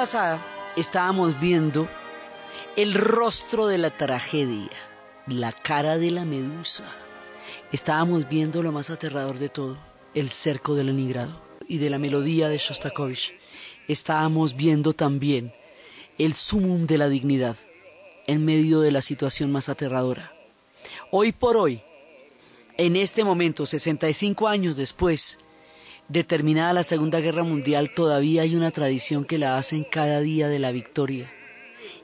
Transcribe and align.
Pasada 0.00 0.40
estábamos 0.76 1.38
viendo 1.38 1.86
el 2.74 2.94
rostro 2.94 3.66
de 3.66 3.76
la 3.76 3.90
tragedia, 3.90 4.70
la 5.26 5.52
cara 5.52 5.98
de 5.98 6.10
la 6.10 6.24
medusa. 6.24 6.84
Estábamos 7.70 8.26
viendo 8.26 8.62
lo 8.62 8.72
más 8.72 8.88
aterrador 8.88 9.38
de 9.38 9.50
todo, 9.50 9.76
el 10.14 10.30
cerco 10.30 10.74
de 10.74 10.84
Leningrado 10.84 11.38
y 11.68 11.76
de 11.76 11.90
la 11.90 11.98
melodía 11.98 12.48
de 12.48 12.56
Shostakovich. 12.56 13.34
Estábamos 13.88 14.56
viendo 14.56 14.94
también 14.94 15.52
el 16.16 16.34
sumum 16.34 16.86
de 16.86 16.96
la 16.96 17.10
dignidad 17.10 17.58
en 18.26 18.42
medio 18.42 18.80
de 18.80 18.92
la 18.92 19.02
situación 19.02 19.52
más 19.52 19.68
aterradora. 19.68 20.32
Hoy 21.10 21.32
por 21.32 21.58
hoy, 21.58 21.82
en 22.78 22.96
este 22.96 23.22
momento, 23.22 23.66
65 23.66 24.48
años 24.48 24.78
después, 24.78 25.38
de 26.10 26.24
terminada 26.24 26.72
la 26.72 26.82
Segunda 26.82 27.20
Guerra 27.20 27.44
Mundial, 27.44 27.92
todavía 27.94 28.42
hay 28.42 28.56
una 28.56 28.72
tradición 28.72 29.24
que 29.24 29.38
la 29.38 29.56
hacen 29.56 29.84
cada 29.88 30.20
día 30.20 30.48
de 30.48 30.58
la 30.58 30.72
victoria. 30.72 31.32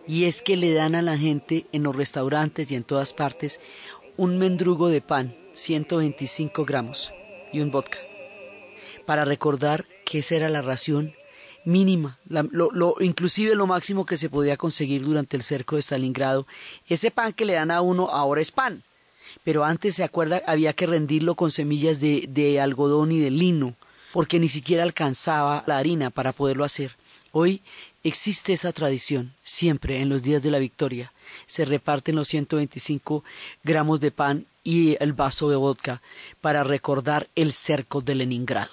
Y 0.07 0.25
es 0.25 0.43
que 0.43 0.57
le 0.57 0.73
dan 0.73 0.95
a 0.95 1.03
la 1.03 1.19
gente 1.19 1.67
en 1.73 1.83
los 1.83 1.97
restaurantes 1.97 2.71
y 2.71 2.77
en 2.77 2.85
todas 2.85 3.13
partes 3.13 3.59
un 4.17 4.39
mendrugo 4.39 4.89
de 4.89 5.01
pan, 5.01 5.35
125 5.55 6.65
gramos, 6.65 7.13
y 7.53 7.59
un 7.61 7.73
vodka, 7.73 7.99
para 9.07 9.25
recordar 9.25 9.85
que 10.05 10.19
esa 10.21 10.37
era 10.37 10.49
la 10.49 10.63
ración 10.63 11.15
mínima, 11.65 12.21
lo, 12.29 12.71
lo- 12.71 12.95
inclusive 13.01 13.57
lo 13.57 13.67
máximo 13.67 14.07
que 14.07 14.17
se 14.17 14.31
podía 14.31 14.57
conseguir 14.57 15.03
durante 15.03 15.37
el 15.37 15.43
cerco 15.43 15.75
de 15.75 15.83
Stalingrado. 15.83 16.47
Ese 16.87 17.11
pan 17.11 17.33
que 17.33 17.45
le 17.45 17.55
dan 17.55 17.73
a 17.73 17.81
uno 17.81 18.09
ahora 18.11 18.41
es 18.41 18.53
pan, 18.53 18.85
pero 19.43 19.65
antes 19.65 19.97
se 19.97 20.05
acuerda 20.05 20.41
había 20.47 20.75
que 20.75 20.87
rendirlo 20.87 21.35
con 21.35 21.51
semillas 21.51 21.99
de, 22.01 22.27
de 22.29 22.61
algodón 22.61 23.11
y 23.11 23.19
de 23.19 23.31
lino, 23.33 23.75
porque 24.13 24.39
ni 24.39 24.49
siquiera 24.49 24.83
alcanzaba 24.83 25.65
la 25.67 25.79
harina 25.79 26.11
para 26.11 26.33
poderlo 26.33 26.65
hacer. 26.65 26.97
Hoy 27.33 27.63
existe 28.03 28.53
esa 28.53 28.73
tradición, 28.73 29.35
siempre 29.43 30.01
en 30.01 30.09
los 30.09 30.23
días 30.23 30.43
de 30.43 30.51
la 30.51 30.59
victoria. 30.59 31.13
Se 31.47 31.65
reparten 31.65 32.17
los 32.17 32.29
125 32.29 33.25
gramos 33.63 34.01
de 34.01 34.11
pan 34.11 34.47
y 34.65 34.97
el 35.03 35.13
vaso 35.13 35.51
de 35.51 35.57
vodka 35.57 36.01
para 36.41 36.65
recordar 36.65 37.29
el 37.35 37.53
cerco 37.53 38.01
de 38.01 38.15
Leningrado. 38.15 38.73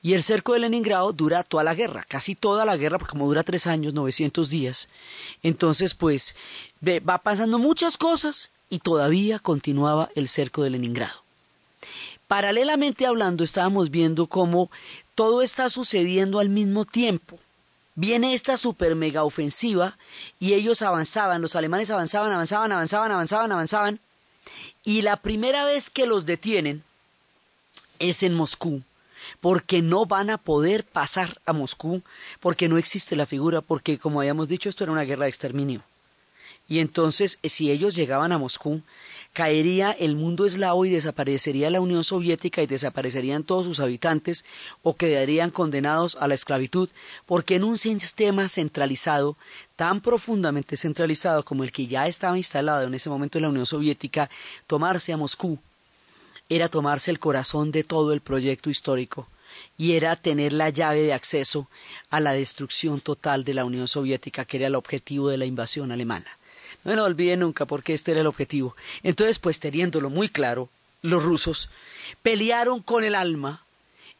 Y 0.00 0.14
el 0.14 0.22
cerco 0.22 0.52
de 0.52 0.60
Leningrado 0.60 1.12
dura 1.12 1.42
toda 1.42 1.64
la 1.64 1.74
guerra, 1.74 2.06
casi 2.08 2.34
toda 2.34 2.64
la 2.64 2.76
guerra, 2.76 2.98
porque 2.98 3.12
como 3.12 3.26
dura 3.26 3.42
tres 3.42 3.66
años, 3.66 3.94
900 3.94 4.48
días. 4.48 4.88
Entonces, 5.42 5.94
pues, 5.94 6.36
va 6.86 7.18
pasando 7.18 7.58
muchas 7.58 7.98
cosas 7.98 8.50
y 8.70 8.78
todavía 8.78 9.38
continuaba 9.38 10.08
el 10.14 10.28
cerco 10.28 10.62
de 10.62 10.70
Leningrado. 10.70 11.23
Paralelamente 12.26 13.06
hablando, 13.06 13.44
estábamos 13.44 13.90
viendo 13.90 14.26
cómo 14.26 14.70
todo 15.14 15.42
está 15.42 15.68
sucediendo 15.70 16.38
al 16.38 16.48
mismo 16.48 16.84
tiempo. 16.84 17.38
Viene 17.94 18.34
esta 18.34 18.56
super 18.56 18.96
mega 18.96 19.22
ofensiva 19.22 19.96
y 20.40 20.54
ellos 20.54 20.82
avanzaban, 20.82 21.42
los 21.42 21.54
alemanes 21.54 21.90
avanzaban, 21.90 22.32
avanzaban, 22.32 22.72
avanzaban, 22.72 23.12
avanzaban, 23.12 23.52
avanzaban. 23.52 24.00
Y 24.84 25.02
la 25.02 25.16
primera 25.16 25.64
vez 25.64 25.90
que 25.90 26.06
los 26.06 26.26
detienen 26.26 26.82
es 27.98 28.22
en 28.22 28.34
Moscú, 28.34 28.82
porque 29.40 29.80
no 29.80 30.06
van 30.06 30.30
a 30.30 30.38
poder 30.38 30.84
pasar 30.84 31.40
a 31.46 31.52
Moscú, 31.52 32.02
porque 32.40 32.68
no 32.68 32.78
existe 32.78 33.16
la 33.16 33.26
figura, 33.26 33.60
porque 33.60 33.98
como 33.98 34.20
habíamos 34.20 34.48
dicho, 34.48 34.68
esto 34.68 34.84
era 34.84 34.92
una 34.92 35.04
guerra 35.04 35.24
de 35.24 35.30
exterminio. 35.30 35.82
Y 36.68 36.78
entonces, 36.80 37.38
eh, 37.42 37.48
si 37.48 37.70
ellos 37.70 37.94
llegaban 37.94 38.32
a 38.32 38.38
Moscú, 38.38 38.82
caería 39.34 39.90
el 39.90 40.16
mundo 40.16 40.46
eslavo 40.46 40.86
y 40.86 40.90
desaparecería 40.90 41.68
la 41.68 41.82
Unión 41.82 42.04
Soviética 42.04 42.62
y 42.62 42.66
desaparecerían 42.66 43.44
todos 43.44 43.66
sus 43.66 43.80
habitantes 43.80 44.46
o 44.82 44.96
quedarían 44.96 45.50
condenados 45.50 46.16
a 46.18 46.26
la 46.26 46.34
esclavitud, 46.34 46.88
porque 47.26 47.56
en 47.56 47.64
un 47.64 47.76
sistema 47.76 48.48
centralizado, 48.48 49.36
tan 49.76 50.00
profundamente 50.00 50.78
centralizado 50.78 51.44
como 51.44 51.64
el 51.64 51.72
que 51.72 51.86
ya 51.86 52.06
estaba 52.06 52.38
instalado 52.38 52.86
en 52.86 52.94
ese 52.94 53.10
momento 53.10 53.36
en 53.36 53.42
la 53.42 53.50
Unión 53.50 53.66
Soviética, 53.66 54.30
tomarse 54.66 55.12
a 55.12 55.18
Moscú 55.18 55.58
era 56.48 56.68
tomarse 56.68 57.10
el 57.10 57.18
corazón 57.18 57.72
de 57.72 57.84
todo 57.84 58.12
el 58.12 58.20
proyecto 58.20 58.70
histórico 58.70 59.28
y 59.78 59.92
era 59.92 60.16
tener 60.16 60.52
la 60.52 60.68
llave 60.68 61.02
de 61.02 61.12
acceso 61.12 61.68
a 62.10 62.20
la 62.20 62.32
destrucción 62.32 63.00
total 63.00 63.44
de 63.44 63.54
la 63.54 63.64
Unión 63.64 63.88
Soviética, 63.88 64.44
que 64.44 64.58
era 64.58 64.66
el 64.66 64.74
objetivo 64.74 65.28
de 65.28 65.38
la 65.38 65.46
invasión 65.46 65.90
alemana. 65.90 66.26
No 66.84 66.94
lo 66.94 67.36
nunca 67.36 67.64
porque 67.64 67.94
este 67.94 68.12
era 68.12 68.20
el 68.20 68.26
objetivo. 68.26 68.76
Entonces, 69.02 69.38
pues 69.38 69.58
teniéndolo 69.60 70.10
muy 70.10 70.28
claro, 70.28 70.68
los 71.02 71.22
rusos 71.22 71.70
pelearon 72.22 72.80
con 72.80 73.04
el 73.04 73.14
alma 73.14 73.64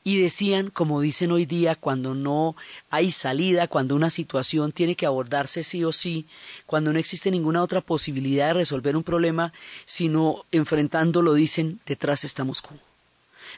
y 0.06 0.20
decían, 0.20 0.68
como 0.68 1.00
dicen 1.00 1.32
hoy 1.32 1.46
día, 1.46 1.76
cuando 1.76 2.14
no 2.14 2.56
hay 2.90 3.10
salida, 3.10 3.68
cuando 3.68 3.96
una 3.96 4.10
situación 4.10 4.70
tiene 4.70 4.96
que 4.96 5.06
abordarse 5.06 5.64
sí 5.64 5.82
o 5.82 5.92
sí, 5.92 6.26
cuando 6.66 6.92
no 6.92 6.98
existe 6.98 7.30
ninguna 7.30 7.62
otra 7.62 7.80
posibilidad 7.80 8.48
de 8.48 8.54
resolver 8.54 8.96
un 8.96 9.02
problema, 9.02 9.54
sino 9.86 10.44
enfrentándolo, 10.52 11.32
dicen, 11.32 11.80
detrás 11.86 12.24
está 12.24 12.44
Moscú. 12.44 12.74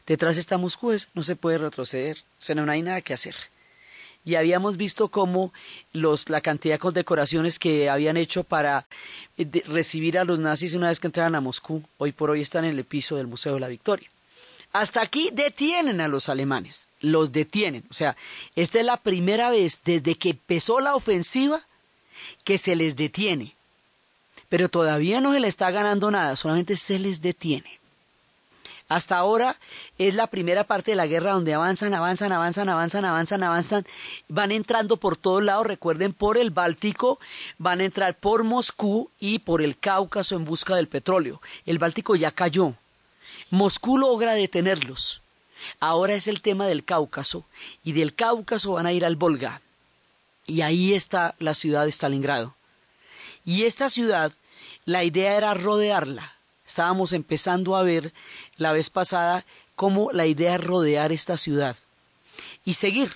Detrás 0.06 0.36
está 0.36 0.56
Moscú, 0.56 0.92
es, 0.92 1.08
no 1.14 1.24
se 1.24 1.34
puede 1.34 1.58
retroceder, 1.58 2.18
o 2.18 2.42
sea, 2.42 2.54
no 2.54 2.70
hay 2.70 2.82
nada 2.82 3.00
que 3.00 3.12
hacer. 3.14 3.34
Y 4.26 4.34
habíamos 4.34 4.76
visto 4.76 5.08
cómo 5.08 5.52
los, 5.92 6.28
la 6.28 6.40
cantidad 6.40 6.74
de 6.74 6.80
condecoraciones 6.80 7.60
que 7.60 7.88
habían 7.88 8.16
hecho 8.16 8.42
para 8.42 8.86
eh, 9.38 9.62
recibir 9.68 10.18
a 10.18 10.24
los 10.24 10.40
nazis 10.40 10.74
una 10.74 10.88
vez 10.88 10.98
que 10.98 11.06
entraran 11.06 11.36
a 11.36 11.40
Moscú, 11.40 11.82
hoy 11.96 12.10
por 12.10 12.30
hoy 12.30 12.40
están 12.40 12.64
en 12.64 12.76
el 12.76 12.84
piso 12.84 13.16
del 13.16 13.28
Museo 13.28 13.54
de 13.54 13.60
la 13.60 13.68
Victoria. 13.68 14.10
Hasta 14.72 15.00
aquí 15.00 15.30
detienen 15.32 16.00
a 16.00 16.08
los 16.08 16.28
alemanes, 16.28 16.88
los 17.00 17.32
detienen. 17.32 17.84
O 17.88 17.94
sea, 17.94 18.16
esta 18.56 18.80
es 18.80 18.84
la 18.84 18.96
primera 18.96 19.48
vez 19.50 19.80
desde 19.84 20.16
que 20.16 20.30
empezó 20.30 20.80
la 20.80 20.96
ofensiva 20.96 21.60
que 22.42 22.58
se 22.58 22.74
les 22.74 22.96
detiene. 22.96 23.54
Pero 24.48 24.68
todavía 24.68 25.20
no 25.20 25.32
se 25.32 25.40
le 25.40 25.48
está 25.48 25.70
ganando 25.70 26.10
nada, 26.10 26.34
solamente 26.34 26.76
se 26.76 26.98
les 26.98 27.22
detiene. 27.22 27.78
Hasta 28.88 29.16
ahora 29.16 29.56
es 29.98 30.14
la 30.14 30.28
primera 30.28 30.64
parte 30.64 30.92
de 30.92 30.96
la 30.96 31.08
guerra 31.08 31.32
donde 31.32 31.54
avanzan, 31.54 31.92
avanzan, 31.92 32.30
avanzan, 32.30 32.68
avanzan, 32.68 33.04
avanzan, 33.04 33.42
avanzan, 33.42 33.86
van 34.28 34.52
entrando 34.52 34.96
por 34.96 35.16
todos 35.16 35.42
lados, 35.42 35.66
recuerden, 35.66 36.12
por 36.12 36.38
el 36.38 36.50
Báltico, 36.50 37.18
van 37.58 37.80
a 37.80 37.84
entrar 37.84 38.16
por 38.16 38.44
Moscú 38.44 39.10
y 39.18 39.40
por 39.40 39.60
el 39.60 39.76
Cáucaso 39.76 40.36
en 40.36 40.44
busca 40.44 40.76
del 40.76 40.86
petróleo. 40.86 41.42
El 41.64 41.78
Báltico 41.78 42.14
ya 42.14 42.30
cayó. 42.30 42.74
Moscú 43.50 43.98
logra 43.98 44.34
detenerlos. 44.34 45.20
Ahora 45.80 46.14
es 46.14 46.28
el 46.28 46.40
tema 46.40 46.66
del 46.66 46.84
Cáucaso 46.84 47.44
y 47.82 47.92
del 47.92 48.14
Cáucaso 48.14 48.74
van 48.74 48.86
a 48.86 48.92
ir 48.92 49.04
al 49.04 49.16
Volga. 49.16 49.62
Y 50.46 50.60
ahí 50.60 50.94
está 50.94 51.34
la 51.40 51.54
ciudad 51.54 51.84
de 51.84 51.90
Stalingrado. 51.90 52.54
Y 53.44 53.64
esta 53.64 53.90
ciudad, 53.90 54.32
la 54.84 55.02
idea 55.02 55.36
era 55.36 55.54
rodearla. 55.54 56.35
Estábamos 56.66 57.12
empezando 57.12 57.76
a 57.76 57.82
ver 57.82 58.12
la 58.56 58.72
vez 58.72 58.90
pasada 58.90 59.44
cómo 59.74 60.10
la 60.12 60.26
idea 60.26 60.56
es 60.56 60.64
rodear 60.64 61.12
esta 61.12 61.36
ciudad 61.36 61.76
y 62.64 62.74
seguir, 62.74 63.12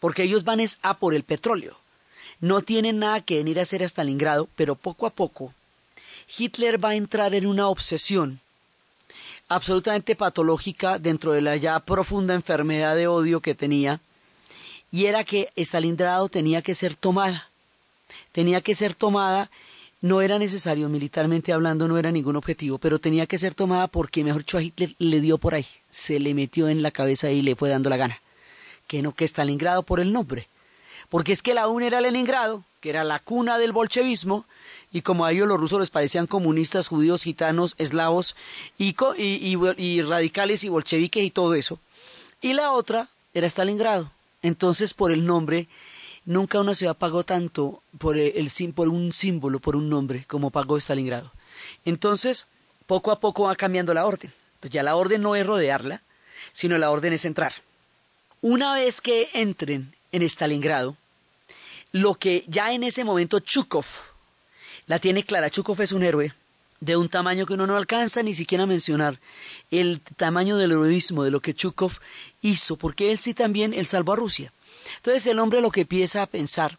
porque 0.00 0.24
ellos 0.24 0.44
van 0.44 0.60
es 0.60 0.78
a 0.82 0.98
por 0.98 1.14
el 1.14 1.22
petróleo. 1.22 1.78
No 2.40 2.62
tienen 2.62 2.98
nada 2.98 3.20
que 3.20 3.36
venir 3.36 3.58
a 3.58 3.62
hacer 3.62 3.82
a 3.82 3.86
Stalingrado, 3.86 4.48
pero 4.56 4.74
poco 4.74 5.06
a 5.06 5.10
poco 5.10 5.54
Hitler 6.38 6.82
va 6.82 6.90
a 6.90 6.94
entrar 6.94 7.34
en 7.34 7.46
una 7.46 7.68
obsesión 7.68 8.40
absolutamente 9.48 10.14
patológica 10.14 10.98
dentro 10.98 11.32
de 11.32 11.42
la 11.42 11.56
ya 11.56 11.80
profunda 11.80 12.34
enfermedad 12.34 12.94
de 12.94 13.08
odio 13.08 13.40
que 13.40 13.56
tenía, 13.56 14.00
y 14.92 15.06
era 15.06 15.24
que 15.24 15.52
Stalingrado 15.56 16.28
tenía 16.28 16.62
que 16.62 16.74
ser 16.74 16.94
tomada. 16.94 17.48
Tenía 18.32 18.60
que 18.60 18.74
ser 18.74 18.94
tomada, 18.94 19.50
no 20.02 20.22
era 20.22 20.38
necesario 20.38 20.88
militarmente 20.88 21.52
hablando, 21.52 21.86
no 21.88 21.98
era 21.98 22.10
ningún 22.10 22.36
objetivo, 22.36 22.78
pero 22.78 22.98
tenía 22.98 23.26
que 23.26 23.38
ser 23.38 23.54
tomada 23.54 23.86
porque, 23.86 24.24
mejor 24.24 24.42
dicho, 24.42 24.58
a 24.58 24.62
Hitler 24.62 24.94
le 24.98 25.20
dio 25.20 25.36
por 25.38 25.54
ahí, 25.54 25.66
se 25.90 26.18
le 26.20 26.34
metió 26.34 26.68
en 26.68 26.82
la 26.82 26.90
cabeza 26.90 27.30
y 27.30 27.42
le 27.42 27.54
fue 27.56 27.68
dando 27.68 27.90
la 27.90 27.96
gana. 27.98 28.20
Que 28.86 29.02
no 29.02 29.12
que 29.12 29.24
Stalingrado 29.26 29.82
por 29.82 30.00
el 30.00 30.12
nombre. 30.12 30.48
Porque 31.10 31.32
es 31.32 31.42
que 31.42 31.54
la 31.54 31.68
UNA 31.68 31.86
era 31.88 32.00
Leningrado, 32.00 32.64
que 32.80 32.90
era 32.90 33.04
la 33.04 33.18
cuna 33.18 33.58
del 33.58 33.72
bolchevismo, 33.72 34.46
y 34.92 35.02
como 35.02 35.24
a 35.24 35.32
ellos 35.32 35.46
los 35.46 35.60
rusos 35.60 35.80
les 35.80 35.90
parecían 35.90 36.26
comunistas, 36.26 36.88
judíos, 36.88 37.22
gitanos, 37.22 37.74
eslavos, 37.78 38.36
y, 38.78 38.94
y, 39.18 39.56
y- 39.56 39.74
y 39.76 40.02
radicales 40.02 40.64
y 40.64 40.68
bolcheviques 40.68 41.22
y 41.24 41.30
todo 41.30 41.54
eso. 41.54 41.78
Y 42.40 42.54
la 42.54 42.72
otra 42.72 43.08
era 43.34 43.46
Stalingrado. 43.48 44.10
Entonces, 44.42 44.94
por 44.94 45.10
el 45.12 45.26
nombre, 45.26 45.68
nunca 46.24 46.60
una 46.60 46.74
ciudad 46.74 46.96
pagó 46.96 47.24
tanto 47.24 47.82
por, 47.98 48.16
el, 48.16 48.50
por 48.74 48.88
un 48.88 49.12
símbolo, 49.12 49.58
por 49.58 49.76
un 49.76 49.88
nombre, 49.88 50.24
como 50.26 50.50
pagó 50.50 50.76
Stalingrado. 50.78 51.32
Entonces, 51.84 52.48
poco 52.86 53.10
a 53.10 53.20
poco 53.20 53.44
va 53.44 53.56
cambiando 53.56 53.94
la 53.94 54.06
orden. 54.06 54.32
Entonces, 54.54 54.74
ya 54.74 54.82
la 54.82 54.96
orden 54.96 55.22
no 55.22 55.36
es 55.36 55.46
rodearla, 55.46 56.02
sino 56.52 56.78
la 56.78 56.90
orden 56.90 57.12
es 57.12 57.24
entrar. 57.24 57.52
Una 58.40 58.74
vez 58.74 59.00
que 59.00 59.28
entren 59.32 59.94
en 60.12 60.22
Stalingrado, 60.22 60.96
lo 61.92 62.14
que 62.14 62.44
ya 62.46 62.72
en 62.72 62.84
ese 62.84 63.04
momento 63.04 63.40
Chukov 63.40 63.86
la 64.86 64.98
tiene 64.98 65.24
clara. 65.24 65.50
Chukov 65.50 65.80
es 65.82 65.92
un 65.92 66.02
héroe 66.02 66.32
de 66.80 66.96
un 66.96 67.08
tamaño 67.08 67.46
que 67.46 67.52
uno 67.54 67.66
no 67.66 67.76
alcanza 67.76 68.22
ni 68.22 68.34
siquiera 68.34 68.64
a 68.64 68.66
mencionar 68.66 69.20
el 69.70 70.00
tamaño 70.16 70.56
del 70.56 70.72
heroísmo 70.72 71.24
de 71.24 71.30
lo 71.30 71.40
que 71.40 71.54
Chukov 71.54 71.92
hizo, 72.40 72.76
porque 72.76 73.10
él 73.10 73.18
sí 73.18 73.34
también 73.34 73.74
él 73.74 73.86
salvó 73.86 74.14
a 74.14 74.16
Rusia. 74.16 74.52
Entonces 74.96 75.26
el 75.26 75.38
hombre 75.38 75.60
lo 75.60 75.70
que 75.70 75.82
empieza 75.82 76.22
a 76.22 76.26
pensar 76.26 76.78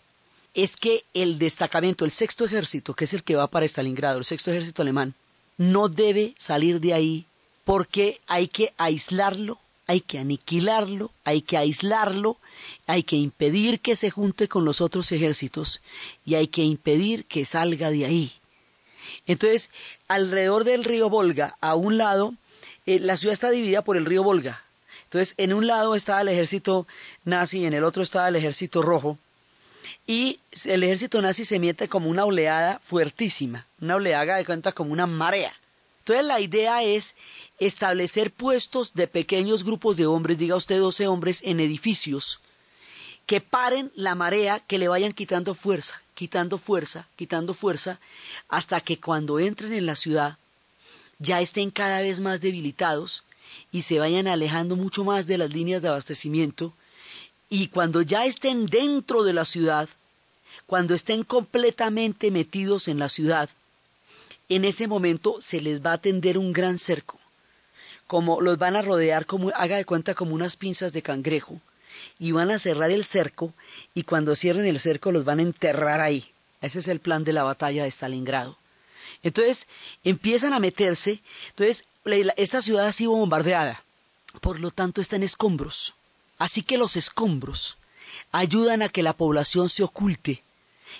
es 0.53 0.75
que 0.75 1.03
el 1.13 1.39
destacamento, 1.39 2.05
el 2.05 2.11
sexto 2.11 2.45
ejército, 2.45 2.93
que 2.93 3.05
es 3.05 3.13
el 3.13 3.23
que 3.23 3.35
va 3.35 3.47
para 3.47 3.65
Stalingrado, 3.65 4.17
el 4.17 4.25
sexto 4.25 4.51
ejército 4.51 4.81
alemán, 4.81 5.13
no 5.57 5.89
debe 5.89 6.33
salir 6.37 6.79
de 6.79 6.93
ahí 6.93 7.25
porque 7.63 8.19
hay 8.27 8.47
que 8.47 8.73
aislarlo, 8.77 9.59
hay 9.87 10.01
que 10.01 10.19
aniquilarlo, 10.19 11.11
hay 11.23 11.41
que 11.41 11.57
aislarlo, 11.57 12.37
hay 12.87 13.03
que 13.03 13.15
impedir 13.15 13.79
que 13.79 13.95
se 13.95 14.09
junte 14.09 14.47
con 14.47 14.65
los 14.65 14.81
otros 14.81 15.11
ejércitos 15.11 15.81
y 16.25 16.35
hay 16.35 16.47
que 16.47 16.63
impedir 16.63 17.25
que 17.25 17.45
salga 17.45 17.91
de 17.91 18.05
ahí. 18.05 18.31
Entonces, 19.27 19.69
alrededor 20.07 20.63
del 20.63 20.83
río 20.83 21.09
Volga, 21.09 21.57
a 21.61 21.75
un 21.75 21.97
lado, 21.97 22.33
eh, 22.85 22.99
la 22.99 23.17
ciudad 23.17 23.33
está 23.33 23.51
dividida 23.51 23.83
por 23.83 23.97
el 23.97 24.05
río 24.05 24.23
Volga. 24.23 24.63
Entonces, 25.05 25.33
en 25.37 25.53
un 25.53 25.67
lado 25.67 25.95
estaba 25.95 26.21
el 26.21 26.29
ejército 26.29 26.87
nazi, 27.25 27.65
en 27.65 27.73
el 27.73 27.83
otro 27.83 28.03
estaba 28.03 28.27
el 28.27 28.35
ejército 28.35 28.81
rojo, 28.81 29.17
y 30.07 30.39
el 30.65 30.83
ejército 30.83 31.21
nazi 31.21 31.45
se 31.45 31.59
mete 31.59 31.87
como 31.87 32.09
una 32.09 32.25
oleada 32.25 32.79
fuertísima, 32.83 33.65
una 33.79 33.95
oleada 33.95 34.35
de 34.35 34.45
cuenta 34.45 34.71
como 34.71 34.91
una 34.91 35.07
marea. 35.07 35.53
Entonces 35.99 36.25
la 36.25 36.39
idea 36.39 36.83
es 36.83 37.15
establecer 37.59 38.31
puestos 38.31 38.93
de 38.93 39.07
pequeños 39.07 39.63
grupos 39.63 39.97
de 39.97 40.07
hombres, 40.07 40.37
diga 40.37 40.55
usted 40.55 40.79
12 40.79 41.07
hombres, 41.07 41.41
en 41.43 41.59
edificios, 41.59 42.39
que 43.25 43.39
paren 43.39 43.91
la 43.95 44.15
marea, 44.15 44.59
que 44.59 44.79
le 44.79 44.87
vayan 44.87 45.11
quitando 45.11 45.53
fuerza, 45.53 46.01
quitando 46.15 46.57
fuerza, 46.57 47.07
quitando 47.15 47.53
fuerza, 47.53 47.99
hasta 48.49 48.81
que 48.81 48.99
cuando 48.99 49.39
entren 49.39 49.73
en 49.73 49.85
la 49.85 49.95
ciudad 49.95 50.37
ya 51.19 51.39
estén 51.39 51.69
cada 51.69 52.01
vez 52.01 52.19
más 52.19 52.41
debilitados 52.41 53.23
y 53.71 53.83
se 53.83 53.99
vayan 53.99 54.27
alejando 54.27 54.75
mucho 54.75 55.03
más 55.03 55.27
de 55.27 55.37
las 55.37 55.53
líneas 55.53 55.81
de 55.81 55.89
abastecimiento 55.89 56.73
y 57.53 57.67
cuando 57.67 58.01
ya 58.01 58.25
estén 58.25 58.65
dentro 58.65 59.23
de 59.23 59.33
la 59.33 59.43
ciudad, 59.43 59.89
cuando 60.67 60.93
estén 60.93 61.25
completamente 61.25 62.31
metidos 62.31 62.87
en 62.87 62.97
la 62.97 63.09
ciudad, 63.09 63.49
en 64.47 64.63
ese 64.63 64.87
momento 64.87 65.35
se 65.41 65.59
les 65.59 65.85
va 65.85 65.91
a 65.93 65.97
tender 65.97 66.37
un 66.37 66.53
gran 66.53 66.79
cerco, 66.79 67.19
como 68.07 68.39
los 68.39 68.57
van 68.57 68.77
a 68.77 68.81
rodear 68.81 69.25
como 69.25 69.49
haga 69.49 69.75
de 69.75 69.83
cuenta 69.83 70.15
como 70.15 70.33
unas 70.33 70.55
pinzas 70.55 70.93
de 70.93 71.01
cangrejo 71.01 71.59
y 72.19 72.31
van 72.31 72.51
a 72.51 72.59
cerrar 72.59 72.89
el 72.89 73.03
cerco 73.03 73.53
y 73.93 74.03
cuando 74.03 74.35
cierren 74.35 74.65
el 74.65 74.79
cerco 74.79 75.11
los 75.11 75.25
van 75.25 75.39
a 75.39 75.43
enterrar 75.43 75.99
ahí. 75.99 76.31
Ese 76.61 76.79
es 76.79 76.87
el 76.87 77.01
plan 77.01 77.25
de 77.25 77.33
la 77.33 77.43
batalla 77.43 77.83
de 77.83 77.91
Stalingrado. 77.91 78.57
Entonces 79.23 79.67
empiezan 80.05 80.53
a 80.53 80.59
meterse, 80.59 81.21
entonces 81.49 81.83
esta 82.37 82.61
ciudad 82.61 82.87
ha 82.87 82.91
sido 82.91 83.11
bombardeada, 83.11 83.83
por 84.41 84.59
lo 84.59 84.71
tanto 84.71 85.01
está 85.01 85.15
en 85.15 85.23
escombros. 85.23 85.93
Así 86.37 86.63
que 86.63 86.77
los 86.77 86.95
escombros 86.95 87.77
ayudan 88.31 88.81
a 88.81 88.89
que 88.89 89.03
la 89.03 89.13
población 89.13 89.69
se 89.69 89.83
oculte 89.83 90.43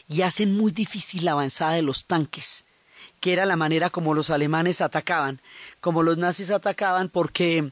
y 0.08 0.22
hacen 0.22 0.56
muy 0.56 0.72
difícil 0.72 1.26
la 1.26 1.32
avanzada 1.32 1.74
de 1.74 1.82
los 1.82 2.06
tanques, 2.06 2.66
que 3.20 3.34
era 3.34 3.46
la 3.46 3.56
manera 3.56 3.90
como 3.90 4.14
los 4.14 4.30
alemanes 4.30 4.82
atacaban, 4.82 5.42
como 5.80 6.04
los 6.04 6.18
nazis 6.18 6.52
atacaban, 6.52 7.10
porque 7.10 7.72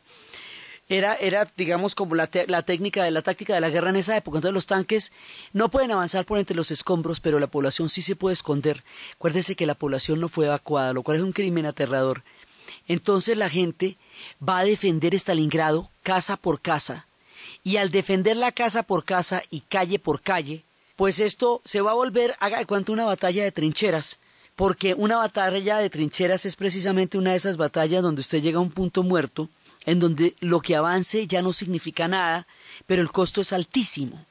era, 0.89 1.13
era 1.15 1.47
digamos, 1.55 1.93
como 1.93 2.15
la, 2.15 2.29
la 2.47 2.63
técnica 2.63 3.03
de 3.03 3.11
la 3.11 3.21
táctica 3.21 3.53
de 3.53 3.61
la 3.61 3.69
guerra 3.69 3.91
en 3.91 3.97
esa 3.97 4.17
época. 4.17 4.39
Entonces 4.39 4.55
los 4.55 4.65
tanques 4.65 5.11
no 5.53 5.69
pueden 5.69 5.91
avanzar 5.91 6.25
por 6.25 6.39
entre 6.39 6.55
los 6.55 6.71
escombros, 6.71 7.19
pero 7.19 7.39
la 7.39 7.47
población 7.47 7.89
sí 7.89 8.01
se 8.01 8.15
puede 8.15 8.33
esconder. 8.33 8.83
Acuérdese 9.13 9.55
que 9.55 9.67
la 9.67 9.75
población 9.75 10.19
no 10.19 10.27
fue 10.27 10.47
evacuada, 10.47 10.93
lo 10.93 11.03
cual 11.03 11.17
es 11.17 11.23
un 11.23 11.33
crimen 11.33 11.67
aterrador. 11.67 12.23
Entonces 12.89 13.37
la 13.37 13.49
gente 13.49 13.97
va 14.45 14.57
a 14.57 14.63
defender 14.65 15.13
Stalingrado 15.15 15.89
casa 16.03 16.35
por 16.35 16.59
casa. 16.59 17.05
Y 17.63 17.77
al 17.77 17.91
defender 17.91 18.35
la 18.35 18.51
casa 18.51 18.83
por 18.83 19.05
casa 19.05 19.43
y 19.49 19.61
calle 19.61 19.99
por 19.99 20.21
calle, 20.21 20.63
pues 20.95 21.19
esto 21.19 21.61
se 21.63 21.81
va 21.81 21.91
a 21.91 21.93
volver, 21.95 22.35
haga 22.39 22.57
de 22.57 22.65
cuenta, 22.65 22.91
una 22.91 23.05
batalla 23.05 23.43
de 23.43 23.51
trincheras. 23.51 24.19
Porque 24.55 24.95
una 24.95 25.17
batalla 25.17 25.77
de 25.77 25.89
trincheras 25.89 26.45
es 26.45 26.55
precisamente 26.55 27.17
una 27.17 27.31
de 27.31 27.37
esas 27.37 27.57
batallas 27.57 28.01
donde 28.01 28.21
usted 28.21 28.41
llega 28.41 28.57
a 28.57 28.61
un 28.61 28.71
punto 28.71 29.03
muerto, 29.03 29.49
en 29.85 29.99
donde 29.99 30.35
lo 30.39 30.59
que 30.59 30.75
avance 30.75 31.27
ya 31.27 31.41
no 31.41 31.53
significa 31.53 32.07
nada, 32.07 32.47
pero 32.87 33.01
el 33.01 33.11
costo 33.11 33.39
es 33.39 33.53
altísimo. 33.53 34.25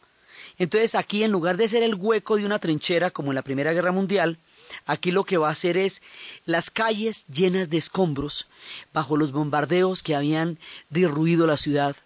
Entonces 0.59 0.95
aquí 0.95 1.23
en 1.23 1.31
lugar 1.31 1.57
de 1.57 1.69
ser 1.69 1.83
el 1.83 1.95
hueco 1.95 2.37
de 2.37 2.45
una 2.45 2.59
trinchera 2.59 3.11
como 3.11 3.31
en 3.31 3.37
la 3.37 3.43
Primera 3.43 3.73
Guerra 3.73 3.93
Mundial, 3.93 4.39
aquí 4.87 5.11
lo 5.11 5.25
que 5.25 5.37
va 5.37 5.49
a 5.49 5.53
hacer 5.53 5.77
es 5.77 6.03
las 6.45 6.71
calles 6.71 7.27
llenas 7.27 7.71
de 7.71 7.77
escombros 7.77 8.47
bajo 8.93 9.17
los 9.17 9.33
bombardeos 9.33 10.03
que 10.03 10.17
habían 10.17 10.59
derruido 10.91 11.47
la 11.47 11.57
ciudad 11.57 11.97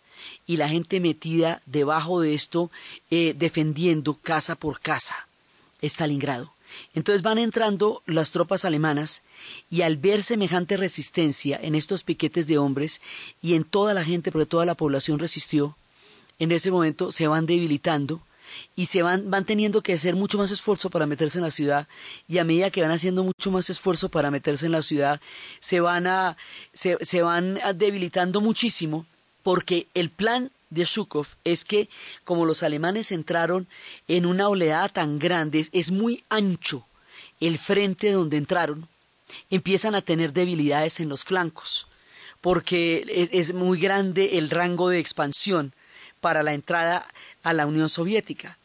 y 0.47 0.57
la 0.57 0.69
gente 0.69 1.01
metida 1.01 1.63
debajo 1.67 2.21
de 2.21 2.35
esto 2.35 2.71
eh, 3.11 3.35
defendiendo 3.37 4.15
casa 4.15 4.55
por 4.55 4.81
casa 4.81 5.27
Stalingrado. 5.83 6.53
Entonces 6.95 7.23
van 7.23 7.39
entrando 7.39 8.03
las 8.07 8.31
tropas 8.31 8.65
alemanas 8.65 9.23
y 9.71 9.83
al 9.83 9.97
ver 9.97 10.23
semejante 10.23 10.77
resistencia 10.77 11.59
en 11.61 11.75
estos 11.75 12.03
piquetes 12.03 12.47
de 12.47 12.59
hombres 12.59 13.01
y 13.43 13.55
en 13.55 13.65
toda 13.65 13.95
la 13.95 14.05
gente, 14.05 14.33
porque 14.33 14.47
toda 14.47 14.65
la 14.65 14.75
población 14.75 15.19
resistió, 15.19 15.77
en 16.39 16.53
ese 16.53 16.71
momento 16.71 17.13
se 17.13 17.27
van 17.29 17.47
debilitando 17.47 18.23
y 18.77 18.87
se 18.87 19.03
van, 19.03 19.31
van 19.31 19.45
teniendo 19.45 19.83
que 19.83 19.95
hacer 19.95 20.15
mucho 20.15 20.39
más 20.39 20.51
esfuerzo 20.51 20.91
para 20.91 21.07
meterse 21.07 21.39
en 21.39 21.45
la 21.45 21.51
ciudad 21.51 21.89
y 22.29 22.39
a 22.39 22.45
medida 22.45 22.71
que 22.71 22.83
van 22.83 22.91
haciendo 22.91 23.25
mucho 23.25 23.51
más 23.51 23.69
esfuerzo 23.71 24.09
para 24.09 24.31
meterse 24.31 24.67
en 24.67 24.73
la 24.73 24.83
ciudad 24.83 25.21
se 25.61 25.81
van 25.81 26.07
a 26.07 26.37
se, 26.73 26.97
se 27.05 27.23
van 27.23 27.59
debilitando 27.75 28.41
muchísimo 28.41 29.07
porque 29.43 29.87
el 29.95 30.11
plan 30.11 30.51
de 30.71 30.87
Zhukov 30.87 31.27
es 31.45 31.65
que 31.65 31.89
como 32.25 32.47
los 32.47 32.63
alemanes 32.63 33.13
entraron 33.13 33.67
en 34.09 34.27
una 34.27 34.49
oleada 34.49 34.89
tan 34.89 35.19
grande 35.19 35.67
es 35.73 35.91
muy 35.91 36.25
ancho 36.29 36.87
el 37.41 37.59
frente 37.59 38.11
donde 38.13 38.39
entraron 38.39 38.89
empiezan 39.51 39.95
a 39.95 40.03
tener 40.03 40.33
debilidades 40.33 41.01
en 41.01 41.09
los 41.09 41.25
flancos 41.25 41.87
porque 42.41 43.29
es 43.33 43.55
muy 43.55 43.79
grande 43.81 44.39
el 44.39 44.51
rango 44.51 44.89
de 44.89 44.99
expansión 44.99 45.73
para 46.21 46.43
la 46.43 46.55
entrada 46.55 47.07
a 47.43 47.53
la 47.53 47.67
Unión 47.67 47.89
Soviética. 47.89 48.59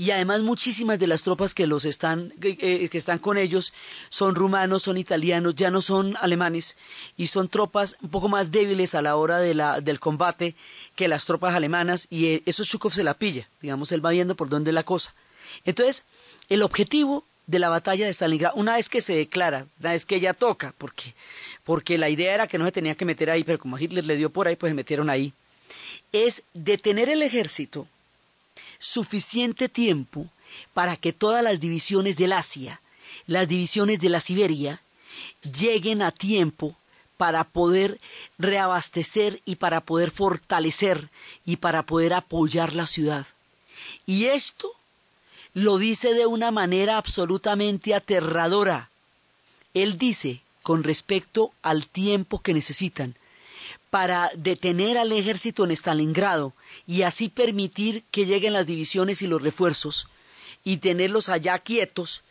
Y 0.00 0.12
además 0.12 0.40
muchísimas 0.40 0.98
de 0.98 1.06
las 1.06 1.22
tropas 1.24 1.52
que 1.52 1.66
los 1.66 1.84
están 1.84 2.32
eh, 2.40 2.88
que 2.88 2.98
están 2.98 3.18
con 3.18 3.36
ellos 3.36 3.74
son 4.08 4.34
rumanos, 4.34 4.84
son 4.84 4.96
italianos, 4.96 5.56
ya 5.56 5.70
no 5.70 5.82
son 5.82 6.16
alemanes 6.22 6.76
y 7.18 7.26
son 7.26 7.48
tropas 7.48 7.96
un 8.00 8.08
poco 8.08 8.28
más 8.28 8.50
débiles 8.50 8.94
a 8.94 9.02
la 9.02 9.16
hora 9.16 9.40
de 9.40 9.54
la, 9.54 9.82
del 9.82 10.00
combate 10.00 10.54
que 10.96 11.06
las 11.06 11.26
tropas 11.26 11.54
alemanas 11.54 12.06
y 12.08 12.26
eh, 12.28 12.42
eso 12.46 12.64
Chukov 12.64 12.94
se 12.94 13.04
la 13.04 13.12
pilla, 13.12 13.46
digamos, 13.60 13.92
él 13.92 14.04
va 14.04 14.10
viendo 14.10 14.34
por 14.34 14.48
dónde 14.48 14.72
la 14.72 14.84
cosa. 14.84 15.14
Entonces, 15.66 16.04
el 16.48 16.62
objetivo 16.62 17.24
de 17.46 17.58
la 17.58 17.68
batalla 17.68 18.06
de 18.06 18.12
Stalingrado, 18.12 18.54
una 18.56 18.76
vez 18.76 18.88
que 18.88 19.02
se 19.02 19.14
declara, 19.14 19.66
una 19.80 19.92
vez 19.92 20.06
que 20.06 20.16
ella 20.16 20.32
toca, 20.32 20.72
porque, 20.78 21.14
porque 21.62 21.98
la 21.98 22.08
idea 22.08 22.32
era 22.32 22.46
que 22.46 22.56
no 22.56 22.64
se 22.64 22.72
tenía 22.72 22.94
que 22.94 23.04
meter 23.04 23.28
ahí, 23.28 23.44
pero 23.44 23.58
como 23.58 23.78
Hitler 23.78 24.04
le 24.04 24.16
dio 24.16 24.30
por 24.30 24.48
ahí, 24.48 24.56
pues 24.56 24.70
se 24.70 24.74
metieron 24.74 25.10
ahí, 25.10 25.34
es 26.12 26.42
detener 26.54 27.10
el 27.10 27.20
ejército 27.20 27.86
suficiente 28.80 29.68
tiempo 29.68 30.26
para 30.74 30.96
que 30.96 31.12
todas 31.12 31.44
las 31.44 31.60
divisiones 31.60 32.16
del 32.16 32.32
Asia, 32.32 32.80
las 33.28 33.46
divisiones 33.46 34.00
de 34.00 34.08
la 34.08 34.20
Siberia, 34.20 34.80
lleguen 35.42 36.02
a 36.02 36.10
tiempo 36.10 36.74
para 37.16 37.44
poder 37.44 38.00
reabastecer 38.38 39.40
y 39.44 39.56
para 39.56 39.82
poder 39.82 40.10
fortalecer 40.10 41.10
y 41.44 41.56
para 41.56 41.84
poder 41.84 42.14
apoyar 42.14 42.74
la 42.74 42.86
ciudad. 42.86 43.26
Y 44.06 44.24
esto 44.24 44.72
lo 45.52 45.78
dice 45.78 46.14
de 46.14 46.26
una 46.26 46.50
manera 46.50 46.96
absolutamente 46.96 47.94
aterradora. 47.94 48.88
Él 49.74 49.98
dice, 49.98 50.40
con 50.62 50.82
respecto 50.82 51.52
al 51.62 51.86
tiempo 51.86 52.40
que 52.40 52.54
necesitan, 52.54 53.14
para 53.90 54.30
detener 54.36 54.96
al 54.96 55.12
ejército 55.12 55.64
en 55.64 55.72
Stalingrado 55.72 56.54
y 56.86 57.02
así 57.02 57.28
permitir 57.28 58.04
que 58.10 58.24
lleguen 58.24 58.52
las 58.52 58.66
divisiones 58.66 59.20
y 59.20 59.26
los 59.26 59.42
refuerzos 59.42 60.08
y 60.64 60.78
tenerlos 60.78 61.28
allá 61.28 61.58
quietos, 61.58 62.22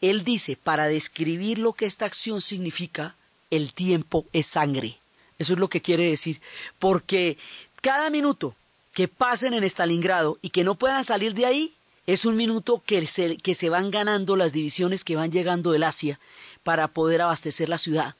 él 0.00 0.24
dice, 0.24 0.56
para 0.56 0.86
describir 0.86 1.58
lo 1.58 1.72
que 1.72 1.86
esta 1.86 2.06
acción 2.06 2.40
significa, 2.40 3.16
el 3.50 3.72
tiempo 3.72 4.26
es 4.32 4.46
sangre. 4.46 4.98
Eso 5.38 5.54
es 5.54 5.58
lo 5.58 5.68
que 5.68 5.82
quiere 5.82 6.08
decir, 6.08 6.40
porque 6.78 7.36
cada 7.80 8.10
minuto 8.10 8.54
que 8.92 9.08
pasen 9.08 9.54
en 9.54 9.64
Stalingrado 9.64 10.38
y 10.42 10.50
que 10.50 10.64
no 10.64 10.76
puedan 10.76 11.04
salir 11.04 11.34
de 11.34 11.46
ahí, 11.46 11.74
es 12.06 12.24
un 12.24 12.36
minuto 12.36 12.82
que 12.86 13.06
se, 13.06 13.36
que 13.36 13.54
se 13.54 13.68
van 13.68 13.90
ganando 13.90 14.36
las 14.36 14.52
divisiones 14.52 15.04
que 15.04 15.16
van 15.16 15.30
llegando 15.30 15.72
del 15.72 15.82
Asia 15.82 16.18
para 16.62 16.88
poder 16.88 17.20
abastecer 17.20 17.68
la 17.68 17.76
ciudad 17.78 18.14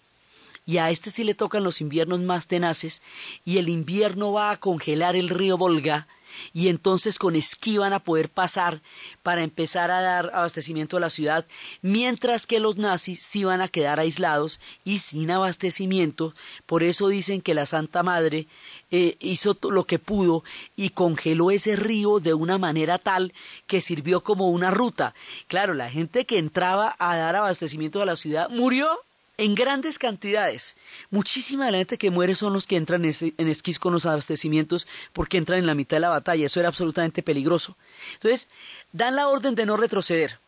y 0.68 0.76
a 0.76 0.90
este 0.90 1.10
sí 1.10 1.24
le 1.24 1.34
tocan 1.34 1.64
los 1.64 1.80
inviernos 1.80 2.20
más 2.20 2.46
tenaces 2.46 3.02
y 3.42 3.56
el 3.56 3.70
invierno 3.70 4.32
va 4.32 4.50
a 4.50 4.58
congelar 4.58 5.16
el 5.16 5.30
río 5.30 5.56
Volga 5.56 6.06
y 6.52 6.68
entonces 6.68 7.18
con 7.18 7.36
esquí 7.36 7.78
van 7.78 7.94
a 7.94 8.00
poder 8.00 8.28
pasar 8.28 8.82
para 9.22 9.42
empezar 9.42 9.90
a 9.90 10.02
dar 10.02 10.30
abastecimiento 10.34 10.98
a 10.98 11.00
la 11.00 11.08
ciudad, 11.08 11.46
mientras 11.80 12.46
que 12.46 12.60
los 12.60 12.76
nazis 12.76 13.22
sí 13.22 13.44
van 13.44 13.62
a 13.62 13.68
quedar 13.68 13.98
aislados 13.98 14.60
y 14.84 14.98
sin 14.98 15.30
abastecimiento. 15.30 16.34
Por 16.66 16.82
eso 16.82 17.08
dicen 17.08 17.40
que 17.40 17.54
la 17.54 17.64
Santa 17.64 18.02
Madre 18.02 18.46
eh, 18.90 19.16
hizo 19.20 19.56
lo 19.70 19.84
que 19.84 19.98
pudo 19.98 20.44
y 20.76 20.90
congeló 20.90 21.50
ese 21.50 21.76
río 21.76 22.20
de 22.20 22.34
una 22.34 22.58
manera 22.58 22.98
tal 22.98 23.32
que 23.66 23.80
sirvió 23.80 24.22
como 24.22 24.50
una 24.50 24.70
ruta. 24.70 25.14
Claro, 25.46 25.72
la 25.72 25.88
gente 25.88 26.26
que 26.26 26.36
entraba 26.36 26.94
a 26.98 27.16
dar 27.16 27.36
abastecimiento 27.36 28.02
a 28.02 28.06
la 28.06 28.16
ciudad 28.16 28.50
murió 28.50 28.88
en 29.38 29.54
grandes 29.54 29.98
cantidades. 29.98 30.76
Muchísima 31.10 31.66
de 31.66 31.72
la 31.72 31.78
gente 31.78 31.96
que 31.96 32.10
muere 32.10 32.34
son 32.34 32.52
los 32.52 32.66
que 32.66 32.76
entran 32.76 33.04
en, 33.04 33.48
esquís 33.48 33.78
con 33.78 33.92
los 33.92 34.04
abastecimientos 34.04 34.86
porque 35.12 35.38
entran 35.38 35.60
en 35.60 35.66
la 35.66 35.74
mitad 35.74 35.96
de 35.96 36.02
la 36.02 36.08
batalla. 36.10 36.44
Eso 36.44 36.60
era 36.60 36.68
absolutamente 36.68 37.22
peligroso. 37.22 37.76
Entonces, 38.14 38.48
dan 38.92 39.16
la 39.16 39.28
orden 39.28 39.54
de 39.54 39.64
no 39.64 39.76
retroceder. 39.76 40.38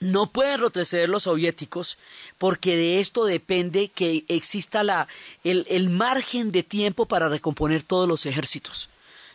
No 0.00 0.30
pueden 0.30 0.60
retroceder 0.60 1.08
los 1.08 1.24
soviéticos 1.24 1.98
porque 2.38 2.76
de 2.76 3.00
esto 3.00 3.24
depende 3.24 3.88
que 3.88 4.24
exista 4.28 4.82
la, 4.82 5.08
el, 5.42 5.66
el 5.68 5.90
margen 5.90 6.52
de 6.52 6.62
tiempo 6.62 7.06
para 7.06 7.28
recomponer 7.28 7.82
todos 7.82 8.08
los 8.08 8.24
ejércitos. 8.24 8.88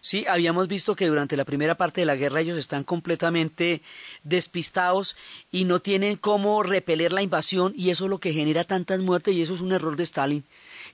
Sí, 0.05 0.23
habíamos 0.29 0.67
visto 0.67 0.95
que 0.95 1.07
durante 1.07 1.35
la 1.35 1.45
primera 1.45 1.77
parte 1.77 2.01
de 2.01 2.05
la 2.05 2.15
guerra 2.15 2.39
ellos 2.39 2.59
están 2.59 2.83
completamente 2.83 3.81
despistados 4.21 5.15
y 5.51 5.65
no 5.65 5.79
tienen 5.79 6.15
cómo 6.15 6.61
repeler 6.61 7.11
la 7.11 7.23
invasión 7.23 7.73
y 7.75 7.89
eso 7.89 8.03
es 8.03 8.11
lo 8.11 8.19
que 8.19 8.31
genera 8.31 8.65
tantas 8.65 9.01
muertes 9.01 9.33
y 9.33 9.41
eso 9.41 9.55
es 9.55 9.61
un 9.61 9.71
error 9.71 9.95
de 9.95 10.03
Stalin. 10.03 10.43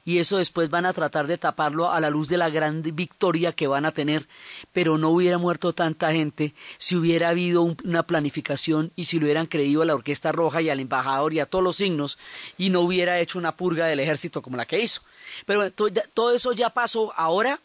Y 0.05 0.19
eso 0.19 0.37
después 0.37 0.69
van 0.69 0.85
a 0.85 0.93
tratar 0.93 1.27
de 1.27 1.37
taparlo 1.37 1.91
a 1.91 1.99
la 1.99 2.09
luz 2.09 2.29
de 2.29 2.37
la 2.37 2.49
gran 2.49 2.83
victoria 2.83 3.51
que 3.51 3.67
van 3.67 3.85
a 3.85 3.91
tener, 3.91 4.29
pero 4.71 4.97
no 4.97 5.09
hubiera 5.09 5.37
muerto 5.37 5.73
tanta 5.73 6.13
gente 6.13 6.55
si 6.77 6.95
hubiera 6.95 7.27
habido 7.27 7.63
una 7.63 8.03
planificación 8.03 8.93
y 8.95 9.05
si 9.07 9.19
lo 9.19 9.25
hubieran 9.25 9.47
creído 9.47 9.81
a 9.81 9.85
la 9.85 9.95
Orquesta 9.95 10.31
Roja 10.31 10.61
y 10.61 10.69
al 10.69 10.79
embajador 10.79 11.33
y 11.33 11.41
a 11.41 11.47
todos 11.47 11.65
los 11.65 11.75
signos 11.75 12.17
y 12.57 12.69
no 12.69 12.79
hubiera 12.79 13.19
hecho 13.19 13.39
una 13.39 13.57
purga 13.57 13.87
del 13.87 13.99
ejército 13.99 14.41
como 14.41 14.55
la 14.55 14.65
que 14.65 14.79
hizo. 14.79 15.01
Pero 15.45 15.69
todo 15.69 16.31
eso 16.33 16.53
ya 16.53 16.69
pasó. 16.69 17.11
Ahora 17.17 17.59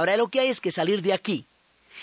Ahora 0.00 0.16
lo 0.16 0.28
que 0.28 0.40
hay 0.40 0.48
es 0.48 0.62
que 0.62 0.70
salir 0.70 1.02
de 1.02 1.12
aquí. 1.12 1.44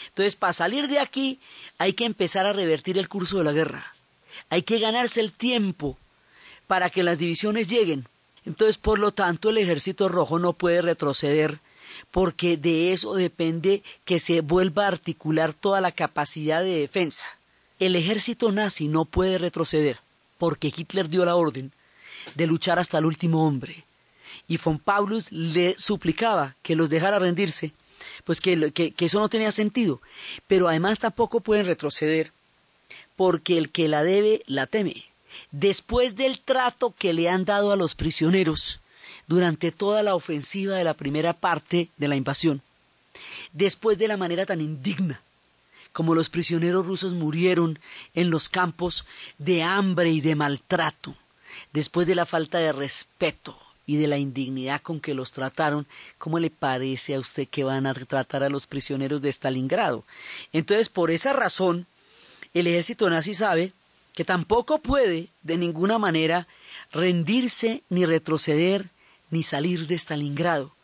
Entonces, 0.10 0.36
para 0.36 0.54
salir 0.54 0.88
de 0.88 1.00
aquí 1.00 1.40
hay 1.80 1.94
que 1.94 2.06
empezar 2.06 2.46
a 2.46 2.54
revertir 2.54 2.96
el 3.00 3.10
curso 3.10 3.40
de 3.40 3.44
la 3.44 3.54
guerra. 3.54 3.92
Hay 4.52 4.62
que 4.62 4.78
ganarse 4.78 5.20
el 5.20 5.34
tiempo 5.34 5.98
para 6.68 6.92
que 6.92 7.02
las 7.02 7.18
divisiones 7.18 7.68
lleguen. 7.70 8.08
Entonces, 8.46 8.78
por 8.78 9.00
lo 9.00 9.14
tanto, 9.14 9.50
el 9.50 9.58
ejército 9.58 10.10
rojo 10.10 10.38
no 10.38 10.54
puede 10.54 10.84
retroceder 10.84 11.58
porque 12.12 12.56
de 12.56 12.94
eso 12.94 13.16
depende 13.16 13.82
que 14.06 14.20
se 14.20 14.42
vuelva 14.42 14.86
a 14.86 14.90
articular 14.90 15.54
toda 15.54 15.82
la 15.82 15.92
capacidad 15.92 16.62
de 16.62 16.82
defensa. 16.82 17.26
El 17.80 17.96
ejército 17.96 18.52
nazi 18.52 18.90
no 18.90 19.06
puede 19.06 19.40
retroceder 19.40 19.98
porque 20.38 20.68
Hitler 20.68 21.10
dio 21.10 21.26
la 21.26 21.36
orden 21.36 21.72
de 22.36 22.46
luchar 22.46 22.78
hasta 22.78 23.00
el 23.00 23.06
último 23.06 23.48
hombre 23.48 23.88
y 24.48 24.58
von 24.58 24.80
Paulus 24.80 25.32
le 25.32 25.76
suplicaba 25.78 26.56
que 26.64 26.76
los 26.76 26.90
dejara 26.90 27.20
rendirse, 27.20 27.74
pues 28.24 28.42
que, 28.42 28.72
que, 28.72 28.94
eso 29.00 29.20
no 29.20 29.30
tenía 29.30 29.52
sentido. 29.52 30.02
Pero 30.48 30.68
además 30.68 31.00
tampoco 31.00 31.40
pueden 31.40 31.66
retroceder, 31.66 32.32
porque 33.16 33.58
el 33.58 33.70
que 33.70 33.88
la 33.88 34.04
debe 34.04 34.42
la 34.46 34.68
teme. 34.68 35.06
Después 35.52 36.16
del 36.16 36.40
trato 36.40 36.94
que 36.98 37.14
le 37.14 37.30
han 37.30 37.46
dado 37.46 37.72
a 37.72 37.76
los 37.76 37.96
prisioneros 37.96 38.80
durante 39.28 39.72
toda 39.72 40.04
la 40.04 40.16
ofensiva 40.16 40.76
de 40.76 40.84
la 40.84 40.94
primera 40.94 41.34
parte 41.34 41.90
de 41.98 42.08
la 42.08 42.16
invasión, 42.16 42.62
después 43.54 43.98
de 43.98 44.08
la 44.08 44.18
manera 44.18 44.46
tan 44.46 44.62
indigna 44.62 45.22
como 45.98 46.14
los 46.14 46.30
prisioneros 46.30 46.86
rusos 46.86 47.14
murieron 47.14 47.80
en 48.14 48.30
los 48.30 48.50
campos 48.50 49.06
de 49.40 49.64
hambre 49.64 50.12
y 50.12 50.22
de 50.22 50.36
maltrato, 50.36 51.16
después 51.74 52.06
de 52.06 52.14
la 52.14 52.28
falta 52.28 52.60
de 52.60 52.72
respeto, 52.72 53.58
y 53.88 53.96
de 53.96 54.06
la 54.06 54.18
indignidad 54.18 54.82
con 54.82 55.00
que 55.00 55.16
los 55.16 55.32
trataron, 55.32 55.88
¿cómo 56.20 56.38
le 56.38 56.52
parece 56.52 57.16
a 57.16 57.20
usted 57.20 57.48
que 57.48 57.64
van 57.64 57.88
a 57.88 57.94
tratar 57.94 58.44
a 58.44 58.50
los 58.50 58.68
prisioneros 58.68 59.22
de 59.22 59.30
Stalingrado? 59.30 60.06
Entonces, 60.52 60.90
por 60.90 61.10
esa 61.10 61.34
razón, 61.34 61.88
el 62.54 62.68
ejército 62.68 63.10
nazi 63.10 63.34
sabe 63.34 63.72
que 64.14 64.26
tampoco 64.26 64.80
puede 64.80 65.30
de 65.42 65.58
ninguna 65.58 65.98
manera 65.98 66.48
rendirse 66.92 67.84
ni 67.90 68.06
retroceder 68.06 68.90
ni 69.30 69.42
salir 69.42 69.88
de 69.88 69.96
Stalingrado. 69.96 70.76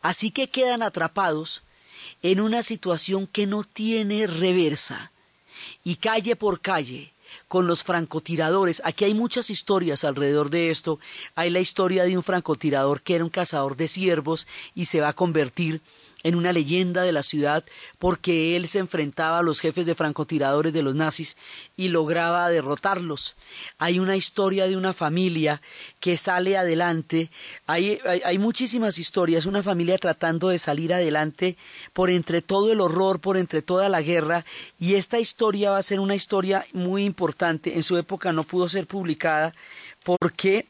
Así 0.00 0.30
que 0.30 0.48
quedan 0.48 0.82
atrapados 0.82 1.62
en 2.22 2.40
una 2.40 2.62
situación 2.62 3.26
que 3.26 3.46
no 3.46 3.62
tiene 3.62 4.26
reversa 4.26 5.12
y 5.84 5.96
calle 5.96 6.34
por 6.34 6.60
calle 6.62 7.12
con 7.46 7.66
los 7.66 7.84
francotiradores. 7.84 8.82
Aquí 8.84 9.04
hay 9.04 9.14
muchas 9.14 9.50
historias 9.50 10.04
alrededor 10.04 10.50
de 10.50 10.70
esto. 10.70 10.98
Hay 11.34 11.50
la 11.50 11.60
historia 11.60 12.04
de 12.04 12.16
un 12.16 12.22
francotirador 12.22 13.02
que 13.02 13.14
era 13.14 13.24
un 13.24 13.30
cazador 13.30 13.76
de 13.76 13.88
ciervos 13.88 14.46
y 14.74 14.86
se 14.86 15.00
va 15.00 15.08
a 15.08 15.12
convertir 15.12 15.80
una 16.24 16.52
leyenda 16.52 17.02
de 17.02 17.12
la 17.12 17.22
ciudad 17.22 17.64
porque 17.98 18.56
él 18.56 18.68
se 18.68 18.80
enfrentaba 18.80 19.38
a 19.38 19.42
los 19.42 19.60
jefes 19.60 19.86
de 19.86 19.94
francotiradores 19.94 20.72
de 20.72 20.82
los 20.82 20.94
nazis 20.94 21.36
y 21.76 21.88
lograba 21.88 22.48
derrotarlos. 22.50 23.36
Hay 23.78 23.98
una 23.98 24.16
historia 24.16 24.66
de 24.66 24.76
una 24.76 24.92
familia 24.92 25.62
que 26.00 26.16
sale 26.16 26.56
adelante, 26.56 27.30
hay, 27.66 28.00
hay 28.24 28.38
muchísimas 28.38 28.98
historias, 28.98 29.46
una 29.46 29.62
familia 29.62 29.98
tratando 29.98 30.48
de 30.48 30.58
salir 30.58 30.92
adelante 30.92 31.56
por 31.92 32.10
entre 32.10 32.42
todo 32.42 32.72
el 32.72 32.80
horror, 32.80 33.20
por 33.20 33.36
entre 33.36 33.62
toda 33.62 33.88
la 33.88 34.02
guerra 34.02 34.44
y 34.78 34.94
esta 34.94 35.18
historia 35.20 35.70
va 35.70 35.78
a 35.78 35.82
ser 35.82 36.00
una 36.00 36.14
historia 36.14 36.66
muy 36.72 37.04
importante. 37.04 37.76
En 37.76 37.82
su 37.82 37.96
época 37.96 38.32
no 38.32 38.44
pudo 38.44 38.68
ser 38.68 38.86
publicada 38.86 39.54
porque 40.02 40.66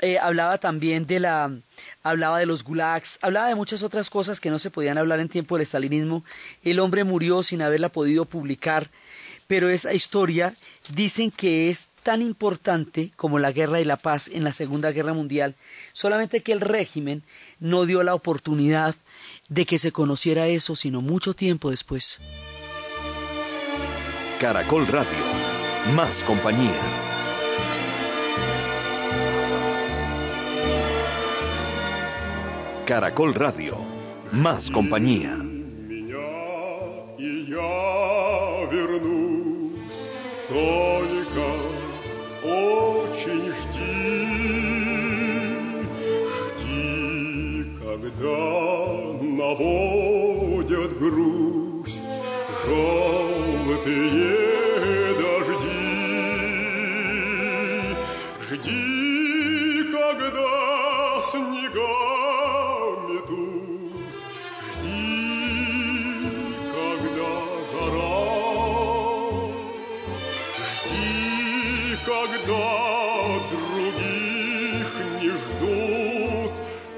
eh, 0.00 0.18
hablaba 0.18 0.58
también 0.58 1.06
de 1.06 1.20
la, 1.20 1.52
hablaba 2.02 2.38
de 2.38 2.46
los 2.46 2.64
gulags, 2.64 3.18
hablaba 3.22 3.48
de 3.48 3.54
muchas 3.54 3.82
otras 3.82 4.10
cosas 4.10 4.40
que 4.40 4.50
no 4.50 4.58
se 4.58 4.70
podían 4.70 4.98
hablar 4.98 5.20
en 5.20 5.28
tiempo 5.28 5.56
del 5.56 5.62
estalinismo. 5.62 6.24
El 6.62 6.80
hombre 6.80 7.04
murió 7.04 7.42
sin 7.42 7.62
haberla 7.62 7.90
podido 7.90 8.24
publicar, 8.24 8.88
pero 9.46 9.68
esa 9.68 9.92
historia 9.92 10.54
dicen 10.94 11.30
que 11.30 11.68
es 11.70 11.88
tan 12.02 12.22
importante 12.22 13.12
como 13.16 13.38
la 13.38 13.52
guerra 13.52 13.80
y 13.80 13.84
la 13.84 13.96
paz 13.96 14.28
en 14.28 14.44
la 14.44 14.52
Segunda 14.52 14.90
Guerra 14.90 15.12
Mundial, 15.12 15.54
solamente 15.92 16.42
que 16.42 16.52
el 16.52 16.60
régimen 16.60 17.22
no 17.58 17.84
dio 17.84 18.02
la 18.02 18.14
oportunidad 18.14 18.94
de 19.48 19.66
que 19.66 19.78
se 19.78 19.92
conociera 19.92 20.46
eso, 20.46 20.76
sino 20.76 21.00
mucho 21.00 21.34
tiempo 21.34 21.70
después. 21.70 22.20
Caracol 24.40 24.86
Radio. 24.86 25.08
Más 25.94 26.22
compañía. 26.22 27.09
Caracol 32.89 33.33
Radio. 33.33 33.77
Más 34.31 34.69
compañía. 34.69 35.35
меня, 35.35 36.17
и 37.17 37.45
я 37.49 38.67
вернусь. 38.71 39.45
когда 72.49 73.39
других 73.51 74.89
не 75.21 75.29
ждут, 75.29 76.51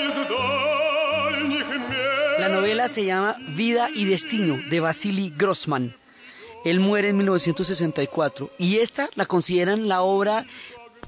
из 0.04 0.16
дальних 0.28 1.68
мест 1.68 2.38
La 2.38 2.48
novela 2.48 2.88
se 2.88 3.04
llama 3.04 3.36
Vida 3.56 3.88
y 3.94 4.04
Destino 4.04 4.58
de 4.68 4.80
Vasily 4.80 5.32
Grossman. 5.36 5.96
Él 6.64 6.80
muere 6.80 7.10
en 7.10 7.16
1964 7.18 8.50
y 8.58 8.78
esta 8.78 9.08
la 9.14 9.26
consideran 9.26 9.88
la 9.88 10.02
obra 10.02 10.44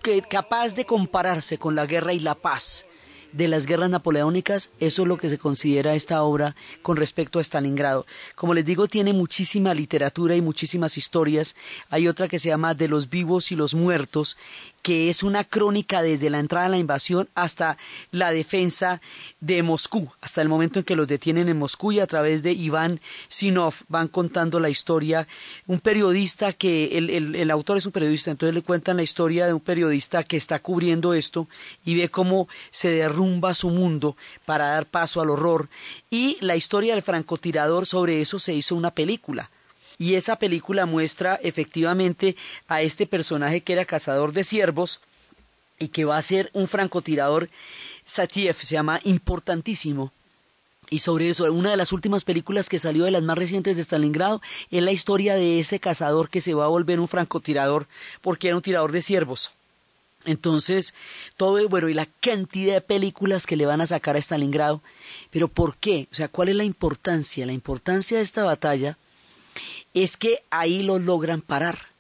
que, 0.03 0.23
capaz 0.23 0.75
de 0.75 0.85
compararse 0.85 1.59
con 1.59 1.75
la 1.75 1.85
guerra 1.85 2.13
y 2.13 2.21
la 2.21 2.37
paz 2.37 2.87
de 3.34 3.48
las 3.48 3.66
guerras 3.66 3.90
napoleónicas, 3.90 4.70
eso 4.80 5.02
es 5.02 5.08
lo 5.08 5.18
que 5.18 5.30
se 5.30 5.40
considera 5.40 5.96
esta 5.96 6.22
obra 6.22 6.56
con 6.84 6.98
respecto 6.98 7.40
a 7.40 7.42
Stalingrado. 7.42 8.06
Como 8.36 8.54
les 8.54 8.64
digo, 8.64 8.88
tiene 8.88 9.12
muchísima 9.12 9.74
literatura 9.74 10.36
y 10.36 10.42
muchísimas 10.42 10.98
historias. 10.98 11.56
Hay 11.90 12.08
otra 12.08 12.28
que 12.28 12.40
se 12.40 12.50
llama 12.50 12.76
De 12.76 12.88
los 12.88 13.10
vivos 13.10 13.52
y 13.52 13.56
los 13.56 13.74
muertos, 13.74 14.38
que 14.84 15.10
es 15.10 15.24
una 15.24 15.44
crónica 15.44 16.04
desde 16.04 16.30
la 16.30 16.40
entrada 16.40 16.68
a 16.68 16.70
la 16.70 16.78
invasión 16.78 17.28
hasta 17.34 17.78
la 18.12 18.32
defensa 18.32 19.02
de 19.40 19.64
Moscú, 19.64 20.12
hasta 20.22 20.42
el 20.42 20.50
momento 20.50 20.80
en 20.80 20.86
que 20.86 20.96
los 20.96 21.08
detienen 21.08 21.50
en 21.50 21.58
Moscú 21.58 21.92
y 21.92 22.00
a 22.00 22.08
través 22.08 22.44
de 22.44 22.52
Iván 22.52 23.00
Sinov 23.30 23.74
van 23.88 24.10
contando 24.10 24.60
la 24.60 24.70
historia. 24.70 25.28
Un 25.66 25.80
periodista 25.80 26.54
que, 26.54 26.98
el, 26.98 27.10
el, 27.10 27.36
el 27.36 27.50
autor 27.50 27.78
es 27.78 27.86
un 27.88 27.92
periodista, 27.94 28.30
entonces 28.30 28.54
le 28.54 28.62
cuentan 28.62 28.98
la 28.98 29.04
historia 29.04 29.48
de 29.48 29.54
un 29.54 29.60
periodista 29.60 30.24
que 30.24 30.38
está 30.38 30.60
cubriendo 30.60 31.16
esto 31.16 31.48
y 31.84 31.96
ve 31.96 32.10
cómo 32.10 32.48
se 32.70 32.90
derrumba 32.90 33.23
su 33.54 33.70
mundo 33.70 34.16
para 34.46 34.68
dar 34.68 34.86
paso 34.86 35.22
al 35.22 35.30
horror. 35.30 35.70
Y 36.10 36.38
la 36.42 36.56
historia 36.56 36.94
del 36.94 37.04
francotirador 37.04 37.86
sobre 37.86 38.22
eso 38.22 38.40
se 38.40 38.54
hizo 38.54 38.76
una 38.76 38.92
película. 38.92 39.50
Y 39.98 40.16
esa 40.16 40.38
película 40.38 40.86
muestra 40.86 41.36
efectivamente 41.36 42.36
a 42.68 42.82
este 42.82 43.06
personaje 43.06 43.62
que 43.62 43.74
era 43.74 43.86
cazador 43.86 44.34
de 44.34 44.44
ciervos 44.44 45.00
y 45.80 45.90
que 45.90 46.06
va 46.06 46.18
a 46.18 46.22
ser 46.22 46.50
un 46.54 46.68
francotirador 46.68 47.50
Satiev, 48.06 48.56
se 48.56 48.76
llama 48.76 49.00
importantísimo. 49.04 50.12
Y 50.90 51.00
sobre 51.00 51.30
eso, 51.30 51.52
una 51.52 51.72
de 51.72 51.78
las 51.78 51.92
últimas 51.92 52.24
películas 52.24 52.70
que 52.70 52.80
salió 52.80 53.06
de 53.06 53.12
las 53.12 53.24
más 53.24 53.38
recientes 53.38 53.76
de 53.76 53.84
Stalingrado 53.84 54.42
es 54.70 54.84
la 54.84 54.92
historia 54.92 55.36
de 55.36 55.60
ese 55.60 55.80
cazador 55.80 56.30
que 56.30 56.42
se 56.42 56.54
va 56.54 56.66
a 56.66 56.70
volver 56.70 57.00
un 57.00 57.08
francotirador 57.08 57.88
porque 58.22 58.50
era 58.50 58.58
un 58.58 58.62
tirador 58.62 58.92
de 58.92 59.02
ciervos. 59.02 59.52
Entonces, 60.26 60.94
todo, 61.38 61.68
bueno, 61.68 61.90
y 61.90 61.94
la 61.94 62.08
cantidad 62.22 62.74
de 62.74 62.82
películas 62.82 63.46
que 63.46 63.58
le 63.58 63.66
van 63.66 63.82
a 63.82 63.86
sacar 63.86 64.16
a 64.16 64.20
Stalingrado. 64.20 64.82
Pero 65.32 65.48
¿por 65.48 65.76
qué? 65.78 66.08
O 66.12 66.16
sea, 66.16 66.28
¿cuál 66.28 66.50
es 66.50 66.56
la 66.56 66.64
importancia? 66.64 67.46
La 67.46 67.54
importancia 67.54 68.18
de 68.18 68.24
esta 68.24 68.44
batalla 68.44 68.98
es 69.94 70.18
que 70.18 70.44
ahí 70.50 70.84
los 70.84 71.02
logran 71.02 71.42
parar. 71.42 71.94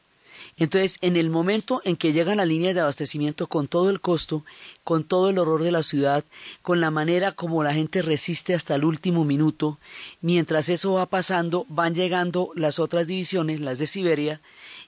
Entonces, 0.55 0.99
en 1.01 1.17
el 1.17 1.31
momento 1.31 1.81
en 1.83 1.95
que 1.95 2.13
llegan 2.13 2.37
las 2.37 2.47
líneas 2.47 2.75
de 2.75 2.81
abastecimiento 2.81 3.47
con 3.47 3.67
todo 3.67 3.89
el 3.89 4.01
costo, 4.01 4.45
con 4.83 5.03
todo 5.03 5.29
el 5.29 5.39
horror 5.39 5.63
de 5.63 5.71
la 5.71 5.81
ciudad, 5.81 6.23
con 6.61 6.79
la 6.79 6.91
manera 6.91 7.31
como 7.31 7.63
la 7.63 7.73
gente 7.73 8.03
resiste 8.03 8.53
hasta 8.53 8.75
el 8.75 8.85
último 8.85 9.25
minuto, 9.25 9.79
mientras 10.21 10.69
eso 10.69 10.93
va 10.93 11.07
pasando, 11.07 11.65
van 11.69 11.95
llegando 11.95 12.51
las 12.55 12.77
otras 12.77 13.07
divisiones, 13.07 13.61
las 13.61 13.79
de 13.79 13.87
Siberia, 13.87 14.41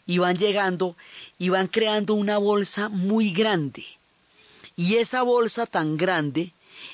y 0.05 0.17
van 0.17 0.37
llegando 0.37 0.95
y 1.37 1.49
van 1.49 1.67
creando 1.67 2.13
una 2.13 2.37
bolsa 2.37 2.89
muy 2.89 3.31
grande. 3.31 3.85
Y 4.75 4.95
esa 4.95 5.21
bolsa 5.23 5.65
tan 5.65 5.97
grande 5.97 6.51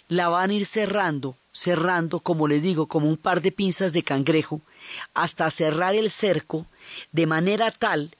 la 0.08 0.30
van 0.30 0.52
a 0.52 0.54
ir 0.54 0.66
cerrando, 0.66 1.36
cerrando, 1.52 2.20
como 2.20 2.48
les 2.48 2.62
digo, 2.62 2.86
como 2.88 3.10
un 3.10 3.18
par 3.18 3.42
de 3.42 3.52
pinzas 3.52 3.94
de 3.94 4.04
cangrejo, 4.04 4.62
hasta 5.14 5.50
cerrar 5.52 5.96
el 5.96 6.12
cerco 6.12 6.66
de 7.12 7.26
manera 7.26 7.72
tal 7.72 8.12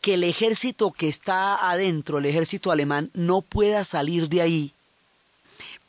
que 0.00 0.14
el 0.14 0.24
ejército 0.24 0.90
que 0.90 1.08
está 1.08 1.70
adentro, 1.70 2.18
el 2.18 2.26
ejército 2.26 2.70
alemán, 2.70 3.10
no 3.14 3.40
pueda 3.40 3.84
salir 3.84 4.28
de 4.28 4.42
ahí 4.42 4.72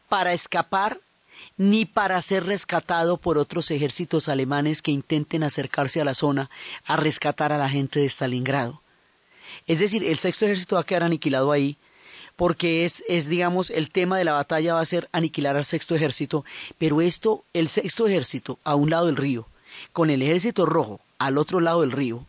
para 0.08 0.34
escapar 0.34 1.00
ni 1.58 1.86
para 1.86 2.22
ser 2.22 2.46
rescatado 2.46 3.18
por 3.18 3.38
otros 3.38 3.72
ejércitos 3.72 4.28
alemanes 4.28 4.82
que 4.82 4.92
intenten 4.92 5.44
acercarse 5.44 6.02
a 6.02 6.06
la 6.06 6.14
zona 6.14 6.50
a 6.86 6.98
rescatar 6.98 7.54
a 7.54 7.58
la 7.58 7.70
gente 7.70 8.00
de 8.00 8.10
Stalingrado. 8.10 8.82
Es 9.68 9.80
decir, 9.80 10.04
el 10.04 10.18
sexto 10.18 10.46
ejército 10.46 10.76
va 10.76 10.82
a 10.82 10.86
quedar 10.86 11.04
aniquilado 11.04 11.52
ahí, 11.52 11.78
porque 12.36 12.84
es, 12.84 13.04
es, 13.08 13.30
digamos, 13.30 13.70
el 13.70 13.90
tema 13.90 14.18
de 14.18 14.26
la 14.26 14.34
batalla 14.34 14.74
va 14.74 14.82
a 14.82 14.86
ser 14.86 15.08
aniquilar 15.14 15.56
al 15.56 15.66
sexto 15.66 15.96
ejército, 15.96 16.44
pero 16.78 17.02
esto, 17.02 17.46
el 17.54 17.70
sexto 17.70 18.08
ejército 18.08 18.60
a 18.64 18.76
un 18.76 18.90
lado 18.90 19.06
del 19.06 19.16
río, 19.16 19.48
con 19.94 20.10
el 20.10 20.22
ejército 20.22 20.66
rojo 20.66 21.00
al 21.18 21.38
otro 21.38 21.62
lado 21.62 21.82
del 21.82 21.92
río, 21.92 22.26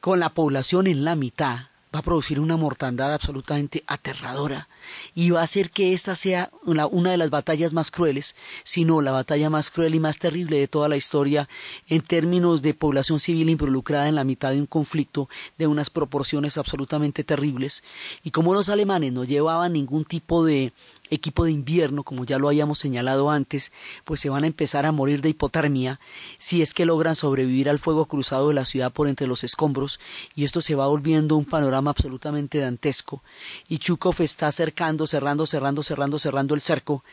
con 0.00 0.20
la 0.20 0.28
población 0.28 0.86
en 0.86 1.04
la 1.04 1.16
mitad, 1.16 1.67
va 1.94 2.00
a 2.00 2.02
producir 2.02 2.38
una 2.38 2.56
mortandad 2.56 3.14
absolutamente 3.14 3.82
aterradora 3.86 4.68
y 5.14 5.30
va 5.30 5.40
a 5.40 5.44
hacer 5.44 5.70
que 5.70 5.92
esta 5.92 6.14
sea 6.14 6.50
una, 6.64 6.86
una, 6.86 7.10
de 7.10 7.16
las 7.16 7.30
batallas 7.30 7.72
más 7.72 7.90
crueles, 7.90 8.36
sino 8.62 9.00
la 9.00 9.12
batalla 9.12 9.48
más 9.50 9.70
cruel 9.70 9.94
y 9.94 10.00
más 10.00 10.18
terrible 10.18 10.58
de 10.58 10.68
toda 10.68 10.88
la 10.88 10.96
historia 10.96 11.48
en 11.88 12.02
términos 12.02 12.62
de 12.62 12.74
población 12.74 13.20
civil 13.20 13.48
involucrada 13.48 14.08
en 14.08 14.14
la 14.14 14.24
mitad 14.24 14.50
de 14.52 14.60
un 14.60 14.66
conflicto 14.66 15.28
de 15.56 15.66
unas 15.66 15.90
proporciones 15.90 16.58
absolutamente 16.58 17.24
terribles. 17.24 17.82
Y 18.22 18.30
como 18.30 18.54
los 18.54 18.68
alemanes 18.68 19.12
no 19.12 19.24
llevaban 19.24 19.72
ningún 19.72 20.04
tipo 20.04 20.44
de 20.44 20.72
equipo 21.10 21.44
de 21.44 21.52
invierno, 21.52 22.02
como 22.02 22.24
ya 22.24 22.38
lo 22.38 22.48
habíamos 22.48 22.78
señalado 22.78 23.30
antes, 23.30 23.72
pues 24.04 24.20
se 24.20 24.30
van 24.30 24.44
a 24.44 24.46
empezar 24.46 24.86
a 24.86 24.92
morir 24.92 25.22
de 25.22 25.30
hipotermia 25.30 26.00
si 26.38 26.62
es 26.62 26.74
que 26.74 26.86
logran 26.86 27.16
sobrevivir 27.16 27.68
al 27.68 27.78
fuego 27.78 28.06
cruzado 28.06 28.48
de 28.48 28.54
la 28.54 28.64
ciudad 28.64 28.92
por 28.92 29.08
entre 29.08 29.26
los 29.26 29.44
escombros 29.44 30.00
y 30.34 30.44
esto 30.44 30.60
se 30.60 30.74
va 30.74 30.86
volviendo 30.86 31.36
un 31.36 31.44
panorama 31.44 31.90
absolutamente 31.90 32.58
dantesco 32.58 33.22
y 33.68 33.78
Chukov 33.78 34.20
está 34.20 34.50
cercando, 34.52 35.06
cerrando, 35.06 35.46
cerrando, 35.46 35.82
cerrando, 35.82 36.18
cerrando 36.18 36.54
el 36.54 36.60
cerco 36.60 37.04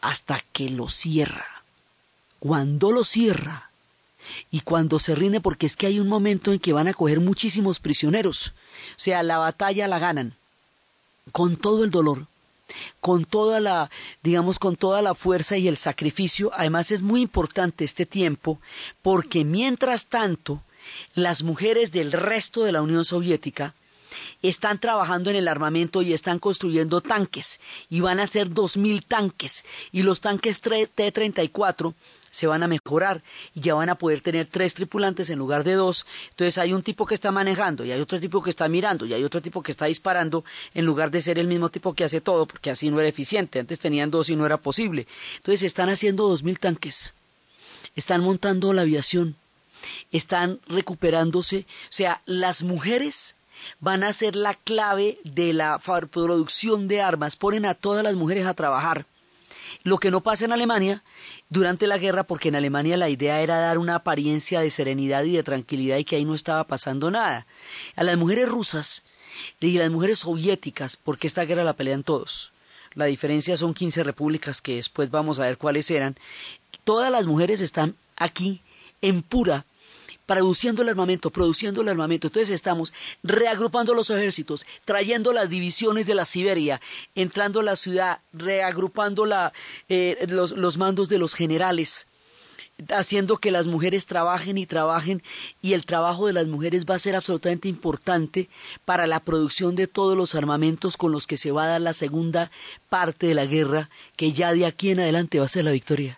hasta 0.00 0.44
que 0.52 0.70
lo 0.70 0.88
cierra. 0.88 1.46
Cuando 2.40 2.92
lo 2.92 3.02
cierra, 3.02 3.68
y 4.50 4.60
cuando 4.60 4.98
se 4.98 5.14
rinde 5.14 5.40
porque 5.40 5.66
es 5.66 5.76
que 5.76 5.86
hay 5.86 6.00
un 6.00 6.08
momento 6.08 6.52
en 6.52 6.58
que 6.58 6.72
van 6.72 6.88
a 6.88 6.94
coger 6.94 7.20
muchísimos 7.20 7.80
prisioneros. 7.80 8.48
O 8.48 8.98
sea, 8.98 9.22
la 9.22 9.38
batalla 9.38 9.88
la 9.88 9.98
ganan 9.98 10.34
con 11.32 11.56
todo 11.56 11.84
el 11.84 11.90
dolor, 11.90 12.26
con 13.00 13.24
toda 13.24 13.60
la, 13.60 13.90
digamos, 14.22 14.58
con 14.58 14.76
toda 14.76 15.02
la 15.02 15.14
fuerza 15.14 15.56
y 15.56 15.68
el 15.68 15.76
sacrificio. 15.76 16.50
Además 16.54 16.90
es 16.90 17.02
muy 17.02 17.22
importante 17.22 17.84
este 17.84 18.06
tiempo 18.06 18.60
porque 19.02 19.44
mientras 19.44 20.06
tanto 20.06 20.62
las 21.14 21.42
mujeres 21.42 21.92
del 21.92 22.12
resto 22.12 22.64
de 22.64 22.72
la 22.72 22.82
Unión 22.82 23.04
Soviética 23.04 23.74
están 24.42 24.78
trabajando 24.78 25.30
en 25.30 25.36
el 25.36 25.48
armamento 25.48 26.02
y 26.02 26.12
están 26.12 26.38
construyendo 26.38 27.00
tanques 27.00 27.60
y 27.90 28.00
van 28.00 28.20
a 28.20 28.26
dos 28.48 28.76
mil 28.76 29.04
tanques 29.04 29.64
y 29.90 30.02
los 30.02 30.20
tanques 30.20 30.60
T-34 30.60 31.94
se 32.30 32.46
van 32.46 32.62
a 32.62 32.68
mejorar 32.68 33.22
y 33.54 33.60
ya 33.60 33.74
van 33.74 33.88
a 33.88 33.96
poder 33.96 34.20
tener 34.20 34.46
tres 34.46 34.74
tripulantes 34.74 35.30
en 35.30 35.38
lugar 35.38 35.64
de 35.64 35.74
dos. 35.74 36.06
Entonces 36.30 36.58
hay 36.58 36.72
un 36.72 36.82
tipo 36.82 37.06
que 37.06 37.14
está 37.14 37.30
manejando 37.30 37.84
y 37.84 37.92
hay 37.92 38.00
otro 38.00 38.20
tipo 38.20 38.42
que 38.42 38.50
está 38.50 38.68
mirando 38.68 39.06
y 39.06 39.14
hay 39.14 39.24
otro 39.24 39.40
tipo 39.40 39.62
que 39.62 39.72
está 39.72 39.86
disparando 39.86 40.44
en 40.74 40.84
lugar 40.84 41.10
de 41.10 41.22
ser 41.22 41.38
el 41.38 41.46
mismo 41.46 41.70
tipo 41.70 41.94
que 41.94 42.04
hace 42.04 42.20
todo 42.20 42.46
porque 42.46 42.70
así 42.70 42.90
no 42.90 43.00
era 43.00 43.08
eficiente. 43.08 43.60
Antes 43.60 43.80
tenían 43.80 44.10
dos 44.10 44.28
y 44.30 44.36
no 44.36 44.46
era 44.46 44.58
posible. 44.58 45.06
Entonces 45.36 45.62
están 45.62 45.88
haciendo 45.88 46.28
dos 46.28 46.42
mil 46.42 46.58
tanques. 46.58 47.14
Están 47.96 48.20
montando 48.20 48.72
la 48.72 48.82
aviación. 48.82 49.36
Están 50.12 50.60
recuperándose. 50.68 51.66
O 51.84 51.92
sea, 51.92 52.22
las 52.26 52.62
mujeres 52.62 53.34
van 53.80 54.04
a 54.04 54.12
ser 54.12 54.36
la 54.36 54.54
clave 54.54 55.18
de 55.24 55.52
la 55.52 55.78
producción 56.10 56.88
de 56.88 57.02
armas. 57.02 57.36
Ponen 57.36 57.66
a 57.66 57.74
todas 57.74 58.04
las 58.04 58.14
mujeres 58.14 58.46
a 58.46 58.54
trabajar. 58.54 59.06
Lo 59.84 59.98
que 59.98 60.10
no 60.10 60.22
pasa 60.22 60.44
en 60.44 60.52
Alemania 60.52 61.02
durante 61.50 61.86
la 61.86 61.98
guerra, 61.98 62.24
porque 62.24 62.48
en 62.48 62.56
Alemania 62.56 62.96
la 62.96 63.08
idea 63.08 63.40
era 63.40 63.58
dar 63.58 63.78
una 63.78 63.96
apariencia 63.96 64.60
de 64.60 64.70
serenidad 64.70 65.24
y 65.24 65.32
de 65.32 65.42
tranquilidad 65.42 65.98
y 65.98 66.04
que 66.04 66.16
ahí 66.16 66.24
no 66.24 66.34
estaba 66.34 66.64
pasando 66.64 67.10
nada. 67.10 67.46
A 67.96 68.04
las 68.04 68.16
mujeres 68.16 68.48
rusas 68.48 69.04
y 69.60 69.76
a 69.76 69.82
las 69.82 69.90
mujeres 69.90 70.20
soviéticas, 70.20 70.96
porque 70.96 71.26
esta 71.26 71.44
guerra 71.44 71.64
la 71.64 71.74
pelean 71.74 72.02
todos. 72.02 72.52
La 72.94 73.04
diferencia 73.04 73.56
son 73.56 73.74
15 73.74 74.02
repúblicas 74.02 74.60
que 74.60 74.76
después 74.76 75.10
vamos 75.10 75.38
a 75.38 75.44
ver 75.44 75.58
cuáles 75.58 75.90
eran. 75.90 76.16
Todas 76.84 77.12
las 77.12 77.26
mujeres 77.26 77.60
están 77.60 77.94
aquí 78.16 78.60
en 79.02 79.22
pura 79.22 79.64
produciendo 80.28 80.82
el 80.82 80.90
armamento, 80.90 81.30
produciendo 81.30 81.80
el 81.80 81.88
armamento. 81.88 82.26
Entonces 82.26 82.50
estamos 82.50 82.92
reagrupando 83.22 83.94
los 83.94 84.10
ejércitos, 84.10 84.66
trayendo 84.84 85.32
las 85.32 85.48
divisiones 85.48 86.06
de 86.06 86.14
la 86.14 86.26
Siberia, 86.26 86.82
entrando 87.14 87.60
a 87.60 87.62
la 87.62 87.76
ciudad, 87.76 88.20
reagrupando 88.34 89.26
eh, 89.88 90.26
los 90.28 90.76
mandos 90.76 91.08
de 91.08 91.18
los 91.18 91.34
generales 91.34 92.06
haciendo 92.94 93.38
que 93.38 93.50
las 93.50 93.66
mujeres 93.66 94.06
trabajen 94.06 94.56
y 94.56 94.64
trabajen 94.64 95.20
y 95.60 95.72
el 95.72 95.84
trabajo 95.84 96.28
de 96.28 96.32
las 96.32 96.46
mujeres 96.46 96.84
va 96.86 96.94
a 96.94 97.00
ser 97.00 97.16
absolutamente 97.16 97.66
importante 97.66 98.48
para 98.84 99.08
la 99.08 99.18
producción 99.18 99.74
de 99.74 99.88
todos 99.88 100.16
los 100.16 100.36
armamentos 100.36 100.96
con 100.96 101.10
los 101.10 101.26
que 101.26 101.36
se 101.36 101.50
va 101.50 101.64
a 101.64 101.68
dar 101.68 101.80
la 101.80 101.92
segunda 101.92 102.52
parte 102.88 103.26
de 103.26 103.34
la 103.34 103.46
guerra 103.46 103.90
que 104.14 104.32
ya 104.32 104.52
de 104.52 104.64
aquí 104.64 104.90
en 104.90 105.00
adelante 105.00 105.40
va 105.40 105.46
a 105.46 105.48
ser 105.48 105.64
la 105.64 105.72
victoria. 105.72 106.16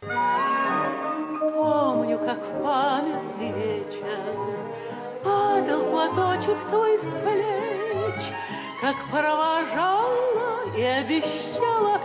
Платочек 6.11 6.57
твой 6.71 6.99
с 6.99 7.11
плеч, 7.23 8.33
Как 8.81 8.97
провожала 9.11 10.65
и 10.77 10.83
обещала 10.83 12.01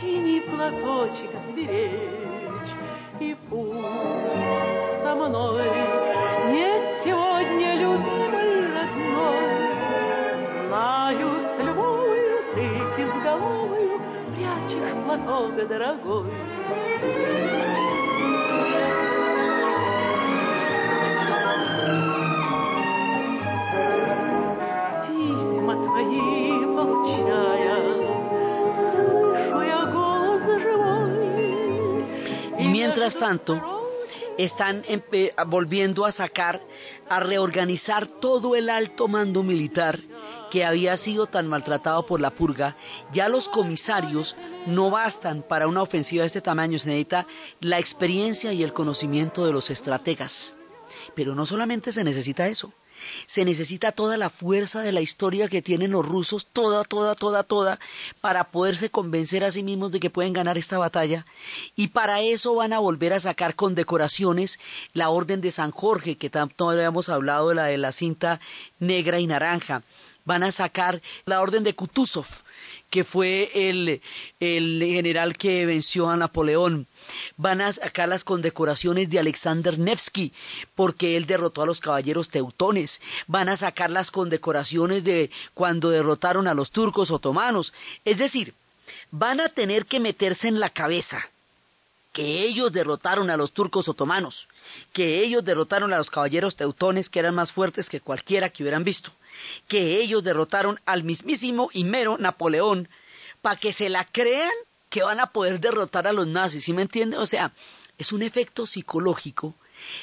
Синий 0.00 0.40
платочек 0.40 1.30
сберечь. 1.48 2.72
И 3.20 3.36
пусть 3.50 5.00
со 5.02 5.14
мной 5.14 5.64
нет 6.48 6.82
сегодня 7.04 7.74
любимой 7.74 8.66
родной, 8.72 9.36
Знаю, 10.68 11.42
с 11.42 11.58
Львовою 11.58 12.38
ты 12.54 12.68
кизголовою 12.96 14.00
Прячешь 14.34 14.94
платок 15.04 15.68
дорогой. 15.68 16.30
Mientras 33.02 33.18
tanto, 33.18 33.88
están 34.38 34.84
volviendo 35.46 36.04
a 36.04 36.12
sacar, 36.12 36.60
a 37.08 37.18
reorganizar 37.18 38.06
todo 38.06 38.54
el 38.54 38.70
alto 38.70 39.08
mando 39.08 39.42
militar 39.42 39.98
que 40.52 40.64
había 40.64 40.96
sido 40.96 41.26
tan 41.26 41.48
maltratado 41.48 42.06
por 42.06 42.20
la 42.20 42.30
purga. 42.30 42.76
Ya 43.12 43.28
los 43.28 43.48
comisarios 43.48 44.36
no 44.66 44.90
bastan 44.90 45.42
para 45.42 45.66
una 45.66 45.82
ofensiva 45.82 46.22
de 46.22 46.26
este 46.26 46.40
tamaño, 46.40 46.78
se 46.78 46.90
necesita 46.90 47.26
la 47.60 47.80
experiencia 47.80 48.52
y 48.52 48.62
el 48.62 48.72
conocimiento 48.72 49.44
de 49.44 49.52
los 49.52 49.70
estrategas. 49.70 50.54
Pero 51.16 51.34
no 51.34 51.44
solamente 51.44 51.90
se 51.90 52.04
necesita 52.04 52.46
eso, 52.46 52.72
se 53.26 53.44
necesita 53.44 53.92
toda 53.92 54.16
la 54.16 54.30
fuerza 54.30 54.82
de 54.82 54.92
la 54.92 55.00
historia 55.00 55.48
que 55.48 55.62
tienen 55.62 55.92
los 55.92 56.06
rusos, 56.06 56.46
toda, 56.46 56.84
toda, 56.84 57.14
toda, 57.14 57.42
toda, 57.42 57.78
para 58.20 58.50
poderse 58.50 58.90
convencer 58.90 59.44
a 59.44 59.50
sí 59.50 59.62
mismos 59.62 59.92
de 59.92 60.00
que 60.00 60.10
pueden 60.10 60.32
ganar 60.32 60.58
esta 60.58 60.78
batalla. 60.78 61.24
Y 61.76 61.88
para 61.88 62.20
eso 62.20 62.54
van 62.54 62.72
a 62.72 62.78
volver 62.78 63.12
a 63.12 63.20
sacar 63.20 63.54
condecoraciones 63.54 64.58
la 64.92 65.10
Orden 65.10 65.40
de 65.40 65.50
San 65.50 65.70
Jorge, 65.70 66.16
que 66.16 66.30
tanto 66.30 66.70
habíamos 66.70 67.08
hablado 67.08 67.50
de 67.50 67.54
la 67.54 67.64
de 67.64 67.78
la 67.78 67.92
cinta 67.92 68.40
negra 68.78 69.18
y 69.18 69.26
naranja. 69.26 69.82
Van 70.24 70.42
a 70.42 70.52
sacar 70.52 71.02
la 71.24 71.40
Orden 71.40 71.64
de 71.64 71.74
Kutuzov, 71.74 72.41
que 72.92 73.04
fue 73.04 73.50
el, 73.54 74.02
el 74.38 74.78
general 74.84 75.34
que 75.38 75.64
venció 75.64 76.10
a 76.10 76.16
Napoleón. 76.18 76.86
Van 77.38 77.62
a 77.62 77.72
sacar 77.72 78.06
las 78.06 78.22
condecoraciones 78.22 79.08
de 79.08 79.18
Alexander 79.18 79.78
Nevsky, 79.78 80.34
porque 80.74 81.16
él 81.16 81.24
derrotó 81.24 81.62
a 81.62 81.66
los 81.66 81.80
caballeros 81.80 82.28
teutones, 82.28 83.00
van 83.26 83.48
a 83.48 83.56
sacar 83.56 83.90
las 83.90 84.10
condecoraciones 84.10 85.04
de 85.04 85.30
cuando 85.54 85.88
derrotaron 85.88 86.46
a 86.46 86.52
los 86.52 86.70
turcos 86.70 87.10
otomanos, 87.10 87.72
es 88.04 88.18
decir, 88.18 88.52
van 89.10 89.40
a 89.40 89.48
tener 89.48 89.86
que 89.86 89.98
meterse 89.98 90.48
en 90.48 90.60
la 90.60 90.68
cabeza 90.68 91.30
que 92.12 92.42
ellos 92.42 92.72
derrotaron 92.72 93.30
a 93.30 93.36
los 93.36 93.52
turcos 93.52 93.88
otomanos, 93.88 94.48
que 94.92 95.22
ellos 95.22 95.44
derrotaron 95.44 95.92
a 95.92 95.98
los 95.98 96.10
caballeros 96.10 96.56
teutones 96.56 97.08
que 97.08 97.18
eran 97.18 97.34
más 97.34 97.52
fuertes 97.52 97.88
que 97.88 98.00
cualquiera 98.00 98.50
que 98.50 98.62
hubieran 98.62 98.84
visto, 98.84 99.12
que 99.66 100.00
ellos 100.00 100.22
derrotaron 100.22 100.78
al 100.84 101.04
mismísimo 101.04 101.70
y 101.72 101.84
mero 101.84 102.18
Napoleón, 102.18 102.88
para 103.40 103.56
que 103.56 103.72
se 103.72 103.88
la 103.88 104.04
crean 104.04 104.52
que 104.90 105.02
van 105.02 105.20
a 105.20 105.32
poder 105.32 105.58
derrotar 105.58 106.06
a 106.06 106.12
los 106.12 106.26
nazis, 106.26 106.64
¿sí 106.64 106.74
me 106.74 106.82
entiende? 106.82 107.16
O 107.16 107.26
sea, 107.26 107.52
es 107.96 108.12
un 108.12 108.22
efecto 108.22 108.66
psicológico 108.66 109.54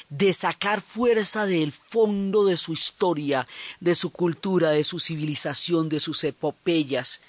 de 0.08 0.32
sacar 0.32 0.80
fuerza 0.80 1.46
del 1.46 1.72
fondo 1.72 2.44
de 2.44 2.56
su 2.56 2.72
historia, 2.72 3.46
de 3.78 3.94
su 3.94 4.10
cultura, 4.10 4.70
de 4.70 4.84
su 4.84 4.98
civilización, 4.98 5.88
de 5.88 6.00
sus 6.00 6.22
epopeyas, 6.24 7.22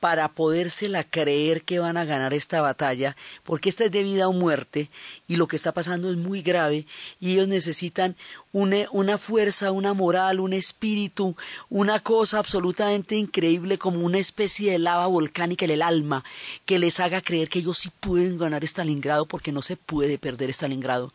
para 0.00 0.28
podérsela 0.28 1.04
creer 1.04 1.62
que 1.62 1.78
van 1.78 1.98
a 1.98 2.06
ganar 2.06 2.32
esta 2.32 2.62
batalla, 2.62 3.16
porque 3.44 3.68
esta 3.68 3.84
es 3.84 3.92
de 3.92 4.02
vida 4.02 4.28
o 4.28 4.32
muerte 4.32 4.88
y 5.28 5.36
lo 5.36 5.46
que 5.46 5.56
está 5.56 5.72
pasando 5.72 6.10
es 6.10 6.16
muy 6.16 6.40
grave 6.40 6.86
y 7.20 7.32
ellos 7.32 7.48
necesitan 7.48 8.16
una, 8.52 8.86
una, 8.92 9.18
fuerza, 9.18 9.70
una 9.70 9.92
moral, 9.92 10.40
un 10.40 10.54
espíritu, 10.54 11.36
una 11.68 12.00
cosa 12.00 12.38
absolutamente 12.38 13.14
increíble 13.14 13.78
como 13.78 14.00
una 14.00 14.18
especie 14.18 14.72
de 14.72 14.78
lava 14.78 15.06
volcánica 15.06 15.66
en 15.66 15.70
el 15.72 15.82
alma 15.82 16.24
que 16.64 16.78
les 16.78 16.98
haga 16.98 17.20
creer 17.20 17.50
que 17.50 17.60
ellos 17.60 17.78
sí 17.78 17.90
pueden 18.00 18.38
ganar 18.38 18.64
Stalingrado 18.64 19.26
porque 19.26 19.52
no 19.52 19.60
se 19.60 19.76
puede 19.76 20.18
perder 20.18 20.50
Stalingrado. 20.50 21.12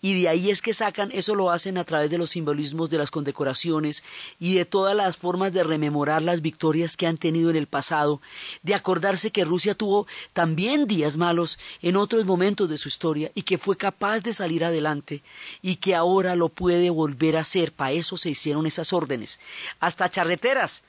Y 0.00 0.20
de 0.20 0.28
ahí 0.30 0.50
es 0.50 0.62
que 0.62 0.72
sacan, 0.72 1.12
eso 1.12 1.34
lo 1.34 1.50
hacen 1.50 1.76
a 1.76 1.84
través 1.84 2.10
de 2.10 2.18
los 2.18 2.30
simbolismos 2.30 2.90
de 2.90 2.98
las 2.98 3.10
condecoraciones 3.10 4.02
y 4.40 4.54
de 4.54 4.64
todas 4.64 4.96
las 4.96 5.16
formas 5.18 5.52
de 5.52 5.62
rememorar 5.62 6.22
las 6.22 6.40
victorias 6.40 6.96
que 6.96 7.06
han 7.06 7.18
tenido 7.18 7.50
en 7.50 7.56
el 7.56 7.66
pasado 7.66 8.21
de 8.62 8.74
acordarse 8.74 9.30
que 9.30 9.44
Rusia 9.44 9.74
tuvo 9.74 10.06
también 10.32 10.86
días 10.86 11.16
malos 11.16 11.58
en 11.80 11.96
otros 11.96 12.24
momentos 12.24 12.68
de 12.68 12.78
su 12.78 12.88
historia 12.88 13.30
y 13.34 13.42
que 13.42 13.58
fue 13.58 13.76
capaz 13.76 14.20
de 14.20 14.32
salir 14.32 14.64
adelante 14.64 15.22
y 15.60 15.76
que 15.76 15.94
ahora 15.94 16.36
lo 16.36 16.48
puede 16.48 16.90
volver 16.90 17.36
a 17.36 17.40
hacer. 17.40 17.72
Para 17.72 17.92
eso 17.92 18.16
se 18.16 18.30
hicieron 18.30 18.66
esas 18.66 18.92
órdenes. 18.92 19.40
Hasta 19.80 20.10
charreteras 20.10 20.82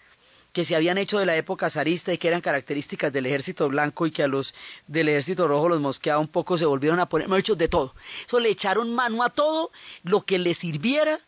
que 0.53 0.63
se 0.63 0.75
habían 0.75 0.99
hecho 0.99 1.19
de 1.19 1.25
la 1.25 1.35
época 1.35 1.69
zarista 1.69 2.13
y 2.13 2.19
que 2.19 2.27
eran 2.27 2.39
características 2.39 3.11
del 3.11 3.25
ejército 3.25 3.67
blanco 3.67 4.05
y 4.05 4.11
que 4.11 4.23
a 4.23 4.27
los 4.27 4.53
del 4.87 5.09
ejército 5.09 5.47
rojo 5.47 5.67
los 5.67 5.81
mosqueaba 5.81 6.19
un 6.19 6.27
poco, 6.27 6.57
se 6.57 6.65
volvieron 6.65 6.99
a 6.99 7.09
poner, 7.09 7.27
hechos 7.33 7.57
de 7.57 7.67
todo. 7.67 7.95
Eso 8.25 8.39
le 8.39 8.49
echaron 8.49 8.93
mano 8.93 9.23
a 9.23 9.31
todo 9.31 9.71
lo 10.03 10.21
que 10.21 10.37
le 10.37 10.53
sirviera 10.53 11.19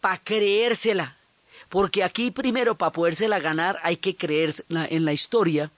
para 0.00 0.18
creérsela, 0.18 1.18
porque 1.70 2.04
aquí 2.04 2.30
primero 2.30 2.74
para 2.74 2.92
podérsela 2.92 3.38
ganar 3.38 3.78
hay 3.82 3.96
que 3.96 4.16
creer 4.16 4.54
en 4.68 5.04
la 5.06 5.14
historia. 5.14 5.70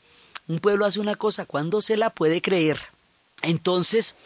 Un 0.49 0.59
pueblo 0.59 0.87
hace 0.87 0.99
una 0.99 1.15
cosa 1.15 1.47
cuando 1.47 1.81
se 1.81 1.97
la 1.97 2.11
puede 2.11 2.43
creer. 2.43 2.81
Entonces, 3.43 4.17